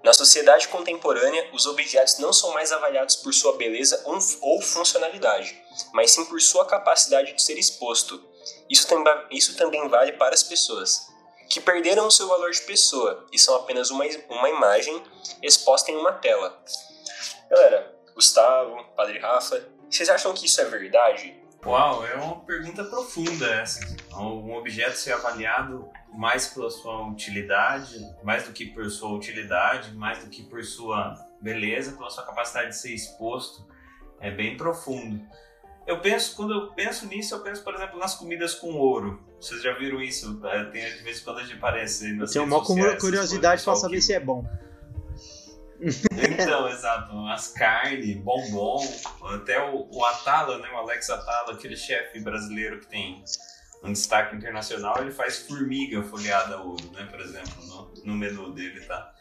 Na 0.04 0.14
sociedade 0.14 0.68
contemporânea, 0.68 1.50
os 1.54 1.66
objetos 1.66 2.20
não 2.20 2.32
são 2.32 2.54
mais 2.54 2.72
avaliados 2.72 3.16
por 3.16 3.34
sua 3.34 3.58
beleza 3.58 4.04
ou 4.42 4.62
funcionalidade, 4.62 5.60
mas 5.92 6.12
sim 6.12 6.24
por 6.26 6.40
sua 6.40 6.66
capacidade 6.66 7.34
de 7.34 7.42
ser 7.42 7.58
exposto. 7.58 8.24
Isso, 8.70 8.88
isso 9.32 9.58
também 9.58 9.88
vale 9.90 10.14
para 10.14 10.36
as 10.36 10.44
pessoas, 10.44 11.08
que 11.50 11.60
perderam 11.60 12.08
o 12.08 12.12
seu 12.12 12.28
valor 12.28 12.52
de 12.52 12.62
pessoa 12.62 13.26
e 13.32 13.40
são 13.40 13.56
apenas 13.56 13.90
uma, 13.90 14.06
uma 14.30 14.50
imagem 14.50 15.04
exposta 15.42 15.92
em 15.92 15.96
uma 15.96 16.14
tela. 16.14 16.58
Galera, 17.50 17.96
Gustavo, 18.14 18.84
Padre 18.96 19.20
Rafa, 19.20 19.68
vocês 19.90 20.10
acham 20.10 20.34
que 20.34 20.46
isso 20.46 20.62
é 20.62 20.66
verdade? 20.66 21.36
Uau, 21.66 22.06
é 22.06 22.16
uma 22.16 22.40
pergunta 22.42 22.84
profunda 22.84 23.46
essa. 23.56 23.80
Um 24.16 24.54
objeto 24.54 24.96
ser 24.96 25.14
avaliado 25.14 25.90
mais 26.14 26.48
pela 26.48 26.70
sua 26.70 27.08
utilidade, 27.08 27.98
mais 28.24 28.46
do 28.46 28.54
que 28.54 28.68
por 28.68 28.90
sua 28.90 29.14
utilidade, 29.14 29.94
mais 29.96 30.24
do 30.24 30.30
que 30.30 30.44
por 30.44 30.64
sua 30.64 31.16
beleza, 31.42 31.92
pela 31.92 32.10
sua 32.10 32.26
capacidade 32.26 32.70
de 32.70 32.78
ser 32.78 32.94
exposto, 32.94 33.68
é 34.20 34.32
bem 34.32 34.56
profundo. 34.56 35.22
Eu 35.86 36.02
penso, 36.02 36.36
quando 36.36 36.54
eu 36.54 36.74
penso 36.74 37.06
nisso, 37.08 37.34
eu 37.34 37.40
penso, 37.40 37.64
por 37.64 37.74
exemplo, 37.74 37.98
nas 37.98 38.16
comidas 38.16 38.54
com 38.56 38.74
ouro. 38.74 39.24
Vocês 39.40 39.62
já 39.62 39.74
viram 39.74 40.02
isso? 40.02 40.40
É, 40.46 40.66
tem 40.66 40.84
de 40.84 41.04
vez 41.04 41.22
em 41.22 41.24
quando 41.24 41.40
a 41.40 41.44
gente 41.44 41.56
aparece 41.56 42.14
nas 42.14 42.32
tenho 42.32 42.46
uma 42.46 42.60
sociais, 42.60 43.00
curiosidade 43.00 43.64
coisas, 43.64 43.82
saber 43.82 44.02
se 44.02 44.14
é 44.14 44.20
bom. 44.20 44.46
Então, 45.80 46.68
exato. 46.70 47.28
As 47.28 47.50
carnes, 47.54 48.18
bombom, 48.18 48.80
até 49.36 49.64
o, 49.64 49.88
o 49.92 50.06
Atala, 50.06 50.58
né? 50.60 50.70
O 50.72 50.78
Alex 50.78 51.10
Atala, 51.10 51.54
aquele 51.54 51.76
chefe 51.76 52.20
brasileiro 52.20 52.80
que 52.80 52.88
tem 52.88 53.24
um 53.84 53.92
destaque 53.92 54.36
internacional, 54.36 54.98
ele 55.00 55.12
faz 55.12 55.40
formiga 55.40 56.02
folheada 56.04 56.56
a 56.56 56.62
ouro, 56.62 56.92
né? 56.92 57.08
Por 57.10 57.20
exemplo, 57.22 57.66
no, 57.66 57.94
no 58.04 58.16
menu 58.16 58.52
dele, 58.52 58.82
tá? 58.82 59.14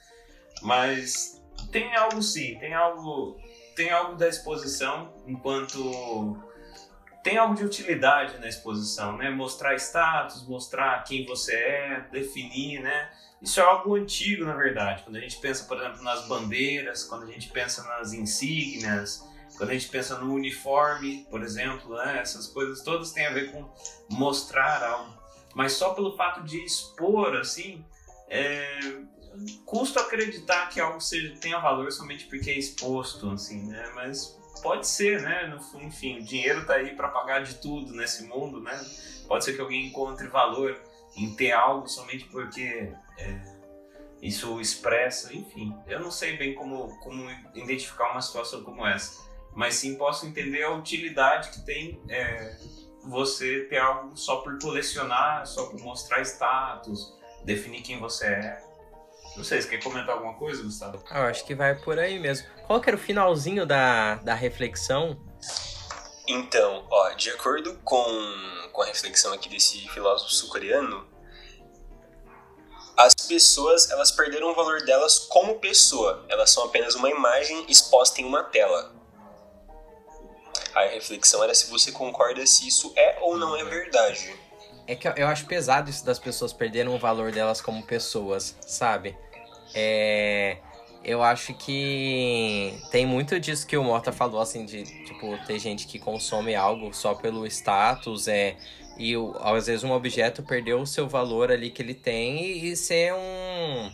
Mas 0.63 1.43
tem 1.71 1.95
algo 1.95 2.23
sim, 2.23 2.59
tem 2.59 2.75
algo, 2.75 3.39
tem 3.75 3.91
algo 3.91 4.17
da 4.17 4.29
exposição, 4.29 5.13
enquanto 5.27 6.43
tem 7.23 7.37
algo 7.37 7.55
de 7.55 7.65
utilidade 7.65 8.39
na 8.39 8.49
exposição, 8.49 9.17
né? 9.17 9.29
Mostrar 9.31 9.75
status, 9.75 10.47
mostrar 10.49 11.03
quem 11.05 11.27
você 11.27 11.55
é, 11.55 12.01
definir, 12.11 12.81
né? 12.81 13.11
Isso 13.47 13.61
é 13.61 13.63
algo 13.63 13.95
antigo, 13.95 14.45
na 14.45 14.57
verdade. 14.57 15.05
Quando 15.05 15.15
a 15.15 15.21
gente 15.21 15.37
pensa, 15.37 15.63
por 15.67 15.77
exemplo, 15.77 16.03
nas 16.03 16.27
bandeiras, 16.27 17.05
quando 17.05 17.23
a 17.23 17.27
gente 17.27 17.49
pensa 17.51 17.85
nas 17.85 18.13
insígnias, 18.13 19.25
quando 19.57 19.71
a 19.71 19.73
gente 19.73 19.89
pensa 19.89 20.19
no 20.19 20.35
uniforme, 20.35 21.25
por 21.31 21.41
exemplo, 21.45 21.95
né? 21.95 22.19
essas 22.21 22.49
coisas 22.49 22.83
todas 22.83 23.13
têm 23.13 23.25
a 23.25 23.33
ver 23.33 23.53
com 23.53 23.65
mostrar 24.11 24.83
algo. 24.83 25.17
Mas 25.55 25.75
só 25.75 25.95
pelo 25.95 26.17
fato 26.17 26.43
de 26.43 26.59
expor, 26.65 27.37
assim, 27.37 27.85
é... 28.29 28.81
custa 29.65 30.01
acreditar 30.01 30.69
que 30.69 30.81
algo 30.81 31.01
seja, 31.01 31.33
tenha 31.41 31.61
valor 31.61 31.93
somente 31.93 32.25
porque 32.25 32.51
é 32.51 32.59
exposto, 32.59 33.31
assim, 33.31 33.69
né? 33.69 33.93
Mas 33.95 34.37
pode 34.61 34.89
ser, 34.89 35.23
né? 35.23 35.47
No, 35.47 35.83
enfim, 35.85 36.19
o 36.19 36.25
dinheiro 36.25 36.67
tá 36.67 36.75
aí 36.75 36.97
para 36.97 37.11
pagar 37.11 37.45
de 37.45 37.55
tudo 37.55 37.95
nesse 37.95 38.25
mundo, 38.25 38.61
né? 38.61 38.77
Pode 39.29 39.45
ser 39.45 39.53
que 39.53 39.61
alguém 39.61 39.87
encontre 39.87 40.27
valor 40.27 40.77
em 41.17 41.33
ter 41.37 41.53
algo 41.53 41.87
somente 41.87 42.25
porque 42.25 42.93
é, 43.19 43.41
isso 44.23 44.61
expressa, 44.61 45.35
enfim. 45.35 45.75
Eu 45.87 46.01
não 46.01 46.11
sei 46.11 46.37
bem 46.37 46.55
como, 46.55 46.99
como 47.01 47.31
identificar 47.55 48.11
uma 48.13 48.23
situação 48.23 48.63
como 48.63 48.87
essa, 48.87 49.25
mas 49.55 49.75
sim 49.77 49.97
posso 49.97 50.27
entender 50.27 50.63
a 50.63 50.73
utilidade 50.73 51.51
que 51.51 51.65
tem 51.65 52.01
é, 52.09 52.57
você 53.05 53.65
ter 53.65 53.79
algo 53.79 54.17
só 54.17 54.37
por 54.37 54.59
colecionar, 54.61 55.47
só 55.47 55.67
por 55.67 55.81
mostrar 55.81 56.21
status, 56.23 57.15
definir 57.45 57.83
quem 57.83 57.99
você 57.99 58.27
é. 58.27 58.67
Não 59.37 59.45
sei, 59.45 59.61
você 59.61 59.69
quer 59.69 59.83
comentar 59.83 60.15
alguma 60.15 60.35
coisa, 60.35 60.63
Gustavo? 60.63 61.03
Ah, 61.11 61.21
Eu 61.21 61.25
acho 61.27 61.45
que 61.45 61.55
vai 61.55 61.75
por 61.75 61.99
aí 61.99 62.19
mesmo. 62.19 62.47
Qual 62.67 62.81
que 62.81 62.89
era 62.89 62.97
o 62.97 63.01
finalzinho 63.01 63.67
da, 63.67 64.15
da 64.17 64.35
reflexão? 64.35 65.21
Então, 66.27 66.87
ó, 66.91 67.11
de 67.11 67.31
acordo 67.31 67.79
com, 67.85 68.05
com 68.73 68.83
a 68.83 68.87
reflexão 68.87 69.33
aqui 69.33 69.49
desse 69.49 69.87
filósofo 69.91 70.31
sul-coreano, 70.33 71.07
as 72.97 73.15
pessoas 73.15 73.91
elas 73.91 74.11
perderam 74.11 74.51
o 74.51 74.55
valor 74.55 74.83
delas 74.85 75.19
como 75.19 75.57
pessoa. 75.59 76.25
Elas 76.29 76.51
são 76.51 76.65
apenas 76.65 76.95
uma 76.95 77.11
imagem 77.11 77.65
exposta 77.69 78.21
em 78.21 78.25
uma 78.25 78.43
tela. 78.45 78.95
A 80.75 80.83
reflexão 80.87 81.43
era 81.43 81.55
se 81.55 81.71
você 81.71 81.93
concorda 81.93 82.47
se 82.47 82.67
isso 82.67 82.93
é 82.97 83.19
ou 83.21 83.37
não 83.37 83.57
é 83.57 83.65
verdade. 83.65 84.35
É 84.87 84.95
que 84.95 85.09
eu- 85.09 85.27
acho 85.27 85.47
pesado 85.47 85.91
isso 85.91 86.05
das 86.05 86.19
pessoas 86.19 86.53
perderem 86.53 86.93
o 86.95 86.99
valor 86.99 87.33
delas 87.33 87.61
como 87.61 87.83
pessoas, 87.83 88.57
sabe? 88.61 89.17
É. 89.75 90.59
Eu 91.03 91.23
acho 91.23 91.55
que 91.55 92.77
tem 92.91 93.07
muito 93.07 93.39
disso 93.39 93.65
que 93.67 93.77
o 93.77 93.85
Mota 93.85 94.11
falou, 94.13 94.41
assim, 94.41 94.65
de, 94.67 94.83
tipo, 95.05 95.39
ter 95.47 95.57
gente 95.59 95.87
que 95.87 96.01
consome 96.01 96.55
algo 96.55 96.93
só 96.93 97.15
pelo 97.15 97.47
status, 97.47 98.27
é. 98.27 98.57
E 98.99 99.15
às 99.41 99.67
vezes 99.67 99.85
um 99.85 99.93
objeto 99.93 100.43
perdeu 100.43 100.81
o 100.81 100.87
seu 100.87 101.09
valor 101.09 101.51
ali 101.51 101.71
que 101.71 101.83
ele 101.83 101.95
tem 101.95 102.65
e, 102.65 102.77
ser 102.77 103.13
um. 103.13 103.93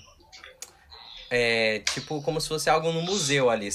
É, 1.31 1.81
tipo, 1.81 2.23
como 2.23 2.41
se 2.41 2.49
fosse 2.49 2.69
algo 2.69 2.93
no 2.93 3.03
museu 3.03 3.51
ali, 3.51 3.69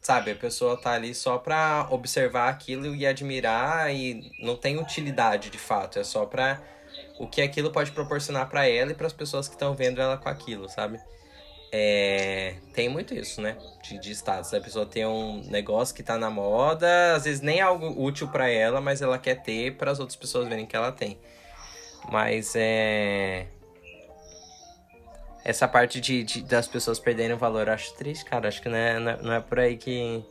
sabe? 0.00 0.30
A 0.30 0.36
pessoa 0.36 0.76
tá 0.76 0.92
ali 0.92 1.14
só 1.14 1.38
pra 1.38 1.86
observar 1.90 2.48
aquilo 2.48 2.94
e 2.94 3.06
admirar 3.06 3.94
e 3.94 4.32
não 4.40 4.56
tem 4.56 4.78
utilidade 4.78 5.50
de 5.50 5.58
fato, 5.58 5.98
é 5.98 6.04
só 6.04 6.26
pra 6.26 6.60
o 7.18 7.26
que 7.26 7.42
aquilo 7.42 7.70
pode 7.70 7.92
proporcionar 7.92 8.48
pra 8.48 8.66
ela 8.66 8.90
e 8.90 8.94
pras 8.94 9.12
pessoas 9.12 9.46
que 9.46 9.54
estão 9.54 9.74
vendo 9.74 10.00
ela 10.00 10.16
com 10.16 10.28
aquilo, 10.28 10.68
sabe? 10.68 10.98
É, 11.74 12.56
tem 12.74 12.86
muito 12.90 13.14
isso, 13.14 13.40
né? 13.40 13.56
De, 13.82 13.98
de 13.98 14.10
status. 14.12 14.52
A 14.52 14.60
pessoa 14.60 14.84
tem 14.84 15.06
um 15.06 15.42
negócio 15.48 15.94
que 15.94 16.02
tá 16.02 16.18
na 16.18 16.28
moda, 16.28 17.14
às 17.14 17.24
vezes 17.24 17.40
nem 17.40 17.60
é 17.60 17.62
algo 17.62 17.88
útil 17.98 18.28
pra 18.28 18.46
ela, 18.48 18.78
mas 18.78 19.00
ela 19.00 19.18
quer 19.18 19.36
ter 19.42 19.76
para 19.78 19.90
as 19.90 19.98
outras 19.98 20.14
pessoas 20.16 20.46
verem 20.48 20.66
que 20.66 20.76
ela 20.76 20.92
tem. 20.92 21.18
Mas 22.10 22.52
é. 22.54 23.46
Essa 25.44 25.66
parte 25.66 25.98
de, 26.00 26.22
de- 26.22 26.42
das 26.42 26.68
pessoas 26.68 27.00
perderem 27.00 27.34
o 27.34 27.38
valor, 27.38 27.66
eu 27.66 27.72
acho 27.74 27.94
triste, 27.94 28.24
cara. 28.26 28.48
Acho 28.48 28.60
que 28.60 28.68
não 28.68 28.76
é, 28.76 28.98
não 28.98 29.10
é, 29.10 29.22
não 29.22 29.32
é 29.32 29.40
por 29.40 29.58
aí 29.58 29.76
que. 29.78 30.22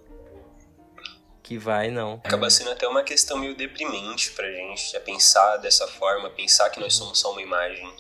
que 1.42 1.58
vai, 1.58 1.90
não. 1.90 2.22
Acaba 2.24 2.50
sendo 2.52 2.70
até 2.72 2.88
uma 2.88 3.04
questão 3.04 3.38
meio 3.38 3.56
deprimente 3.56 4.32
pra 4.32 4.50
gente, 4.52 4.96
é 4.96 5.00
pensar 5.00 5.58
dessa 5.58 5.88
forma, 5.88 6.30
pensar 6.30 6.70
que 6.70 6.80
nós 6.80 6.94
somos 6.94 7.20
só 7.20 7.32
uma 7.32 7.42
imagem. 7.42 7.92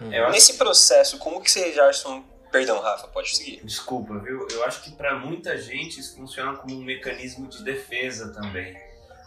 Acho 0.00 0.30
Nesse 0.32 0.54
processo, 0.54 1.18
como 1.18 1.40
que 1.40 1.50
vocês 1.50 1.78
acham... 1.78 2.24
Perdão, 2.50 2.80
Rafa, 2.80 3.06
pode 3.08 3.36
seguir. 3.36 3.64
Desculpa, 3.64 4.18
viu? 4.18 4.46
Eu 4.50 4.64
acho 4.64 4.82
que 4.82 4.90
para 4.90 5.16
muita 5.18 5.56
gente 5.56 6.00
isso 6.00 6.16
funciona 6.16 6.56
como 6.56 6.74
um 6.74 6.82
mecanismo 6.82 7.46
de 7.46 7.62
defesa 7.62 8.32
também. 8.32 8.76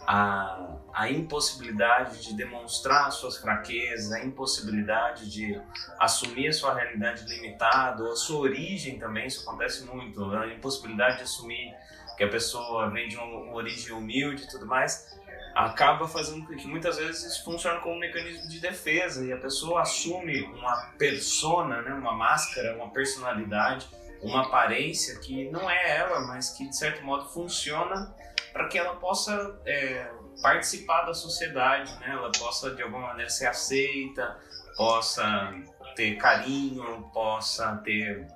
A, 0.06 0.76
a 0.92 1.10
impossibilidade 1.10 2.20
de 2.20 2.34
demonstrar 2.34 3.10
suas 3.10 3.38
fraquezas, 3.38 4.12
a 4.12 4.22
impossibilidade 4.22 5.30
de 5.30 5.58
assumir 5.98 6.48
a 6.48 6.52
sua 6.52 6.74
realidade 6.74 7.24
limitada, 7.24 8.06
a 8.06 8.16
sua 8.16 8.40
origem 8.40 8.98
também, 8.98 9.26
isso 9.26 9.48
acontece 9.48 9.84
muito. 9.84 10.22
A 10.34 10.46
impossibilidade 10.48 11.18
de 11.18 11.22
assumir 11.22 11.74
que 12.18 12.24
a 12.24 12.28
pessoa 12.28 12.90
vem 12.90 13.08
de 13.08 13.16
uma 13.16 13.54
origem 13.54 13.92
humilde 13.92 14.44
e 14.44 14.48
tudo 14.48 14.66
mais, 14.66 15.18
acaba 15.54 16.08
fazendo 16.08 16.46
que 16.46 16.66
muitas 16.66 16.96
vezes 16.96 17.38
funcione 17.38 17.80
como 17.80 17.94
um 17.94 17.98
mecanismo 17.98 18.48
de 18.48 18.60
defesa 18.60 19.24
e 19.24 19.32
a 19.32 19.36
pessoa 19.36 19.82
assume 19.82 20.42
uma 20.42 20.92
persona, 20.98 21.80
né, 21.82 21.92
uma 21.94 22.12
máscara, 22.12 22.74
uma 22.76 22.90
personalidade, 22.90 23.86
uma 24.20 24.42
aparência 24.42 25.18
que 25.20 25.48
não 25.50 25.70
é 25.70 25.96
ela, 25.96 26.20
mas 26.26 26.50
que 26.50 26.68
de 26.68 26.76
certo 26.76 27.04
modo 27.04 27.28
funciona 27.28 28.14
para 28.52 28.68
que 28.68 28.78
ela 28.78 28.96
possa 28.96 29.58
é, 29.66 30.10
participar 30.42 31.02
da 31.02 31.14
sociedade, 31.14 31.92
né? 32.00 32.10
ela 32.10 32.30
possa 32.32 32.74
de 32.74 32.82
alguma 32.82 33.08
maneira 33.08 33.28
ser 33.28 33.46
aceita, 33.46 34.38
possa 34.76 35.52
ter 35.94 36.16
carinho, 36.16 37.10
possa 37.12 37.76
ter 37.84 38.26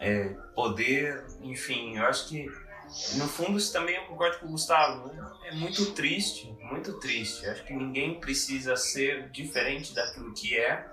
é, 0.00 0.28
poder, 0.54 1.24
enfim, 1.42 1.96
eu 1.96 2.04
acho 2.06 2.28
que 2.28 2.46
no 3.16 3.28
fundo 3.28 3.58
isso 3.58 3.72
também 3.72 3.96
eu 3.96 4.04
concordo 4.04 4.38
com 4.38 4.46
o 4.46 4.50
Gustavo, 4.50 5.08
né? 5.08 5.32
é 5.44 5.54
muito 5.54 5.92
triste, 5.92 6.54
muito 6.62 6.98
triste. 7.00 7.46
Acho 7.46 7.64
que 7.64 7.72
ninguém 7.72 8.20
precisa 8.20 8.76
ser 8.76 9.30
diferente 9.30 9.94
daquilo 9.94 10.32
que 10.34 10.56
é 10.58 10.90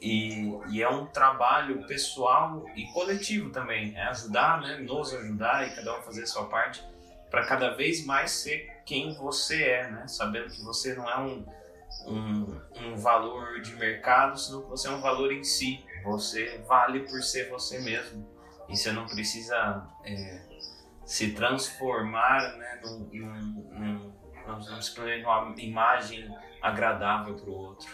e, 0.00 0.52
e 0.70 0.82
é 0.82 0.88
um 0.88 1.06
trabalho 1.06 1.86
pessoal 1.86 2.64
e 2.76 2.86
coletivo 2.92 3.50
também, 3.50 3.96
é 3.96 4.02
ajudar, 4.08 4.60
né? 4.60 4.76
nos 4.78 5.14
ajudar 5.14 5.66
e 5.66 5.74
cada 5.74 5.98
um 5.98 6.02
fazer 6.02 6.22
a 6.22 6.26
sua 6.26 6.46
parte 6.46 6.84
para 7.30 7.44
cada 7.46 7.70
vez 7.70 8.04
mais 8.04 8.30
ser 8.30 8.70
quem 8.84 9.14
você 9.14 9.62
é, 9.62 9.90
né? 9.90 10.06
sabendo 10.06 10.50
que 10.50 10.62
você 10.62 10.94
não 10.94 11.10
é 11.10 11.18
um, 11.18 11.46
um, 12.06 12.60
um 12.76 12.96
valor 12.96 13.60
de 13.60 13.74
mercado, 13.76 14.38
senão 14.38 14.62
que 14.62 14.68
você 14.68 14.88
é 14.88 14.90
um 14.90 15.00
valor 15.00 15.32
em 15.32 15.44
si. 15.44 15.84
Você 16.04 16.62
vale 16.66 17.00
por 17.00 17.22
ser 17.22 17.50
você 17.50 17.80
mesmo 17.80 18.26
e 18.68 18.76
você 18.76 18.92
não 18.92 19.06
precisa 19.06 19.86
é, 20.04 20.47
se 21.08 21.30
transformar 21.30 22.54
né, 22.58 22.80
num, 22.84 22.98
num, 23.10 23.32
num, 23.72 24.12
numa 24.46 25.54
imagem 25.56 26.28
agradável 26.60 27.34
para 27.34 27.48
o 27.48 27.54
outro. 27.54 27.88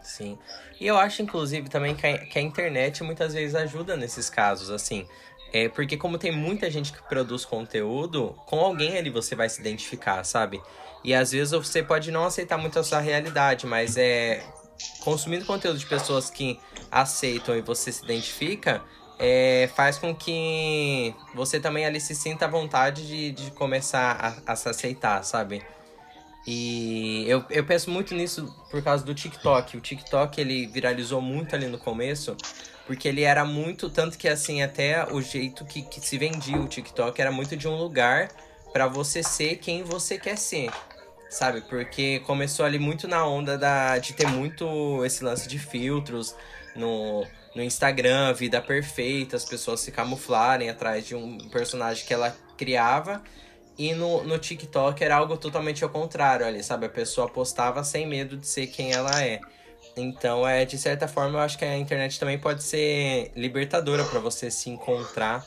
Sim. 0.00 0.38
E 0.80 0.86
eu 0.86 0.96
acho, 0.96 1.20
inclusive, 1.20 1.68
também 1.68 1.96
que 1.96 2.06
a, 2.06 2.16
que 2.16 2.38
a 2.38 2.42
internet 2.42 3.02
muitas 3.02 3.34
vezes 3.34 3.56
ajuda 3.56 3.96
nesses 3.96 4.30
casos, 4.30 4.70
assim. 4.70 5.08
É 5.52 5.68
porque 5.68 5.96
como 5.96 6.16
tem 6.16 6.30
muita 6.30 6.70
gente 6.70 6.92
que 6.92 7.02
produz 7.08 7.44
conteúdo, 7.44 8.36
com 8.46 8.60
alguém 8.60 8.96
ali 8.96 9.10
você 9.10 9.34
vai 9.34 9.48
se 9.48 9.60
identificar, 9.60 10.22
sabe? 10.22 10.62
E 11.02 11.12
às 11.12 11.32
vezes 11.32 11.50
você 11.50 11.82
pode 11.82 12.12
não 12.12 12.24
aceitar 12.24 12.56
muito 12.56 12.78
essa 12.78 13.00
realidade, 13.00 13.66
mas 13.66 13.96
é 13.96 14.44
consumindo 15.00 15.44
conteúdo 15.44 15.76
de 15.76 15.86
pessoas 15.86 16.30
que 16.30 16.60
aceitam 16.88 17.56
e 17.56 17.62
você 17.62 17.90
se 17.90 18.04
identifica, 18.04 18.80
é, 19.18 19.68
faz 19.74 19.98
com 19.98 20.14
que 20.14 21.14
você 21.34 21.58
também 21.58 21.84
ali 21.84 22.00
se 22.00 22.14
sinta 22.14 22.44
à 22.44 22.48
vontade 22.48 23.06
de, 23.06 23.32
de 23.32 23.50
começar 23.50 24.40
a, 24.46 24.52
a 24.52 24.56
se 24.56 24.68
aceitar, 24.68 25.24
sabe? 25.24 25.62
E 26.46 27.24
eu, 27.28 27.44
eu 27.50 27.64
penso 27.64 27.90
muito 27.90 28.14
nisso 28.14 28.54
por 28.70 28.82
causa 28.82 29.04
do 29.04 29.14
TikTok. 29.14 29.76
O 29.76 29.80
TikTok 29.80 30.40
ele 30.40 30.66
viralizou 30.66 31.20
muito 31.20 31.54
ali 31.54 31.66
no 31.66 31.78
começo, 31.78 32.36
porque 32.86 33.08
ele 33.08 33.22
era 33.22 33.44
muito. 33.44 33.90
Tanto 33.90 34.16
que 34.16 34.28
assim, 34.28 34.62
até 34.62 35.04
o 35.12 35.20
jeito 35.20 35.64
que, 35.64 35.82
que 35.82 36.00
se 36.00 36.16
vendia 36.16 36.58
o 36.58 36.66
TikTok 36.66 37.20
era 37.20 37.30
muito 37.30 37.56
de 37.56 37.68
um 37.68 37.76
lugar 37.76 38.30
para 38.72 38.86
você 38.86 39.22
ser 39.22 39.56
quem 39.56 39.82
você 39.82 40.16
quer 40.16 40.38
ser. 40.38 40.70
Sabe? 41.28 41.60
Porque 41.62 42.20
começou 42.20 42.64
ali 42.64 42.78
muito 42.78 43.06
na 43.06 43.26
onda 43.26 43.58
da, 43.58 43.98
de 43.98 44.14
ter 44.14 44.26
muito 44.26 45.04
esse 45.04 45.22
lance 45.22 45.46
de 45.46 45.58
filtros 45.58 46.34
no, 46.74 47.26
no 47.58 47.64
Instagram, 47.64 48.32
vida 48.34 48.62
perfeita, 48.62 49.36
as 49.36 49.44
pessoas 49.44 49.80
se 49.80 49.90
camuflarem 49.90 50.70
atrás 50.70 51.04
de 51.04 51.16
um 51.16 51.36
personagem 51.48 52.06
que 52.06 52.14
ela 52.14 52.34
criava. 52.56 53.20
E 53.76 53.92
no, 53.94 54.22
no 54.22 54.38
TikTok 54.38 55.02
era 55.02 55.16
algo 55.16 55.36
totalmente 55.36 55.82
ao 55.82 55.90
contrário 55.90 56.46
ali, 56.46 56.62
sabe? 56.62 56.86
A 56.86 56.88
pessoa 56.88 57.28
postava 57.28 57.82
sem 57.82 58.06
medo 58.06 58.36
de 58.36 58.46
ser 58.46 58.68
quem 58.68 58.92
ela 58.92 59.10
é. 59.24 59.40
Então, 59.96 60.46
é, 60.46 60.64
de 60.64 60.78
certa 60.78 61.08
forma, 61.08 61.38
eu 61.38 61.42
acho 61.42 61.58
que 61.58 61.64
a 61.64 61.76
internet 61.76 62.20
também 62.20 62.38
pode 62.38 62.62
ser 62.62 63.32
libertadora 63.34 64.04
para 64.04 64.20
você 64.20 64.52
se 64.52 64.70
encontrar 64.70 65.44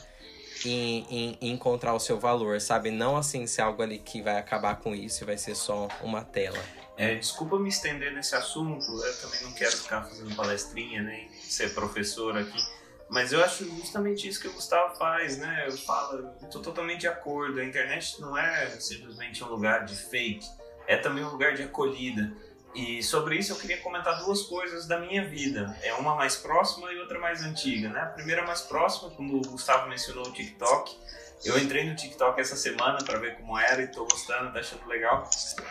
e, 0.66 1.38
e, 1.40 1.50
encontrar 1.50 1.94
o 1.94 1.98
seu 1.98 2.20
valor, 2.20 2.60
sabe? 2.60 2.90
Não 2.90 3.16
assim 3.16 3.46
ser 3.46 3.62
algo 3.62 3.82
ali 3.82 3.98
que 3.98 4.20
vai 4.20 4.36
acabar 4.36 4.76
com 4.76 4.94
isso 4.94 5.24
e 5.24 5.26
vai 5.26 5.38
ser 5.38 5.54
só 5.54 5.88
uma 6.02 6.22
tela. 6.22 6.58
É, 6.96 7.14
desculpa 7.14 7.58
me 7.58 7.68
estender 7.68 8.12
nesse 8.12 8.34
assunto, 8.34 8.84
eu 8.84 9.20
também 9.20 9.42
não 9.42 9.52
quero 9.52 9.76
ficar 9.76 10.02
fazendo 10.02 10.34
palestrinha, 10.36 11.02
nem 11.02 11.30
ser 11.40 11.72
professor 11.72 12.36
aqui, 12.36 12.62
mas 13.08 13.32
eu 13.32 13.42
acho 13.44 13.64
justamente 13.76 14.28
isso 14.28 14.40
que 14.40 14.48
o 14.48 14.52
Gustavo 14.52 14.94
faz, 14.96 15.36
né? 15.38 15.64
Eu 15.66 15.76
falo, 15.76 16.30
tô 16.50 16.60
totalmente 16.60 17.00
de 17.00 17.08
acordo, 17.08 17.60
a 17.60 17.64
internet 17.64 18.20
não 18.20 18.36
é 18.36 18.68
simplesmente 18.80 19.42
um 19.44 19.48
lugar 19.48 19.84
de 19.84 19.94
fake, 19.94 20.46
é 20.86 20.96
também 20.96 21.24
um 21.24 21.30
lugar 21.30 21.54
de 21.54 21.62
acolhida. 21.62 22.32
E 22.74 23.02
sobre 23.02 23.36
isso 23.36 23.52
eu 23.52 23.56
queria 23.56 23.78
comentar 23.82 24.18
duas 24.24 24.42
coisas 24.42 24.86
da 24.86 24.98
minha 24.98 25.28
vida. 25.28 25.76
É 25.82 25.92
uma 25.92 26.14
mais 26.14 26.36
próxima 26.36 26.90
e 26.90 26.98
outra 26.98 27.18
mais 27.18 27.42
antiga, 27.42 27.90
né? 27.90 28.00
A 28.00 28.06
primeira 28.06 28.46
mais 28.46 28.62
próxima, 28.62 29.10
como 29.10 29.36
o 29.36 29.42
Gustavo 29.42 29.88
mencionou 29.90 30.26
o 30.26 30.32
TikTok. 30.32 30.96
Eu 31.44 31.58
entrei 31.58 31.88
no 31.88 31.96
TikTok 31.96 32.40
essa 32.40 32.54
semana 32.54 32.98
para 33.04 33.18
ver 33.18 33.36
como 33.36 33.58
era 33.58 33.82
e 33.82 33.88
tô 33.88 34.04
gostando, 34.04 34.52
tá 34.52 34.60
achando 34.60 34.86
legal. 34.86 35.28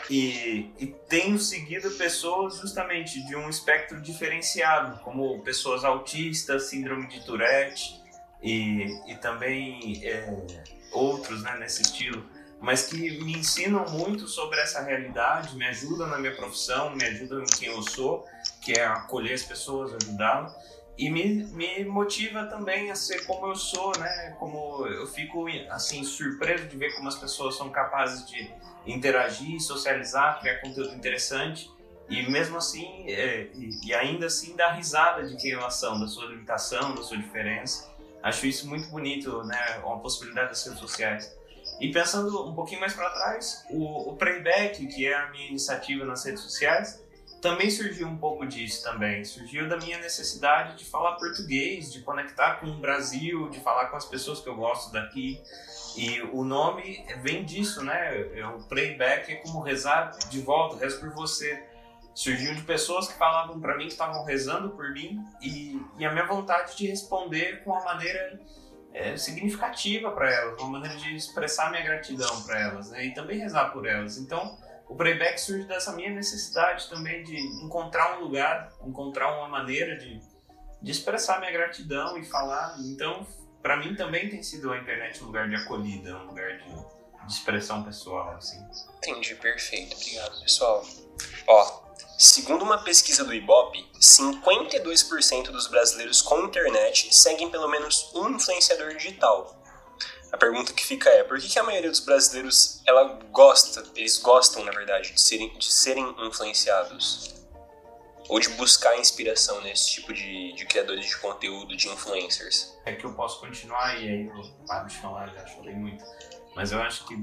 E, 0.09 0.69
e 0.77 0.87
tenho 1.07 1.39
seguido 1.39 1.91
pessoas 1.91 2.57
justamente 2.57 3.25
de 3.25 3.35
um 3.35 3.49
espectro 3.49 4.01
diferenciado, 4.01 4.99
como 4.99 5.41
pessoas 5.43 5.85
autistas, 5.85 6.69
síndrome 6.69 7.07
de 7.07 7.25
Tourette 7.25 8.01
e, 8.43 8.99
e 9.07 9.15
também 9.15 10.01
é, 10.03 10.27
outros 10.91 11.41
né, 11.41 11.57
nesse 11.57 11.81
estilo 11.81 12.25
mas 12.61 12.85
que 12.85 12.95
me 13.23 13.33
ensinam 13.35 13.89
muito 13.89 14.27
sobre 14.27 14.59
essa 14.61 14.81
realidade, 14.81 15.55
me 15.57 15.65
ajudam 15.65 16.07
na 16.07 16.19
minha 16.19 16.35
profissão, 16.35 16.95
me 16.95 17.03
ajudam 17.03 17.41
em 17.41 17.47
quem 17.47 17.69
eu 17.69 17.81
sou, 17.81 18.23
que 18.61 18.73
é 18.73 18.85
acolher 18.85 19.33
as 19.33 19.43
pessoas, 19.43 19.91
ajudá-las. 19.95 20.53
E 20.97 21.09
me, 21.09 21.45
me 21.45 21.85
motiva 21.85 22.45
também 22.45 22.91
a 22.91 22.95
ser 22.95 23.25
como 23.25 23.47
eu 23.47 23.55
sou, 23.55 23.91
né? 23.97 24.35
Como 24.37 24.85
eu 24.87 25.07
fico 25.07 25.47
assim 25.69 26.03
surpreso 26.03 26.67
de 26.67 26.77
ver 26.77 26.93
como 26.95 27.07
as 27.07 27.15
pessoas 27.15 27.55
são 27.55 27.69
capazes 27.69 28.25
de 28.27 28.51
interagir, 28.85 29.59
socializar, 29.61 30.39
criar 30.39 30.59
conteúdo 30.59 30.93
interessante 30.93 31.71
e 32.09 32.29
mesmo 32.29 32.57
assim 32.57 33.05
é, 33.07 33.47
e, 33.55 33.93
ainda 33.93 34.25
assim 34.25 34.55
dar 34.55 34.73
risada 34.73 35.25
de 35.25 35.37
quem 35.37 35.53
elas 35.53 35.75
são, 35.75 35.99
da 35.99 36.07
sua 36.07 36.25
limitação, 36.25 36.93
da 36.93 37.01
sua 37.01 37.17
diferença. 37.17 37.89
Acho 38.21 38.45
isso 38.45 38.67
muito 38.67 38.89
bonito, 38.89 39.43
né? 39.43 39.81
Uma 39.83 39.99
possibilidade 39.99 40.49
das 40.49 40.63
redes 40.63 40.79
sociais. 40.79 41.35
E 41.79 41.89
pensando 41.91 42.47
um 42.47 42.53
pouquinho 42.53 42.81
mais 42.81 42.93
para 42.93 43.09
trás, 43.09 43.65
o, 43.69 44.11
o 44.11 44.15
Playback, 44.17 44.85
que 44.87 45.07
é 45.07 45.15
a 45.15 45.31
minha 45.31 45.47
iniciativa 45.47 46.05
nas 46.05 46.23
redes 46.25 46.41
sociais, 46.41 47.01
também 47.41 47.71
surgiu 47.71 48.07
um 48.07 48.17
pouco 48.17 48.45
disso 48.45 48.83
também. 48.83 49.25
Surgiu 49.25 49.67
da 49.67 49.75
minha 49.77 49.97
necessidade 49.97 50.77
de 50.77 50.85
falar 50.85 51.13
português, 51.13 51.91
de 51.91 52.01
conectar 52.01 52.55
com 52.59 52.67
o 52.67 52.77
Brasil, 52.77 53.49
de 53.49 53.59
falar 53.59 53.87
com 53.87 53.97
as 53.97 54.05
pessoas 54.05 54.39
que 54.39 54.47
eu 54.47 54.55
gosto 54.55 54.91
daqui. 54.93 55.41
E 55.97 56.21
o 56.31 56.43
nome 56.43 57.03
vem 57.21 57.43
disso, 57.43 57.83
né? 57.83 58.39
É 58.39 58.45
o 58.45 58.59
playback 58.63 59.31
é 59.31 59.35
como 59.37 59.59
rezar 59.59 60.11
de 60.29 60.39
volta, 60.41 60.77
rezo 60.77 60.99
por 60.99 61.09
você. 61.09 61.67
Surgiu 62.13 62.53
de 62.53 62.61
pessoas 62.61 63.07
que 63.07 63.17
falavam 63.17 63.59
para 63.59 63.75
mim 63.75 63.85
que 63.85 63.93
estavam 63.93 64.23
rezando 64.23 64.69
por 64.71 64.91
mim 64.91 65.23
e, 65.41 65.81
e 65.97 66.05
a 66.05 66.11
minha 66.11 66.25
vontade 66.25 66.77
de 66.77 66.85
responder 66.85 67.63
com 67.63 67.73
a 67.73 67.83
maneira 67.83 68.39
é, 68.93 69.17
significativa 69.17 70.11
para 70.11 70.29
elas, 70.29 70.61
uma 70.61 70.79
maneira 70.79 70.97
de 70.97 71.15
expressar 71.15 71.71
minha 71.71 71.81
gratidão 71.81 72.41
para 72.43 72.59
elas, 72.59 72.91
né? 72.91 73.05
E 73.05 73.13
também 73.13 73.39
rezar 73.39 73.71
por 73.71 73.87
elas. 73.87 74.17
Então, 74.17 74.57
o 74.91 74.95
playback 74.95 75.39
surge 75.39 75.63
dessa 75.63 75.93
minha 75.93 76.09
necessidade 76.09 76.89
também 76.89 77.23
de 77.23 77.37
encontrar 77.63 78.17
um 78.17 78.25
lugar, 78.25 78.73
encontrar 78.85 79.37
uma 79.37 79.47
maneira 79.47 79.95
de, 79.95 80.19
de 80.81 80.91
expressar 80.91 81.39
minha 81.39 81.51
gratidão 81.51 82.17
e 82.17 82.25
falar. 82.25 82.75
Então, 82.81 83.25
para 83.61 83.77
mim 83.77 83.95
também 83.95 84.29
tem 84.29 84.43
sido 84.43 84.69
a 84.69 84.77
internet 84.77 85.23
um 85.23 85.27
lugar 85.27 85.47
de 85.47 85.55
acolhida, 85.55 86.13
um 86.17 86.25
lugar 86.25 86.57
de, 86.57 86.65
de 87.25 87.33
expressão 87.33 87.83
pessoal, 87.83 88.35
assim. 88.35 88.61
Entendi, 88.97 89.33
perfeito. 89.35 89.95
Obrigado, 89.95 90.41
pessoal. 90.41 90.85
Ó, 91.47 91.81
Segundo 92.17 92.63
uma 92.63 92.83
pesquisa 92.83 93.23
do 93.23 93.33
Ibope, 93.33 93.83
52% 93.99 95.49
dos 95.49 95.65
brasileiros 95.67 96.21
com 96.21 96.41
internet 96.41 97.15
seguem 97.15 97.49
pelo 97.49 97.67
menos 97.67 98.11
um 98.13 98.29
influenciador 98.29 98.93
digital. 98.95 99.59
A 100.31 100.37
pergunta 100.37 100.71
que 100.71 100.85
fica 100.85 101.09
é, 101.09 101.23
por 101.23 101.39
que, 101.39 101.49
que 101.49 101.59
a 101.59 101.63
maioria 101.63 101.89
dos 101.89 101.99
brasileiros 101.99 102.81
ela 102.87 103.19
gosta, 103.31 103.83
eles 103.95 104.17
gostam, 104.17 104.63
na 104.63 104.71
verdade, 104.71 105.11
de 105.11 105.21
serem, 105.21 105.57
de 105.57 105.71
serem 105.71 106.15
influenciados? 106.25 107.35
Ou 108.29 108.39
de 108.39 108.47
buscar 108.49 108.97
inspiração 108.97 109.59
nesse 109.61 109.89
tipo 109.89 110.13
de, 110.13 110.53
de 110.53 110.65
criadores 110.65 111.05
de 111.05 111.17
conteúdo, 111.17 111.75
de 111.75 111.89
influencers? 111.89 112.77
É 112.85 112.95
que 112.95 113.03
eu 113.03 113.13
posso 113.13 113.41
continuar 113.41 114.01
e 114.01 114.07
aí 114.07 114.27
eu 114.27 114.65
paro 114.65 114.87
de 114.87 114.95
falar, 114.95 115.27
já 115.33 115.45
falei 115.47 115.75
muito. 115.75 116.05
Mas 116.55 116.71
eu 116.71 116.81
acho 116.81 117.05
que 117.05 117.15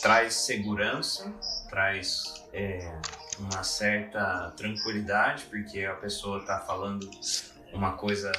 traz 0.00 0.34
segurança, 0.34 1.30
traz 1.68 2.42
é, 2.54 2.90
uma 3.38 3.62
certa 3.62 4.52
tranquilidade, 4.56 5.44
porque 5.44 5.84
a 5.84 5.94
pessoa 5.96 6.38
está 6.38 6.60
falando 6.60 7.10
uma 7.74 7.98
coisa 7.98 8.32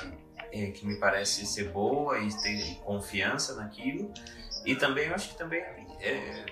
é, 0.51 0.71
que 0.71 0.85
me 0.85 0.97
parece 0.97 1.45
ser 1.45 1.69
boa 1.69 2.19
e 2.19 2.29
ter 2.41 2.75
confiança 2.83 3.55
naquilo. 3.55 4.11
E 4.65 4.75
também 4.75 5.07
eu 5.07 5.15
acho 5.15 5.29
que 5.29 5.37
também 5.37 5.61
é, 5.99 6.45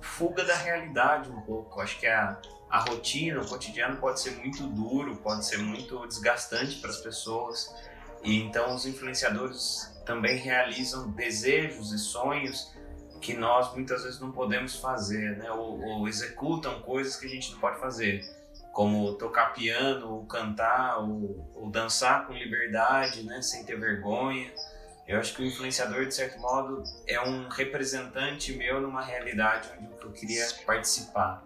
fuga 0.00 0.44
da 0.44 0.56
realidade 0.56 1.30
um 1.30 1.40
pouco. 1.42 1.78
Eu 1.78 1.82
acho 1.82 1.98
que 1.98 2.06
a, 2.06 2.40
a 2.70 2.78
rotina, 2.80 3.40
o 3.40 3.48
cotidiano 3.48 3.96
pode 3.96 4.20
ser 4.20 4.32
muito 4.32 4.66
duro, 4.66 5.16
pode 5.16 5.44
ser 5.44 5.58
muito 5.58 6.06
desgastante 6.06 6.76
para 6.76 6.90
as 6.90 6.98
pessoas. 6.98 7.74
E 8.22 8.40
então 8.40 8.74
os 8.74 8.86
influenciadores 8.86 9.92
também 10.06 10.36
realizam 10.38 11.10
desejos 11.10 11.92
e 11.92 11.98
sonhos 11.98 12.72
que 13.20 13.34
nós 13.34 13.72
muitas 13.72 14.02
vezes 14.02 14.20
não 14.20 14.32
podemos 14.32 14.76
fazer, 14.76 15.36
né? 15.36 15.50
Ou, 15.52 15.80
ou, 15.80 16.08
executam 16.08 16.80
coisas 16.80 17.16
que 17.16 17.26
a 17.26 17.28
gente 17.28 17.52
não 17.52 17.60
pode 17.60 17.78
fazer, 17.78 18.24
como 18.72 19.12
tocar 19.14 19.52
piano, 19.52 20.10
ou 20.14 20.24
cantar, 20.24 20.98
ou, 20.98 21.46
ou, 21.54 21.70
dançar 21.70 22.26
com 22.26 22.32
liberdade, 22.32 23.22
né? 23.22 23.42
Sem 23.42 23.64
ter 23.64 23.78
vergonha. 23.78 24.50
Eu 25.06 25.18
acho 25.18 25.34
que 25.34 25.42
o 25.42 25.46
influenciador, 25.46 26.06
de 26.06 26.14
certo 26.14 26.40
modo, 26.40 26.82
é 27.06 27.20
um 27.20 27.48
representante 27.48 28.52
meu 28.54 28.80
numa 28.80 29.02
realidade 29.02 29.68
onde 29.78 30.02
eu 30.02 30.12
queria 30.12 30.46
participar. 30.64 31.44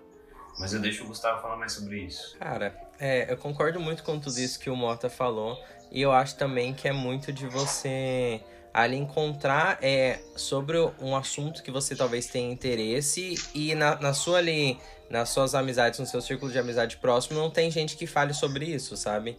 Mas 0.59 0.73
eu 0.73 0.81
deixo 0.81 1.05
o 1.05 1.09
Gustavo 1.09 1.43
falar 1.43 1.57
mais 1.57 1.73
sobre 1.73 1.99
isso. 1.99 2.39
Cara, 2.39 2.75
é, 2.99 3.31
eu 3.31 3.37
concordo 3.37 3.81
muito 3.81 4.03
com 4.05 4.19
tudo 4.19 4.39
isso 4.39 4.59
que 4.59 4.71
o 4.71 4.77
Mota 4.77 5.11
falou. 5.11 5.63
E 5.91 6.01
eu 6.01 6.13
acho 6.13 6.37
também 6.37 6.73
que 6.75 6.89
é 6.89 6.93
muito 6.93 7.33
de 7.33 7.47
você 7.47 8.41
ali 8.77 8.95
encontrar 8.95 9.79
é, 9.81 10.21
sobre 10.37 10.77
um 11.01 11.17
assunto 11.17 11.63
que 11.63 11.71
você 11.71 11.97
talvez 11.97 12.27
tenha 12.27 12.53
interesse 12.53 13.35
e 13.55 13.75
na, 13.75 13.99
na 13.99 14.13
sua 14.13 14.37
ali, 14.37 14.79
nas 15.09 15.31
suas 15.31 15.55
amizades, 15.55 15.99
no 15.99 16.05
seu 16.05 16.21
círculo 16.21 16.53
de 16.53 16.59
amizade 16.59 16.99
próximo, 16.99 17.39
não 17.39 17.49
tem 17.49 17.71
gente 17.71 17.97
que 17.97 18.07
fale 18.07 18.35
sobre 18.35 18.67
isso, 18.67 18.95
sabe? 18.95 19.35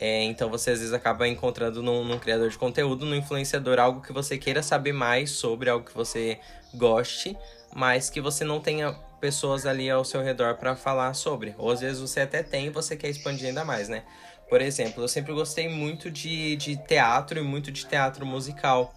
É, 0.00 0.22
então 0.22 0.48
você 0.48 0.70
às 0.70 0.78
vezes 0.78 0.94
acaba 0.94 1.28
encontrando 1.28 1.82
num, 1.82 2.02
num, 2.02 2.18
criador 2.18 2.48
de 2.48 2.56
conteúdo, 2.56 3.04
num 3.04 3.14
influenciador, 3.14 3.78
algo 3.78 4.00
que 4.00 4.14
você 4.14 4.38
queira 4.38 4.62
saber 4.62 4.94
mais 4.94 5.32
sobre, 5.32 5.68
algo 5.68 5.84
que 5.84 5.94
você 5.94 6.40
goste, 6.72 7.36
mas 7.76 8.08
que 8.08 8.18
você 8.18 8.44
não 8.44 8.60
tenha 8.60 8.92
pessoas 9.20 9.66
ali 9.66 9.90
ao 9.90 10.06
seu 10.06 10.22
redor 10.22 10.54
para 10.54 10.74
falar 10.74 11.12
sobre. 11.12 11.54
Ou 11.58 11.70
às 11.70 11.80
vezes 11.80 12.00
você 12.00 12.20
até 12.20 12.42
tem 12.42 12.68
e 12.68 12.70
você 12.70 12.96
quer 12.96 13.10
expandir 13.10 13.48
ainda 13.48 13.62
mais, 13.62 13.90
né? 13.90 14.04
Por 14.50 14.60
exemplo, 14.60 15.04
eu 15.04 15.08
sempre 15.08 15.32
gostei 15.32 15.68
muito 15.68 16.10
de, 16.10 16.56
de 16.56 16.76
teatro 16.76 17.38
e 17.38 17.42
muito 17.42 17.70
de 17.70 17.86
teatro 17.86 18.26
musical. 18.26 18.92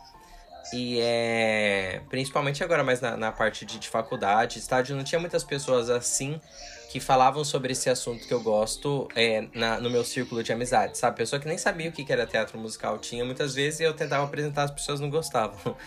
E 0.74 1.00
é. 1.00 2.02
Principalmente 2.10 2.64
agora, 2.64 2.84
mas 2.84 3.00
na, 3.00 3.16
na 3.16 3.32
parte 3.32 3.64
de, 3.64 3.78
de 3.78 3.88
faculdade, 3.88 4.58
estádio, 4.58 4.96
não 4.96 5.04
tinha 5.04 5.20
muitas 5.20 5.44
pessoas 5.44 5.92
assim 5.92 6.42
que 6.90 7.00
falavam 7.00 7.44
sobre 7.44 7.74
esse 7.74 7.90
assunto 7.90 8.28
que 8.28 8.34
eu 8.34 8.42
gosto 8.42 9.08
é, 9.16 9.48
na, 9.54 9.80
no 9.80 9.90
meu 9.90 10.04
círculo 10.04 10.44
de 10.44 10.52
amizade, 10.52 10.98
sabe? 10.98 11.18
Pessoa 11.18 11.40
que 11.40 11.48
nem 11.48 11.58
sabia 11.58 11.90
o 11.90 11.92
que 11.92 12.12
era 12.12 12.26
teatro 12.26 12.58
musical 12.58 12.98
tinha 13.00 13.26
muitas 13.26 13.54
vezes 13.56 13.80
e 13.80 13.84
eu 13.84 13.94
tentava 13.94 14.24
apresentar, 14.24 14.64
as 14.64 14.72
pessoas 14.72 15.00
não 15.00 15.10
gostavam. 15.10 15.76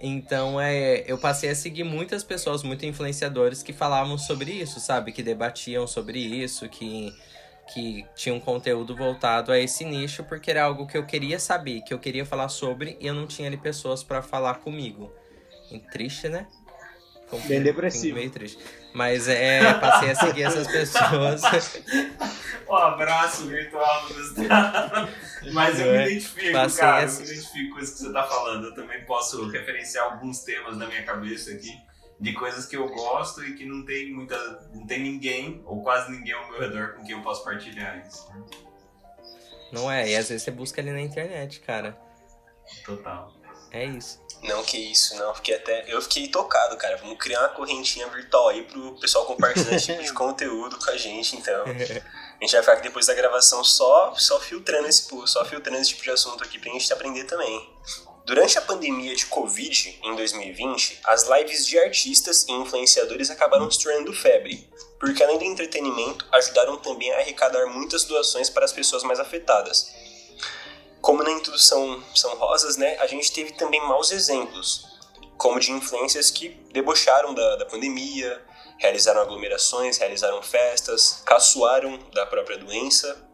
Então, 0.00 0.60
é, 0.60 1.02
eu 1.08 1.18
passei 1.18 1.50
a 1.50 1.56
seguir 1.56 1.82
muitas 1.82 2.22
pessoas, 2.22 2.62
muito 2.62 2.86
influenciadores 2.86 3.64
que 3.64 3.72
falavam 3.72 4.16
sobre 4.16 4.52
isso, 4.52 4.78
sabe? 4.78 5.10
Que 5.10 5.24
debatiam 5.24 5.88
sobre 5.88 6.20
isso, 6.20 6.68
que 6.68 7.12
que 7.72 8.04
tinha 8.14 8.34
um 8.34 8.40
conteúdo 8.40 8.96
voltado 8.96 9.52
a 9.52 9.58
esse 9.58 9.84
nicho, 9.84 10.24
porque 10.24 10.50
era 10.50 10.64
algo 10.64 10.86
que 10.86 10.96
eu 10.96 11.04
queria 11.06 11.38
saber, 11.38 11.82
que 11.82 11.92
eu 11.92 11.98
queria 11.98 12.24
falar 12.24 12.48
sobre, 12.48 12.96
e 13.00 13.06
eu 13.06 13.14
não 13.14 13.26
tinha 13.26 13.46
ali 13.48 13.56
pessoas 13.56 14.02
para 14.02 14.22
falar 14.22 14.54
comigo. 14.54 15.12
E 15.70 15.78
triste, 15.78 16.28
né? 16.28 16.46
Fico 17.30 17.46
Bem 17.46 17.62
depressivo. 17.62 18.16
meio 18.16 18.30
triste. 18.30 18.58
Mas 18.94 19.28
é, 19.28 19.74
passei 19.74 20.10
a 20.10 20.14
seguir 20.14 20.44
essas 20.44 20.66
pessoas. 20.66 21.42
Um 22.68 22.74
abraço 22.74 23.46
virtual 23.46 24.06
do 24.08 24.12
Gustavo. 24.14 25.08
Mas 25.54 25.80
eu 25.80 25.86
É, 25.94 25.98
me 26.04 26.10
identifico, 26.12 26.52
passei 26.52 26.80
cara. 26.80 27.02
essa- 27.02 27.22
Eu 27.22 27.26
me 27.26 27.32
identifico 27.32 27.74
com 27.74 27.80
isso 27.80 27.92
que 27.94 27.98
você 28.00 28.12
tá 28.12 28.24
falando. 28.24 28.66
Eu 28.66 28.74
também 28.74 29.02
posso 29.06 29.48
referenciar 29.48 30.04
alguns 30.04 30.40
temas 30.40 30.76
na 30.76 30.86
minha 30.86 31.02
cabeça 31.02 31.50
aqui. 31.52 31.72
De 32.20 32.32
coisas 32.32 32.66
que 32.66 32.76
eu 32.76 32.88
gosto 32.88 33.44
e 33.44 33.54
que 33.54 33.64
não 33.64 33.84
tem 33.84 34.12
muita. 34.12 34.36
não 34.74 34.86
tem 34.86 35.00
ninguém, 35.00 35.62
ou 35.64 35.82
quase 35.82 36.10
ninguém 36.10 36.34
ao 36.34 36.48
meu 36.50 36.60
redor 36.60 36.94
com 36.94 37.04
quem 37.04 37.14
eu 37.14 37.22
posso 37.22 37.44
partilhar 37.44 38.04
isso. 38.06 38.28
Não 39.72 39.90
é? 39.90 40.08
E 40.08 40.16
às 40.16 40.28
vezes 40.28 40.42
você 40.42 40.50
busca 40.50 40.80
ali 40.80 40.90
na 40.90 41.00
internet, 41.00 41.60
cara. 41.60 41.96
Total. 42.84 43.32
É 43.70 43.84
isso. 43.84 44.20
Não, 44.42 44.62
que 44.62 44.78
isso, 44.78 45.16
não. 45.16 45.34
Fiquei 45.34 45.56
até. 45.56 45.84
Eu 45.92 46.00
fiquei 46.00 46.28
tocado, 46.28 46.76
cara. 46.76 46.96
Vamos 46.96 47.18
criar 47.18 47.40
uma 47.40 47.48
correntinha 47.50 48.08
virtual 48.08 48.48
aí 48.48 48.62
pro 48.62 48.98
pessoal 48.98 49.26
compartilhar 49.26 49.74
esse 49.74 49.86
tipo 49.86 50.02
de 50.02 50.12
conteúdo 50.14 50.78
com 50.78 50.90
a 50.90 50.96
gente, 50.96 51.36
então. 51.36 51.64
A 52.40 52.44
gente 52.44 52.52
vai 52.52 52.62
ficar 52.62 52.72
aqui 52.74 52.82
depois 52.82 53.04
da 53.06 53.14
gravação 53.14 53.64
só, 53.64 54.14
só 54.14 54.38
filtrando 54.38 54.86
esse 54.86 55.08
só 55.26 55.44
filtrando 55.44 55.80
esse 55.80 55.90
tipo 55.90 56.04
de 56.04 56.10
assunto 56.10 56.44
aqui 56.44 56.56
pra 56.56 56.70
gente 56.70 56.92
aprender 56.92 57.24
também. 57.24 57.68
Durante 58.28 58.58
a 58.58 58.60
pandemia 58.60 59.16
de 59.16 59.24
Covid, 59.24 60.00
em 60.04 60.14
2020, 60.14 61.00
as 61.04 61.26
lives 61.26 61.64
de 61.64 61.78
artistas 61.78 62.44
e 62.46 62.52
influenciadores 62.52 63.30
acabaram 63.30 63.70
se 63.70 63.82
tornando 63.82 64.12
febre, 64.12 64.68
porque 65.00 65.22
além 65.22 65.38
do 65.38 65.44
entretenimento, 65.44 66.26
ajudaram 66.30 66.76
também 66.76 67.10
a 67.10 67.20
arrecadar 67.20 67.64
muitas 67.68 68.04
doações 68.04 68.50
para 68.50 68.66
as 68.66 68.72
pessoas 68.72 69.02
mais 69.02 69.18
afetadas. 69.18 69.94
Como 71.00 71.24
tudo 71.40 71.58
são, 71.58 72.04
são 72.14 72.36
rosas, 72.36 72.76
né, 72.76 72.98
a 72.98 73.06
gente 73.06 73.32
teve 73.32 73.52
também 73.52 73.80
maus 73.80 74.12
exemplos, 74.12 74.84
como 75.38 75.58
de 75.58 75.72
influências 75.72 76.30
que 76.30 76.50
debocharam 76.70 77.32
da, 77.32 77.56
da 77.56 77.64
pandemia, 77.64 78.44
realizaram 78.76 79.22
aglomerações, 79.22 79.96
realizaram 79.96 80.42
festas, 80.42 81.22
caçoaram 81.24 81.98
da 82.12 82.26
própria 82.26 82.58
doença 82.58 83.26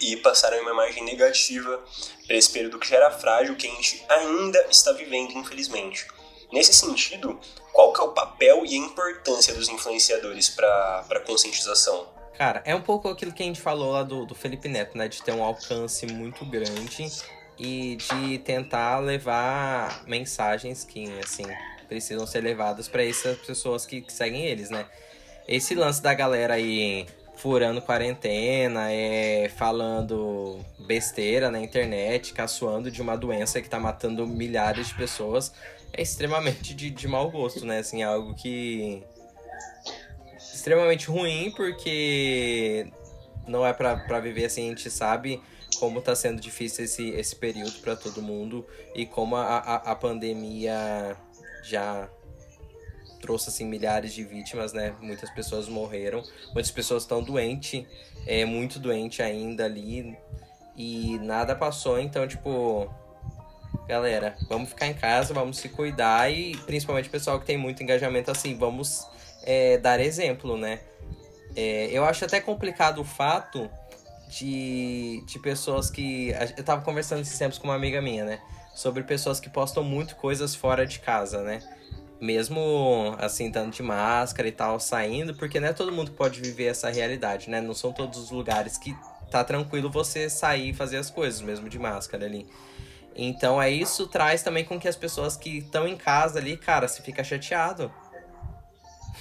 e 0.00 0.16
passaram 0.16 0.60
uma 0.60 0.72
imagem 0.72 1.04
negativa 1.04 1.82
para 2.26 2.36
esse 2.36 2.50
período 2.50 2.78
que 2.78 2.88
já 2.88 2.96
era 2.96 3.10
frágil, 3.10 3.56
que 3.56 3.66
a 3.66 3.70
gente 3.70 4.04
ainda 4.08 4.66
está 4.70 4.92
vivendo, 4.92 5.32
infelizmente. 5.32 6.06
Nesse 6.52 6.72
sentido, 6.72 7.38
qual 7.72 7.92
que 7.92 8.00
é 8.00 8.04
o 8.04 8.12
papel 8.12 8.64
e 8.64 8.74
a 8.74 8.78
importância 8.78 9.52
dos 9.54 9.68
influenciadores 9.68 10.48
para 10.48 11.04
a 11.10 11.20
conscientização? 11.20 12.06
Cara, 12.36 12.62
é 12.64 12.74
um 12.74 12.82
pouco 12.82 13.08
aquilo 13.08 13.32
que 13.32 13.42
a 13.42 13.46
gente 13.46 13.60
falou 13.60 13.92
lá 13.92 14.02
do, 14.02 14.26
do 14.26 14.34
Felipe 14.34 14.68
Neto, 14.68 14.96
né? 14.96 15.08
De 15.08 15.22
ter 15.22 15.32
um 15.32 15.42
alcance 15.42 16.06
muito 16.06 16.44
grande 16.44 17.10
e 17.58 17.96
de 17.96 18.38
tentar 18.38 18.98
levar 18.98 20.04
mensagens 20.06 20.84
que, 20.84 21.06
assim, 21.20 21.44
precisam 21.88 22.26
ser 22.26 22.40
levadas 22.40 22.88
para 22.88 23.04
essas 23.04 23.38
pessoas 23.38 23.86
que, 23.86 24.00
que 24.00 24.12
seguem 24.12 24.46
eles, 24.46 24.70
né? 24.70 24.86
Esse 25.46 25.74
lance 25.74 26.02
da 26.02 26.14
galera 26.14 26.54
aí 26.54 27.06
furando 27.44 27.82
quarentena, 27.82 28.90
é, 28.90 29.50
falando 29.50 30.58
besteira 30.78 31.50
na 31.50 31.60
internet, 31.60 32.32
caçoando 32.32 32.90
de 32.90 33.02
uma 33.02 33.18
doença 33.18 33.60
que 33.60 33.68
tá 33.68 33.78
matando 33.78 34.26
milhares 34.26 34.88
de 34.88 34.94
pessoas, 34.94 35.52
é 35.92 36.00
extremamente 36.00 36.72
de, 36.72 36.88
de 36.88 37.06
mau 37.06 37.30
gosto, 37.30 37.66
né? 37.66 37.80
Assim, 37.80 38.02
algo 38.02 38.34
que 38.34 39.02
extremamente 40.38 41.08
ruim 41.08 41.52
porque 41.54 42.90
não 43.46 43.66
é 43.66 43.74
pra 43.74 44.20
viver 44.20 44.46
assim, 44.46 44.64
a 44.64 44.68
gente 44.70 44.90
sabe 44.90 45.38
como 45.78 46.00
tá 46.00 46.16
sendo 46.16 46.40
difícil 46.40 46.86
esse, 46.86 47.10
esse 47.10 47.36
período 47.36 47.78
pra 47.82 47.94
todo 47.94 48.22
mundo 48.22 48.66
e 48.94 49.04
como 49.04 49.36
a, 49.36 49.58
a, 49.58 49.74
a 49.92 49.94
pandemia 49.94 51.14
já 51.62 52.08
trouxe 53.24 53.48
assim 53.48 53.64
milhares 53.64 54.12
de 54.12 54.22
vítimas, 54.22 54.74
né? 54.74 54.94
Muitas 55.00 55.30
pessoas 55.30 55.66
morreram, 55.66 56.22
muitas 56.52 56.70
pessoas 56.70 57.04
estão 57.04 57.22
doentes, 57.22 57.86
é 58.26 58.44
muito 58.44 58.78
doente 58.78 59.22
ainda 59.22 59.64
ali 59.64 60.14
e 60.76 61.18
nada 61.20 61.56
passou, 61.56 61.98
então 61.98 62.28
tipo, 62.28 62.86
galera, 63.88 64.36
vamos 64.46 64.68
ficar 64.68 64.88
em 64.88 64.94
casa, 64.94 65.32
vamos 65.32 65.56
se 65.56 65.70
cuidar 65.70 66.30
e 66.30 66.54
principalmente 66.66 67.08
o 67.08 67.12
pessoal 67.12 67.40
que 67.40 67.46
tem 67.46 67.56
muito 67.56 67.82
engajamento 67.82 68.30
assim, 68.30 68.58
vamos 68.58 69.06
é, 69.42 69.78
dar 69.78 69.98
exemplo, 70.00 70.58
né? 70.58 70.80
É, 71.56 71.88
eu 71.90 72.04
acho 72.04 72.26
até 72.26 72.42
complicado 72.42 73.00
o 73.00 73.04
fato 73.04 73.70
de, 74.28 75.22
de 75.26 75.38
pessoas 75.38 75.90
que. 75.90 76.34
Eu 76.58 76.64
tava 76.64 76.82
conversando 76.82 77.22
esses 77.22 77.38
tempos 77.38 77.56
com 77.56 77.68
uma 77.68 77.74
amiga 77.74 78.02
minha, 78.02 78.24
né? 78.24 78.40
Sobre 78.74 79.02
pessoas 79.02 79.40
que 79.40 79.48
postam 79.48 79.82
muito 79.82 80.14
coisas 80.16 80.54
fora 80.54 80.86
de 80.86 80.98
casa, 80.98 81.42
né? 81.42 81.62
Mesmo 82.24 83.14
assim, 83.18 83.48
estando 83.48 83.70
de 83.70 83.82
máscara 83.82 84.48
e 84.48 84.52
tal, 84.52 84.80
saindo, 84.80 85.34
porque 85.34 85.60
não 85.60 85.68
é 85.68 85.72
todo 85.74 85.92
mundo 85.92 86.10
que 86.10 86.16
pode 86.16 86.40
viver 86.40 86.64
essa 86.66 86.88
realidade, 86.88 87.50
né? 87.50 87.60
Não 87.60 87.74
são 87.74 87.92
todos 87.92 88.18
os 88.18 88.30
lugares 88.30 88.78
que 88.78 88.96
tá 89.30 89.44
tranquilo 89.44 89.90
você 89.90 90.30
sair 90.30 90.70
e 90.70 90.74
fazer 90.74 90.96
as 90.96 91.10
coisas, 91.10 91.42
mesmo 91.42 91.68
de 91.68 91.78
máscara 91.78 92.24
ali. 92.24 92.46
Então, 93.14 93.60
é 93.60 93.70
isso 93.70 94.06
traz 94.06 94.42
também 94.42 94.64
com 94.64 94.80
que 94.80 94.88
as 94.88 94.96
pessoas 94.96 95.36
que 95.36 95.58
estão 95.58 95.86
em 95.86 95.96
casa 95.98 96.38
ali, 96.38 96.56
cara, 96.56 96.88
se 96.88 97.02
fica 97.02 97.22
chateado 97.22 97.92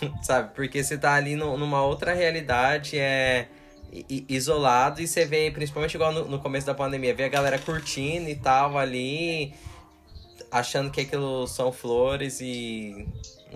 sabe? 0.23 0.53
Porque 0.55 0.83
você 0.83 0.97
tá 0.97 1.13
ali 1.13 1.35
no- 1.35 1.57
numa 1.57 1.83
outra 1.83 2.13
realidade, 2.13 2.97
é 2.97 3.47
isolado, 4.27 5.01
e 5.01 5.07
você 5.07 5.23
vê, 5.23 5.51
principalmente 5.51 5.93
igual 5.93 6.11
no, 6.11 6.25
no 6.25 6.39
começo 6.39 6.65
da 6.65 6.73
pandemia, 6.73 7.13
vê 7.13 7.25
a 7.25 7.29
galera 7.29 7.59
curtindo 7.59 8.27
e 8.27 8.35
tal 8.35 8.75
ali, 8.77 9.53
achando 10.53 10.91
que 10.91 11.01
aquilo 11.01 11.47
são 11.47 11.71
flores 11.71 12.39
e 12.39 13.07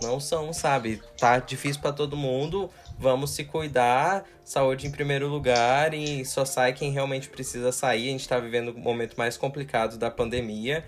não 0.01 0.19
são, 0.19 0.51
sabe? 0.51 0.99
Tá 1.15 1.37
difícil 1.37 1.79
pra 1.79 1.93
todo 1.93 2.17
mundo, 2.17 2.71
vamos 2.97 3.29
se 3.31 3.43
cuidar, 3.43 4.25
saúde 4.43 4.87
em 4.87 4.91
primeiro 4.91 5.27
lugar 5.27 5.93
e 5.93 6.25
só 6.25 6.43
sai 6.43 6.73
quem 6.73 6.91
realmente 6.91 7.29
precisa 7.29 7.71
sair. 7.71 8.09
A 8.09 8.11
gente 8.13 8.27
tá 8.27 8.39
vivendo 8.39 8.69
o 8.69 8.79
momento 8.79 9.15
mais 9.15 9.37
complicado 9.37 9.95
da 9.97 10.09
pandemia 10.09 10.83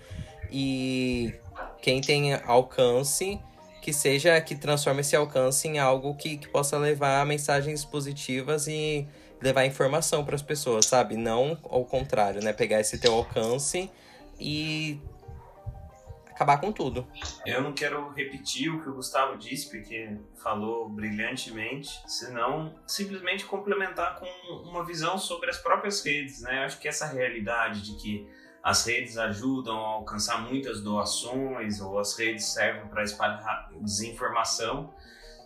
e 0.50 1.32
quem 1.80 2.00
tem 2.00 2.34
alcance 2.34 3.40
que 3.80 3.92
seja 3.92 4.38
que 4.40 4.56
transforme 4.56 5.02
esse 5.02 5.14
alcance 5.14 5.66
em 5.68 5.78
algo 5.78 6.14
que, 6.16 6.36
que 6.36 6.48
possa 6.48 6.76
levar 6.76 7.24
mensagens 7.24 7.84
positivas 7.84 8.66
e 8.66 9.06
levar 9.40 9.64
informação 9.64 10.24
para 10.24 10.34
as 10.34 10.42
pessoas, 10.42 10.86
sabe? 10.86 11.16
Não 11.16 11.56
ao 11.70 11.84
contrário, 11.84 12.42
né? 12.42 12.52
Pegar 12.52 12.80
esse 12.80 12.98
teu 12.98 13.14
alcance 13.14 13.88
e 14.38 15.00
acabar 16.40 16.58
com 16.58 16.72
tudo. 16.72 17.06
Eu 17.44 17.62
não 17.62 17.74
quero 17.74 18.08
repetir 18.12 18.72
o 18.72 18.82
que 18.82 18.88
o 18.88 18.94
Gustavo 18.94 19.36
disse, 19.36 19.68
porque 19.68 20.16
falou 20.42 20.88
brilhantemente, 20.88 22.02
senão 22.06 22.74
simplesmente 22.86 23.44
complementar 23.44 24.18
com 24.18 24.26
uma 24.66 24.84
visão 24.84 25.18
sobre 25.18 25.50
as 25.50 25.58
próprias 25.58 26.02
redes, 26.02 26.40
né? 26.40 26.62
Eu 26.62 26.62
acho 26.64 26.80
que 26.80 26.88
essa 26.88 27.06
realidade 27.06 27.82
de 27.82 27.94
que 28.02 28.26
as 28.62 28.86
redes 28.86 29.18
ajudam 29.18 29.78
a 29.78 29.88
alcançar 29.88 30.40
muitas 30.40 30.80
doações 30.80 31.80
ou 31.80 31.98
as 31.98 32.18
redes 32.18 32.46
servem 32.46 32.88
para 32.88 33.02
espalhar 33.02 33.70
desinformação, 33.80 34.94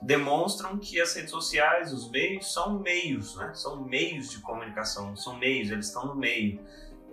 demonstram 0.00 0.78
que 0.78 1.00
as 1.00 1.14
redes 1.14 1.30
sociais, 1.30 1.92
os 1.92 2.08
meios, 2.08 2.52
são 2.52 2.78
meios, 2.78 3.34
né? 3.36 3.52
São 3.54 3.82
meios 3.84 4.30
de 4.30 4.38
comunicação, 4.38 5.16
são 5.16 5.36
meios, 5.36 5.70
eles 5.70 5.86
estão 5.86 6.06
no 6.06 6.14
meio 6.14 6.60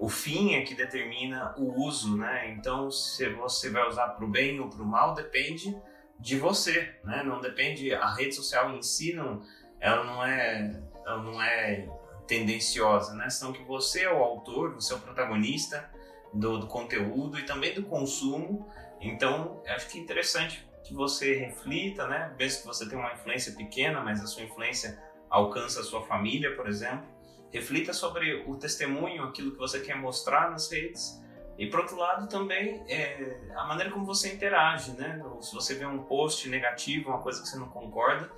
o 0.02 0.10
fim 0.10 0.56
é 0.56 0.64
que 0.64 0.74
determina 0.74 1.54
o 1.56 1.80
uso, 1.80 2.18
né? 2.18 2.50
Então, 2.50 2.90
se 2.90 3.30
você 3.30 3.70
vai 3.70 3.88
usar 3.88 4.08
para 4.08 4.26
o 4.26 4.28
bem 4.28 4.60
ou 4.60 4.68
para 4.68 4.82
o 4.82 4.86
mal, 4.86 5.14
depende 5.14 5.80
de 6.20 6.40
você, 6.40 6.96
né? 7.04 7.22
Não 7.22 7.40
depende 7.40 7.94
a 7.94 8.12
rede 8.12 8.34
social 8.34 8.76
em 8.76 8.82
si, 8.82 9.14
não, 9.14 9.44
ela 9.80 10.04
não 10.04 10.26
é, 10.26 10.82
ela 11.06 11.22
não 11.22 11.40
é 11.40 11.88
tendenciosa, 12.26 13.14
né? 13.14 13.30
Senão 13.30 13.54
que 13.54 13.62
você 13.62 14.02
é 14.02 14.12
o 14.12 14.18
autor, 14.18 14.74
você 14.74 14.92
é 14.92 14.96
o 14.96 15.00
protagonista 15.00 15.88
do, 16.34 16.58
do 16.58 16.66
conteúdo 16.66 17.38
e 17.38 17.44
também 17.44 17.76
do 17.76 17.84
consumo. 17.84 18.68
Então, 19.00 19.62
acho 19.68 19.88
que 19.88 20.00
é 20.00 20.02
interessante 20.02 20.68
que 20.84 20.96
você 20.96 21.36
reflita, 21.36 22.08
né? 22.08 22.34
Mesmo 22.40 22.62
que 22.62 22.68
você 22.68 22.90
tenha 22.90 23.00
uma 23.00 23.14
influência 23.14 23.54
pequena, 23.54 24.02
mas 24.02 24.20
a 24.20 24.26
sua 24.26 24.42
influência 24.42 25.00
alcança 25.30 25.82
a 25.82 25.84
sua 25.84 26.02
família, 26.08 26.56
por 26.56 26.68
exemplo 26.68 27.21
reflita 27.52 27.94
sobre 27.94 28.44
o 28.48 28.56
testemunho, 28.56 29.24
aquilo 29.24 29.52
que 29.52 29.58
você 29.58 29.80
quer 29.80 29.96
mostrar 29.96 30.50
nas 30.50 30.72
redes. 30.72 31.20
E 31.58 31.68
por 31.68 31.82
outro 31.82 31.98
lado 31.98 32.28
também 32.28 32.84
é, 32.88 33.52
a 33.56 33.66
maneira 33.66 33.92
como 33.92 34.06
você 34.06 34.34
interage, 34.34 34.94
né? 34.94 35.22
Se 35.42 35.54
você 35.54 35.76
vê 35.76 35.86
um 35.86 36.04
post 36.04 36.50
negativo, 36.50 37.10
uma 37.10 37.20
coisa 37.22 37.42
que 37.42 37.48
você 37.48 37.58
não 37.58 37.70
concorda, 37.70 38.32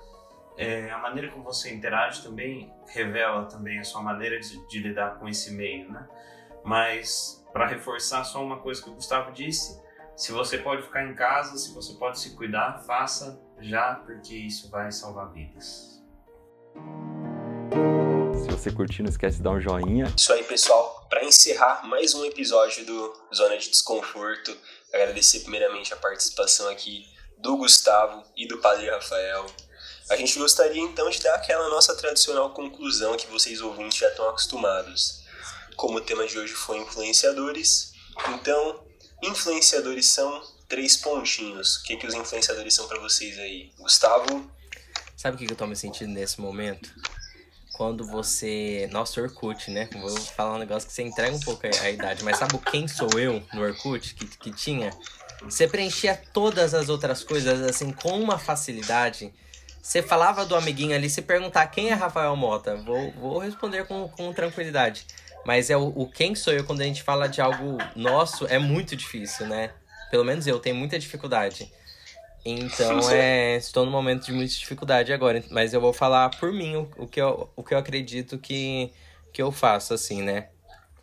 é, 0.56 0.90
a 0.90 0.98
maneira 0.98 1.30
como 1.30 1.42
você 1.42 1.72
interage 1.72 2.22
também 2.22 2.72
revela 2.86 3.46
também 3.46 3.78
a 3.78 3.84
sua 3.84 4.02
maneira 4.02 4.38
de, 4.38 4.66
de 4.68 4.78
lidar 4.80 5.18
com 5.18 5.28
esse 5.28 5.52
meio, 5.52 5.90
né? 5.90 6.06
Mas 6.64 7.44
para 7.52 7.66
reforçar 7.66 8.24
só 8.24 8.42
uma 8.42 8.58
coisa 8.58 8.82
que 8.82 8.90
o 8.90 8.94
Gustavo 8.94 9.32
disse, 9.32 9.82
se 10.16 10.32
você 10.32 10.58
pode 10.58 10.82
ficar 10.82 11.04
em 11.04 11.14
casa, 11.14 11.56
se 11.56 11.72
você 11.74 11.94
pode 11.94 12.18
se 12.18 12.36
cuidar, 12.36 12.82
faça 12.86 13.40
já, 13.60 13.94
porque 13.94 14.34
isso 14.34 14.70
vai 14.70 14.90
salvar 14.92 15.32
vidas. 15.32 16.02
Se 18.64 18.70
você 18.70 18.76
curtir, 18.76 19.02
não 19.02 19.10
esquece 19.10 19.36
de 19.36 19.42
dar 19.42 19.50
um 19.50 19.60
joinha. 19.60 20.10
Isso 20.16 20.32
aí, 20.32 20.42
pessoal. 20.42 21.06
Para 21.10 21.22
encerrar 21.22 21.86
mais 21.86 22.14
um 22.14 22.24
episódio 22.24 22.86
do 22.86 23.14
Zona 23.34 23.58
de 23.58 23.68
Desconforto, 23.68 24.56
agradecer 24.90 25.40
primeiramente 25.40 25.92
a 25.92 25.98
participação 25.98 26.66
aqui 26.70 27.06
do 27.36 27.58
Gustavo 27.58 28.24
e 28.34 28.48
do 28.48 28.56
Padre 28.62 28.88
Rafael. 28.88 29.44
A 30.08 30.16
gente 30.16 30.38
gostaria 30.38 30.80
então 30.80 31.10
de 31.10 31.20
dar 31.20 31.34
aquela 31.34 31.68
nossa 31.68 31.94
tradicional 31.94 32.54
conclusão 32.54 33.18
que 33.18 33.26
vocês 33.26 33.60
ouvintes 33.60 33.98
já 33.98 34.08
estão 34.08 34.30
acostumados. 34.30 35.22
Como 35.76 35.98
o 35.98 36.00
tema 36.00 36.26
de 36.26 36.38
hoje 36.38 36.54
foi 36.54 36.78
influenciadores, 36.78 37.92
então 38.30 38.82
influenciadores 39.22 40.06
são 40.06 40.42
três 40.70 40.96
pontinhos. 40.96 41.76
O 41.76 41.82
que, 41.82 41.98
que 41.98 42.06
os 42.06 42.14
influenciadores 42.14 42.72
são 42.72 42.88
para 42.88 42.98
vocês 42.98 43.38
aí? 43.38 43.74
Gustavo? 43.78 44.50
Sabe 45.18 45.36
o 45.36 45.46
que 45.46 45.52
eu 45.52 45.56
tô 45.56 45.66
me 45.66 45.76
sentindo 45.76 46.14
nesse 46.14 46.40
momento? 46.40 46.90
Quando 47.74 48.06
você. 48.06 48.88
Nossa, 48.92 49.20
Orkut, 49.20 49.70
né? 49.70 49.88
Vou 49.92 50.16
falar 50.16 50.54
um 50.54 50.58
negócio 50.58 50.88
que 50.88 50.94
você 50.94 51.02
entrega 51.02 51.34
um 51.34 51.40
pouco 51.40 51.66
a, 51.66 51.90
idade, 51.90 52.22
mas 52.22 52.38
sabe 52.38 52.54
o 52.54 52.58
quem 52.58 52.86
sou 52.86 53.10
eu 53.18 53.42
no 53.52 53.62
Orkut 53.62 54.14
que, 54.14 54.26
que 54.26 54.52
tinha? 54.52 54.90
Você 55.42 55.66
preenchia 55.66 56.20
todas 56.32 56.72
as 56.72 56.88
outras 56.88 57.24
coisas 57.24 57.60
assim 57.62 57.92
com 57.92 58.18
uma 58.20 58.38
facilidade. 58.38 59.32
Você 59.82 60.00
falava 60.00 60.46
do 60.46 60.56
amiguinho 60.56 60.94
ali, 60.94 61.10
se 61.10 61.20
perguntar 61.20 61.66
quem 61.66 61.90
é 61.90 61.94
Rafael 61.94 62.34
Mota, 62.36 62.76
vou, 62.76 63.10
vou 63.12 63.38
responder 63.38 63.86
com, 63.86 64.08
com 64.08 64.32
tranquilidade. 64.32 65.04
Mas 65.44 65.68
é 65.68 65.76
o, 65.76 65.88
o 65.88 66.08
quem 66.08 66.34
sou 66.34 66.52
eu 66.52 66.64
quando 66.64 66.80
a 66.80 66.84
gente 66.84 67.02
fala 67.02 67.28
de 67.28 67.40
algo 67.40 67.76
nosso 67.94 68.46
é 68.46 68.58
muito 68.58 68.96
difícil, 68.96 69.46
né? 69.46 69.70
Pelo 70.10 70.24
menos 70.24 70.46
eu 70.46 70.58
tenho 70.58 70.76
muita 70.76 70.98
dificuldade. 70.98 71.70
Então 72.44 72.98
é. 73.10 73.56
Estou 73.56 73.84
num 73.84 73.92
momento 73.92 74.26
de 74.26 74.32
muita 74.32 74.52
dificuldade 74.52 75.12
agora. 75.12 75.42
Mas 75.50 75.72
eu 75.72 75.80
vou 75.80 75.92
falar 75.92 76.30
por 76.38 76.52
mim 76.52 76.76
o, 76.76 76.90
o, 76.98 77.06
que, 77.06 77.20
eu, 77.20 77.48
o 77.56 77.62
que 77.62 77.74
eu 77.74 77.78
acredito 77.78 78.38
que, 78.38 78.92
que 79.32 79.40
eu 79.40 79.50
faço, 79.50 79.94
assim, 79.94 80.22
né? 80.22 80.48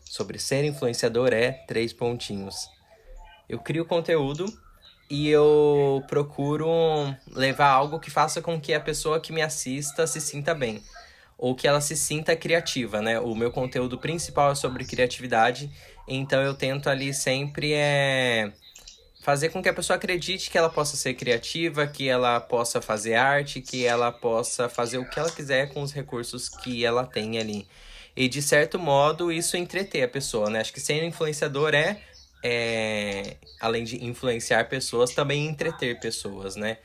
Sobre 0.03 0.37
ser 0.37 0.63
influenciador 0.65 1.33
é 1.33 1.51
três 1.51 1.93
pontinhos. 1.93 2.69
Eu 3.49 3.59
crio 3.59 3.85
conteúdo 3.85 4.45
e 5.09 5.27
eu 5.29 6.03
procuro 6.07 6.69
levar 7.27 7.69
algo 7.69 7.99
que 7.99 8.09
faça 8.09 8.41
com 8.41 8.59
que 8.59 8.73
a 8.73 8.79
pessoa 8.79 9.19
que 9.19 9.33
me 9.33 9.41
assista 9.41 10.07
se 10.07 10.21
sinta 10.21 10.53
bem 10.53 10.81
ou 11.41 11.55
que 11.55 11.67
ela 11.67 11.81
se 11.81 11.97
sinta 11.97 12.35
criativa, 12.35 13.01
né? 13.01 13.19
O 13.19 13.33
meu 13.33 13.51
conteúdo 13.51 13.97
principal 13.97 14.51
é 14.51 14.55
sobre 14.55 14.85
criatividade, 14.85 15.71
então 16.07 16.39
eu 16.39 16.53
tento 16.53 16.87
ali 16.87 17.11
sempre 17.15 17.73
é 17.73 18.53
fazer 19.21 19.49
com 19.49 19.61
que 19.61 19.69
a 19.69 19.73
pessoa 19.73 19.97
acredite 19.97 20.49
que 20.49 20.57
ela 20.57 20.69
possa 20.69 20.97
ser 20.97 21.13
criativa, 21.13 21.87
que 21.87 22.09
ela 22.09 22.39
possa 22.39 22.81
fazer 22.81 23.13
arte, 23.15 23.61
que 23.61 23.85
ela 23.85 24.11
possa 24.11 24.67
fazer 24.67 24.97
o 24.97 25.09
que 25.09 25.19
ela 25.19 25.31
quiser 25.31 25.73
com 25.73 25.81
os 25.81 25.93
recursos 25.93 26.49
que 26.49 26.83
ela 26.83 27.05
tem 27.05 27.37
ali. 27.37 27.67
E 28.15 28.27
de 28.27 28.41
certo 28.41 28.77
modo 28.77 29.31
isso 29.31 29.55
entreter 29.55 30.03
a 30.03 30.07
pessoa, 30.07 30.49
né? 30.49 30.59
Acho 30.59 30.73
que 30.73 30.81
ser 30.81 31.03
influenciador 31.03 31.73
é 31.73 32.01
é, 32.43 33.37
além 33.59 33.83
de 33.83 34.03
influenciar 34.03 34.67
pessoas, 34.67 35.13
também 35.13 35.47
entreter 35.47 35.99
pessoas, 35.99 36.55
né? 36.55 36.77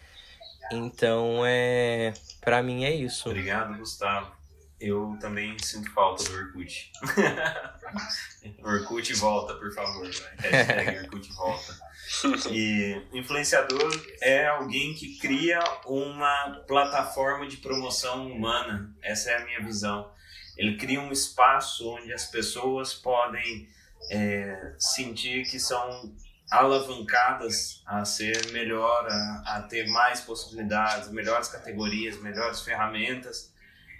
Então, 0.70 1.42
é, 1.46 2.12
para 2.40 2.62
mim 2.62 2.84
é 2.84 2.94
isso. 2.94 3.28
Obrigado, 3.28 3.76
Gustavo. 3.78 4.34
Eu 4.78 5.16
também 5.20 5.56
sinto 5.58 5.90
falta 5.92 6.22
do 6.24 6.34
Orkut. 6.34 6.92
Orkut 8.62 9.14
volta, 9.14 9.54
por 9.54 9.72
favor. 9.72 10.06
Hashtag 10.38 10.98
Orkut 11.04 11.32
volta. 11.32 11.75
E 12.50 13.02
influenciador 13.12 13.90
é 14.20 14.46
alguém 14.46 14.94
que 14.94 15.18
cria 15.18 15.62
uma 15.84 16.62
plataforma 16.66 17.46
de 17.46 17.58
promoção 17.58 18.30
humana. 18.30 18.94
Essa 19.02 19.30
é 19.30 19.36
a 19.36 19.44
minha 19.44 19.62
visão. 19.62 20.10
Ele 20.56 20.76
cria 20.76 21.00
um 21.00 21.12
espaço 21.12 21.88
onde 21.88 22.12
as 22.12 22.26
pessoas 22.26 22.94
podem 22.94 23.68
é, 24.10 24.74
sentir 24.78 25.44
que 25.44 25.58
são 25.58 26.14
alavancadas 26.50 27.82
a 27.84 28.04
ser 28.04 28.52
melhor, 28.52 29.06
a, 29.08 29.56
a, 29.56 29.62
ter 29.62 29.86
mais 29.88 30.20
possibilidades, 30.20 31.10
melhores 31.10 31.48
categorias, 31.48 32.20
melhores 32.20 32.60
ferramentas. 32.60 33.52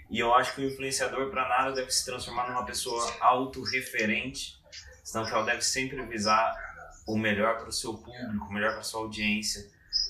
E 0.09 0.19
eu 0.19 0.33
acho 0.33 0.55
que 0.55 0.61
o 0.61 0.67
influenciador 0.67 1.29
para 1.29 1.47
nada 1.47 1.73
deve 1.73 1.91
se 1.91 2.05
transformar 2.05 2.47
numa 2.47 2.65
pessoa 2.65 3.13
autorreferente, 3.19 4.57
senão 5.03 5.25
que 5.25 5.31
ela 5.33 5.43
deve 5.43 5.61
sempre 5.61 6.01
visar 6.05 6.66
o 7.07 7.17
melhor 7.17 7.57
para 7.57 7.69
o 7.69 7.71
seu 7.71 7.93
público, 7.93 8.45
o 8.45 8.53
melhor 8.53 8.73
para 8.73 8.83
sua 8.83 9.01
audiência. 9.01 9.65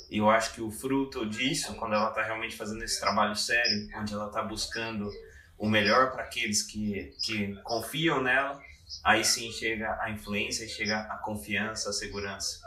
E 0.09 0.17
eu 0.17 0.29
acho 0.29 0.53
que 0.53 0.61
o 0.61 0.71
fruto 0.71 1.25
disso, 1.25 1.75
quando 1.75 1.93
ela 1.93 2.09
está 2.09 2.23
realmente 2.23 2.55
fazendo 2.55 2.83
esse 2.83 2.99
trabalho 2.99 3.35
sério, 3.35 3.87
onde 3.95 4.13
ela 4.13 4.27
está 4.27 4.41
buscando 4.41 5.09
o 5.57 5.69
melhor 5.69 6.11
para 6.11 6.23
aqueles 6.23 6.63
que, 6.63 7.15
que 7.23 7.53
confiam 7.63 8.21
nela, 8.21 8.59
aí 9.03 9.23
sim 9.23 9.51
chega 9.51 9.97
a 10.01 10.09
influência 10.09 10.67
chega 10.67 10.99
a 11.01 11.17
confiança, 11.17 11.89
a 11.89 11.93
segurança. 11.93 12.59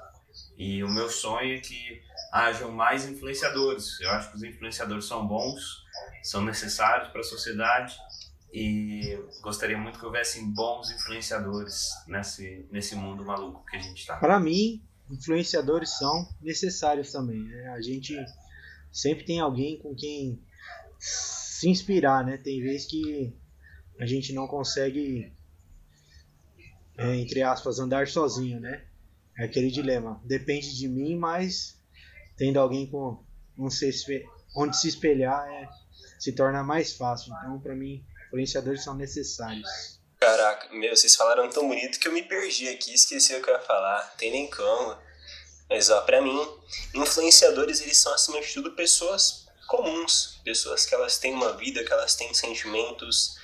E 0.57 0.85
o 0.85 0.89
meu 0.89 1.09
sonho 1.09 1.57
é 1.57 1.61
que 1.61 2.03
hajam 2.33 2.71
mais 2.71 3.07
influenciadores. 3.07 3.99
Eu 4.01 4.11
acho 4.11 4.31
que 4.31 4.37
os 4.37 4.43
influenciadores 4.43 5.07
são 5.07 5.27
bons, 5.27 5.83
são 6.23 6.43
necessários 6.43 7.09
para 7.09 7.21
a 7.21 7.25
sociedade 7.25 7.97
e 8.53 9.17
gostaria 9.43 9.79
muito 9.79 9.99
que 9.99 10.05
houvessem 10.05 10.51
bons 10.51 10.91
influenciadores 10.91 11.91
nesse, 12.07 12.67
nesse 12.71 12.97
mundo 12.97 13.25
maluco 13.25 13.65
que 13.65 13.77
a 13.77 13.81
gente 13.81 13.99
está. 13.99 14.17
Para 14.17 14.41
mim, 14.41 14.83
influenciadores 15.11 15.91
são 15.99 16.29
necessários 16.41 17.13
também. 17.13 17.43
Né? 17.43 17.69
A 17.69 17.81
gente 17.81 18.17
sempre 18.91 19.25
tem 19.25 19.41
alguém 19.41 19.79
com 19.79 19.95
quem 19.95 20.43
se 20.99 21.69
inspirar, 21.69 22.25
né? 22.25 22.37
Tem 22.37 22.61
vezes 22.61 22.87
que 22.87 23.33
a 23.99 24.07
gente 24.07 24.33
não 24.33 24.47
consegue 24.47 25.33
é, 27.01 27.17
entre 27.17 27.43
aspas, 27.43 27.79
andar 27.79 28.07
sozinho, 28.09 28.61
né? 28.61 28.85
É 29.39 29.45
aquele 29.45 29.71
dilema. 29.71 30.21
Depende 30.25 30.77
de 30.77 30.87
mim, 30.87 31.17
mas 31.17 31.81
tendo 32.37 32.59
alguém 32.59 32.87
com 32.87 33.25
onde 33.57 34.77
se 34.77 34.89
espelhar 34.89 35.49
é, 35.49 35.69
se 36.19 36.33
torna 36.33 36.63
mais 36.63 36.93
fácil. 36.93 37.33
Então, 37.39 37.59
para 37.59 37.75
mim, 37.75 38.05
influenciadores 38.31 38.85
são 38.85 38.95
necessários. 38.95 39.99
Caraca, 40.19 40.69
meu, 40.73 40.95
vocês 40.95 41.17
falaram 41.17 41.49
tão 41.49 41.67
bonito 41.67 41.99
que 41.99 42.07
eu 42.07 42.13
me 42.13 42.23
perdi 42.23 42.69
aqui, 42.69 42.95
esqueci 42.95 43.35
o 43.35 43.43
que 43.43 43.51
eu 43.51 43.55
ia 43.55 43.61
falar. 43.61 44.03
Tem 44.17 44.31
nem 44.31 44.49
como. 44.49 44.97
Mas 45.69 45.91
ó, 45.91 46.01
pra 46.03 46.21
mim, 46.21 46.47
influenciadores 46.95 47.81
eles 47.81 47.99
são 47.99 48.13
acima 48.15 48.41
de 48.41 48.53
tudo 48.53 48.73
pessoas 48.73 49.47
comuns, 49.67 50.41
pessoas 50.45 50.85
que 50.85 50.95
elas 50.95 51.19
têm 51.19 51.33
uma 51.33 51.57
vida, 51.57 51.85
que 51.85 51.93
elas 51.93 52.15
têm 52.15 52.35
sentimentos, 52.35 53.37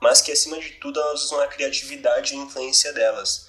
mas 0.00 0.20
que 0.20 0.32
acima 0.32 0.58
de 0.58 0.70
tudo 0.72 1.00
elas 1.00 1.22
usam 1.24 1.40
a 1.40 1.46
criatividade 1.46 2.34
e 2.34 2.38
a 2.38 2.40
influência 2.40 2.92
delas. 2.92 3.48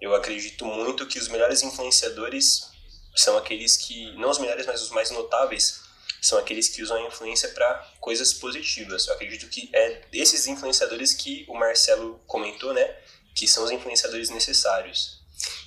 Eu 0.00 0.14
acredito 0.14 0.64
muito 0.64 1.06
que 1.06 1.18
os 1.18 1.28
melhores 1.28 1.62
influenciadores 1.62 2.70
são 3.14 3.36
aqueles 3.36 3.76
que, 3.76 4.14
não 4.16 4.30
os 4.30 4.38
melhores, 4.38 4.66
mas 4.66 4.82
os 4.82 4.90
mais 4.90 5.10
notáveis, 5.10 5.80
são 6.20 6.38
aqueles 6.38 6.68
que 6.68 6.82
usam 6.82 6.96
a 6.96 7.06
influência 7.06 7.48
para 7.50 7.86
coisas 8.00 8.32
positivas. 8.32 9.06
Eu 9.06 9.14
acredito 9.14 9.48
que 9.48 9.70
é 9.72 10.02
desses 10.10 10.46
influenciadores 10.46 11.14
que 11.14 11.44
o 11.48 11.54
Marcelo 11.54 12.20
comentou, 12.26 12.72
né? 12.74 12.96
Que 13.34 13.48
são 13.48 13.64
os 13.64 13.70
influenciadores 13.70 14.30
necessários. 14.30 15.20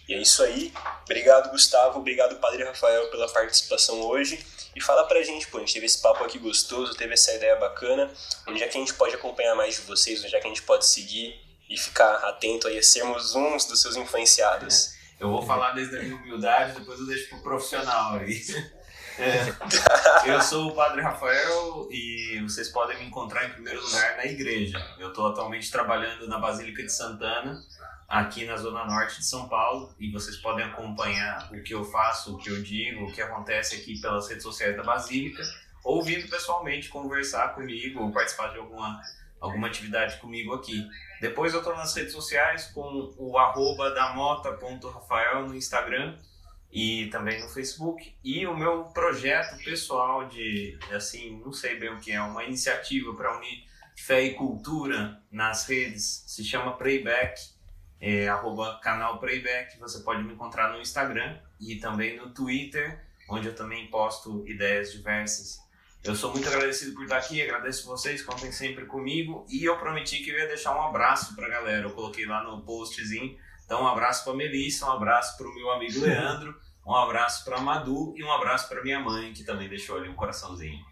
E 0.08 0.14
é 0.14 0.22
isso 0.22 0.44
aí. 0.44 0.74
Obrigado, 1.04 1.50
Gustavo. 1.50 2.00
Obrigado, 2.00 2.36
Padre 2.36 2.64
Rafael, 2.64 3.10
pela 3.10 3.28
participação 3.30 4.02
hoje. 4.02 4.46
E 4.76 4.82
fala 4.82 5.06
pra 5.06 5.22
gente, 5.22 5.48
pô, 5.48 5.58
a 5.58 5.60
gente 5.62 5.74
teve 5.74 5.86
esse 5.86 6.02
papo 6.02 6.24
aqui 6.24 6.40
gostoso, 6.40 6.96
teve 6.96 7.14
essa 7.14 7.34
ideia 7.34 7.56
bacana. 7.56 8.12
Onde 8.48 8.64
é 8.64 8.68
que 8.68 8.78
a 8.78 8.80
gente 8.80 8.94
pode 8.96 9.16
acompanhar 9.16 9.56
mais 9.56 9.76
de 9.76 9.82
vocês? 9.82 10.24
Onde 10.24 10.36
é 10.36 10.40
que 10.40 10.46
a 10.46 10.50
gente 10.50 10.64
pode 10.64 10.86
seguir 10.86 11.40
e 11.70 11.78
ficar 11.78 12.16
atento 12.16 12.68
aí 12.68 12.78
a 12.78 12.84
sermos 12.84 13.36
uns 13.36 13.66
dos 13.66 13.82
seus 13.82 13.96
influenciados? 13.96 14.94
Eu 15.20 15.30
vou 15.30 15.42
falar 15.42 15.72
desde 15.72 15.98
a 15.98 16.02
minha 16.02 16.16
humildade, 16.16 16.80
depois 16.80 17.00
eu 17.00 17.06
deixo 17.06 17.30
pro 17.30 17.42
profissional 17.42 18.16
aí. 18.16 18.42
É, 19.18 20.32
eu 20.32 20.42
sou 20.42 20.72
o 20.72 20.76
Padre 20.76 21.02
Rafael 21.02 21.88
e 21.92 22.40
vocês 22.42 22.70
podem 22.70 22.98
me 22.98 23.06
encontrar 23.06 23.46
em 23.46 23.52
primeiro 23.52 23.82
lugar 23.82 24.18
na 24.18 24.26
igreja. 24.26 24.84
Eu 24.98 25.10
estou 25.10 25.28
atualmente 25.28 25.70
trabalhando 25.72 26.28
na 26.28 26.40
Basílica 26.40 26.82
de 26.82 26.92
Santana 26.92 27.62
aqui 28.08 28.46
na 28.46 28.58
Zona 28.58 28.86
Norte 28.86 29.20
de 29.20 29.26
São 29.26 29.48
Paulo 29.48 29.94
e 30.00 30.12
vocês 30.12 30.38
podem 30.38 30.66
acompanhar 30.66 31.50
o 31.52 31.62
que 31.62 31.74
eu 31.74 31.84
faço, 31.86 32.36
o 32.36 32.38
que 32.38 32.50
eu 32.50 32.62
digo, 32.62 33.06
o 33.06 33.12
que 33.12 33.22
acontece 33.22 33.76
aqui 33.76 34.00
pelas 34.02 34.28
redes 34.28 34.44
sociais 34.44 34.76
da 34.76 34.84
Basílica, 34.84 35.44
ou 35.84 36.02
vindo 36.04 36.28
pessoalmente 36.28 36.90
conversar 36.90 37.54
comigo 37.54 38.02
ou 38.02 38.12
participar 38.12 38.48
de 38.48 38.58
alguma, 38.58 39.00
alguma 39.40 39.68
atividade 39.68 40.18
comigo 40.18 40.54
aqui. 40.54 40.88
Depois 41.22 41.54
eu 41.54 41.60
estou 41.60 41.76
nas 41.76 41.94
redes 41.96 42.14
sociais 42.14 42.66
com 42.74 43.14
o 43.18 43.38
arroba 43.38 43.92
damota.rafael 43.92 45.48
no 45.48 45.56
Instagram 45.56 46.18
e 46.74 47.08
também 47.12 47.40
no 47.40 47.48
Facebook. 47.50 48.16
E 48.24 48.48
o 48.48 48.58
meu 48.58 48.86
projeto 48.86 49.64
pessoal 49.64 50.28
de, 50.28 50.78
assim, 50.92 51.40
não 51.46 51.54
sei 51.54 51.78
bem 51.80 51.94
o 51.94 52.00
que 52.00 52.12
é, 52.12 52.20
uma 52.20 52.44
iniciativa 52.44 53.14
para 53.14 53.38
unir 53.38 53.64
fé 53.96 54.24
e 54.24 54.34
cultura 54.34 55.22
nas 55.32 55.68
redes, 55.68 56.24
se 56.26 56.44
chama 56.44 56.76
Playback 56.76 57.40
é, 58.02 58.28
arroba 58.28 58.80
canal 58.82 59.20
Playback. 59.20 59.80
Você 59.80 60.00
pode 60.00 60.24
me 60.24 60.34
encontrar 60.34 60.74
no 60.74 60.82
Instagram 60.82 61.38
e 61.58 61.76
também 61.76 62.18
no 62.18 62.32
Twitter, 62.32 63.00
onde 63.30 63.48
eu 63.48 63.56
também 63.56 63.88
posto 63.88 64.44
ideias 64.46 64.92
diversas. 64.92 65.62
Eu 66.04 66.14
sou 66.16 66.34
muito 66.34 66.50
agradecido 66.50 66.94
por 66.94 67.04
estar 67.04 67.18
aqui, 67.18 67.42
agradeço 67.42 67.88
vocês, 67.88 68.22
contem 68.22 68.52
sempre 68.52 68.86
comigo. 68.86 69.46
E 69.48 69.64
eu 69.64 69.78
prometi 69.78 70.22
que 70.22 70.32
eu 70.32 70.38
ia 70.38 70.48
deixar 70.48 70.76
um 70.76 70.82
abraço 70.82 71.34
para 71.34 71.46
a 71.46 71.50
galera. 71.50 71.86
Eu 71.86 71.92
coloquei 71.92 72.26
lá 72.26 72.44
no 72.44 72.62
postzinho. 72.64 73.38
Então, 73.64 73.84
um 73.84 73.88
abraço 73.88 74.26
para 74.26 74.34
Melissa, 74.34 74.86
um 74.86 74.92
abraço 74.92 75.38
para 75.38 75.48
o 75.48 75.56
meu 75.56 75.72
amigo 75.72 76.02
Leandro, 76.04 76.60
Um 76.86 76.94
abraço 76.94 77.46
para 77.46 77.60
Madu 77.60 78.14
e 78.18 78.24
um 78.24 78.32
abraço 78.32 78.68
para 78.68 78.84
minha 78.84 79.00
mãe, 79.00 79.32
que 79.34 79.44
também 79.44 79.70
deixou 79.70 79.98
ali 79.98 80.10
um 80.10 80.16
coraçãozinho. 80.16 80.84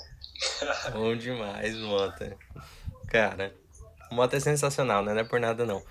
Bom 0.92 1.14
demais, 1.16 1.76
Mota. 1.78 2.36
Cara, 3.08 3.54
Mota 4.10 4.36
é 4.36 4.40
sensacional, 4.40 5.04
né? 5.04 5.12
Não 5.12 5.20
é 5.20 5.24
por 5.24 5.38
nada 5.38 5.66
não. 5.66 5.82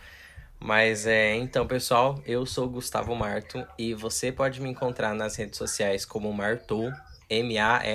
Mas 0.59 1.05
é, 1.05 1.35
então, 1.35 1.67
pessoal, 1.67 2.21
eu 2.25 2.45
sou 2.45 2.69
Gustavo 2.69 3.13
Marto 3.15 3.67
e 3.77 3.93
você 3.93 4.31
pode 4.31 4.61
me 4.61 4.69
encontrar 4.69 5.13
nas 5.13 5.35
redes 5.35 5.57
sociais 5.57 6.05
como 6.05 6.31
Martou, 6.31 6.89
M-A-R-T-H-O-W, 7.29 7.85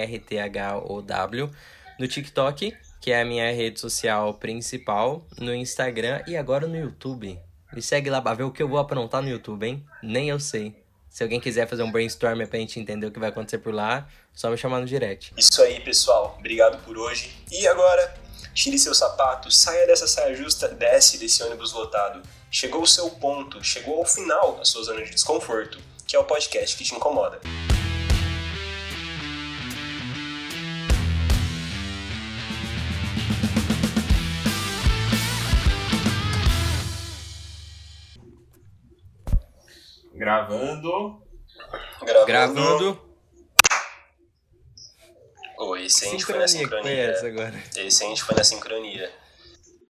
no 1.99 2.07
TikTok, 2.07 2.77
que 3.01 3.11
é 3.11 3.23
a 3.23 3.25
minha 3.25 3.51
rede 3.53 3.81
social 3.81 4.35
principal, 4.35 5.27
no 5.39 5.55
Instagram 5.55 6.23
e 6.27 6.37
agora 6.37 6.67
no 6.67 6.77
YouTube. 6.77 7.41
Me 7.79 7.83
segue 7.83 8.11
lá 8.11 8.21
pra 8.21 8.35
ver 8.35 8.43
o 8.43 8.51
que 8.51 8.61
eu 8.61 8.67
vou 8.67 8.81
aprontar 8.81 9.23
no 9.23 9.29
YouTube, 9.29 9.65
hein? 9.65 9.87
Nem 10.03 10.29
eu 10.31 10.41
sei. 10.41 10.75
Se 11.09 11.23
alguém 11.23 11.39
quiser 11.39 11.69
fazer 11.69 11.85
um 11.85 11.93
brainstorm 11.93 12.45
pra 12.45 12.59
gente 12.59 12.81
entender 12.81 13.07
o 13.07 13.13
que 13.13 13.21
vai 13.21 13.29
acontecer 13.29 13.59
por 13.59 13.73
lá, 13.73 14.09
só 14.35 14.51
me 14.51 14.57
chamar 14.57 14.81
no 14.81 14.85
direct. 14.85 15.33
Isso 15.37 15.63
aí, 15.63 15.79
pessoal. 15.79 16.35
Obrigado 16.41 16.83
por 16.85 16.99
hoje. 16.99 17.33
E 17.53 17.69
agora, 17.69 18.15
tire 18.53 18.77
seu 18.81 18.93
sapato, 18.97 19.49
saia 19.53 19.87
dessa 19.87 20.09
saia 20.09 20.35
justa, 20.35 20.67
desce 20.67 21.19
desse 21.19 21.41
ônibus 21.45 21.73
lotado. 21.73 22.21
Chegou 22.51 22.83
o 22.83 22.87
seu 22.87 23.11
ponto, 23.11 23.63
chegou 23.63 23.99
ao 23.99 24.05
final 24.05 24.57
da 24.57 24.65
sua 24.65 24.83
zona 24.83 25.05
de 25.05 25.13
desconforto, 25.13 25.79
que 26.05 26.17
é 26.17 26.19
o 26.19 26.25
podcast 26.25 26.77
que 26.77 26.83
te 26.83 26.97
incomoda. 26.97 27.41
Gravando. 40.19 41.23
Gravando. 42.03 42.27
Gravando. 42.27 43.09
Oh, 45.57 45.77
esse 45.77 46.07
a 46.07 46.11
gente 46.11 46.25
foi 46.25 46.39
na 46.39 46.49
Sincronia? 46.49 47.15
Esse 47.77 48.05
a 48.05 48.09
gente 48.09 48.25
foi 48.25 48.35
na 48.35 48.43
sincronia. 48.43 49.13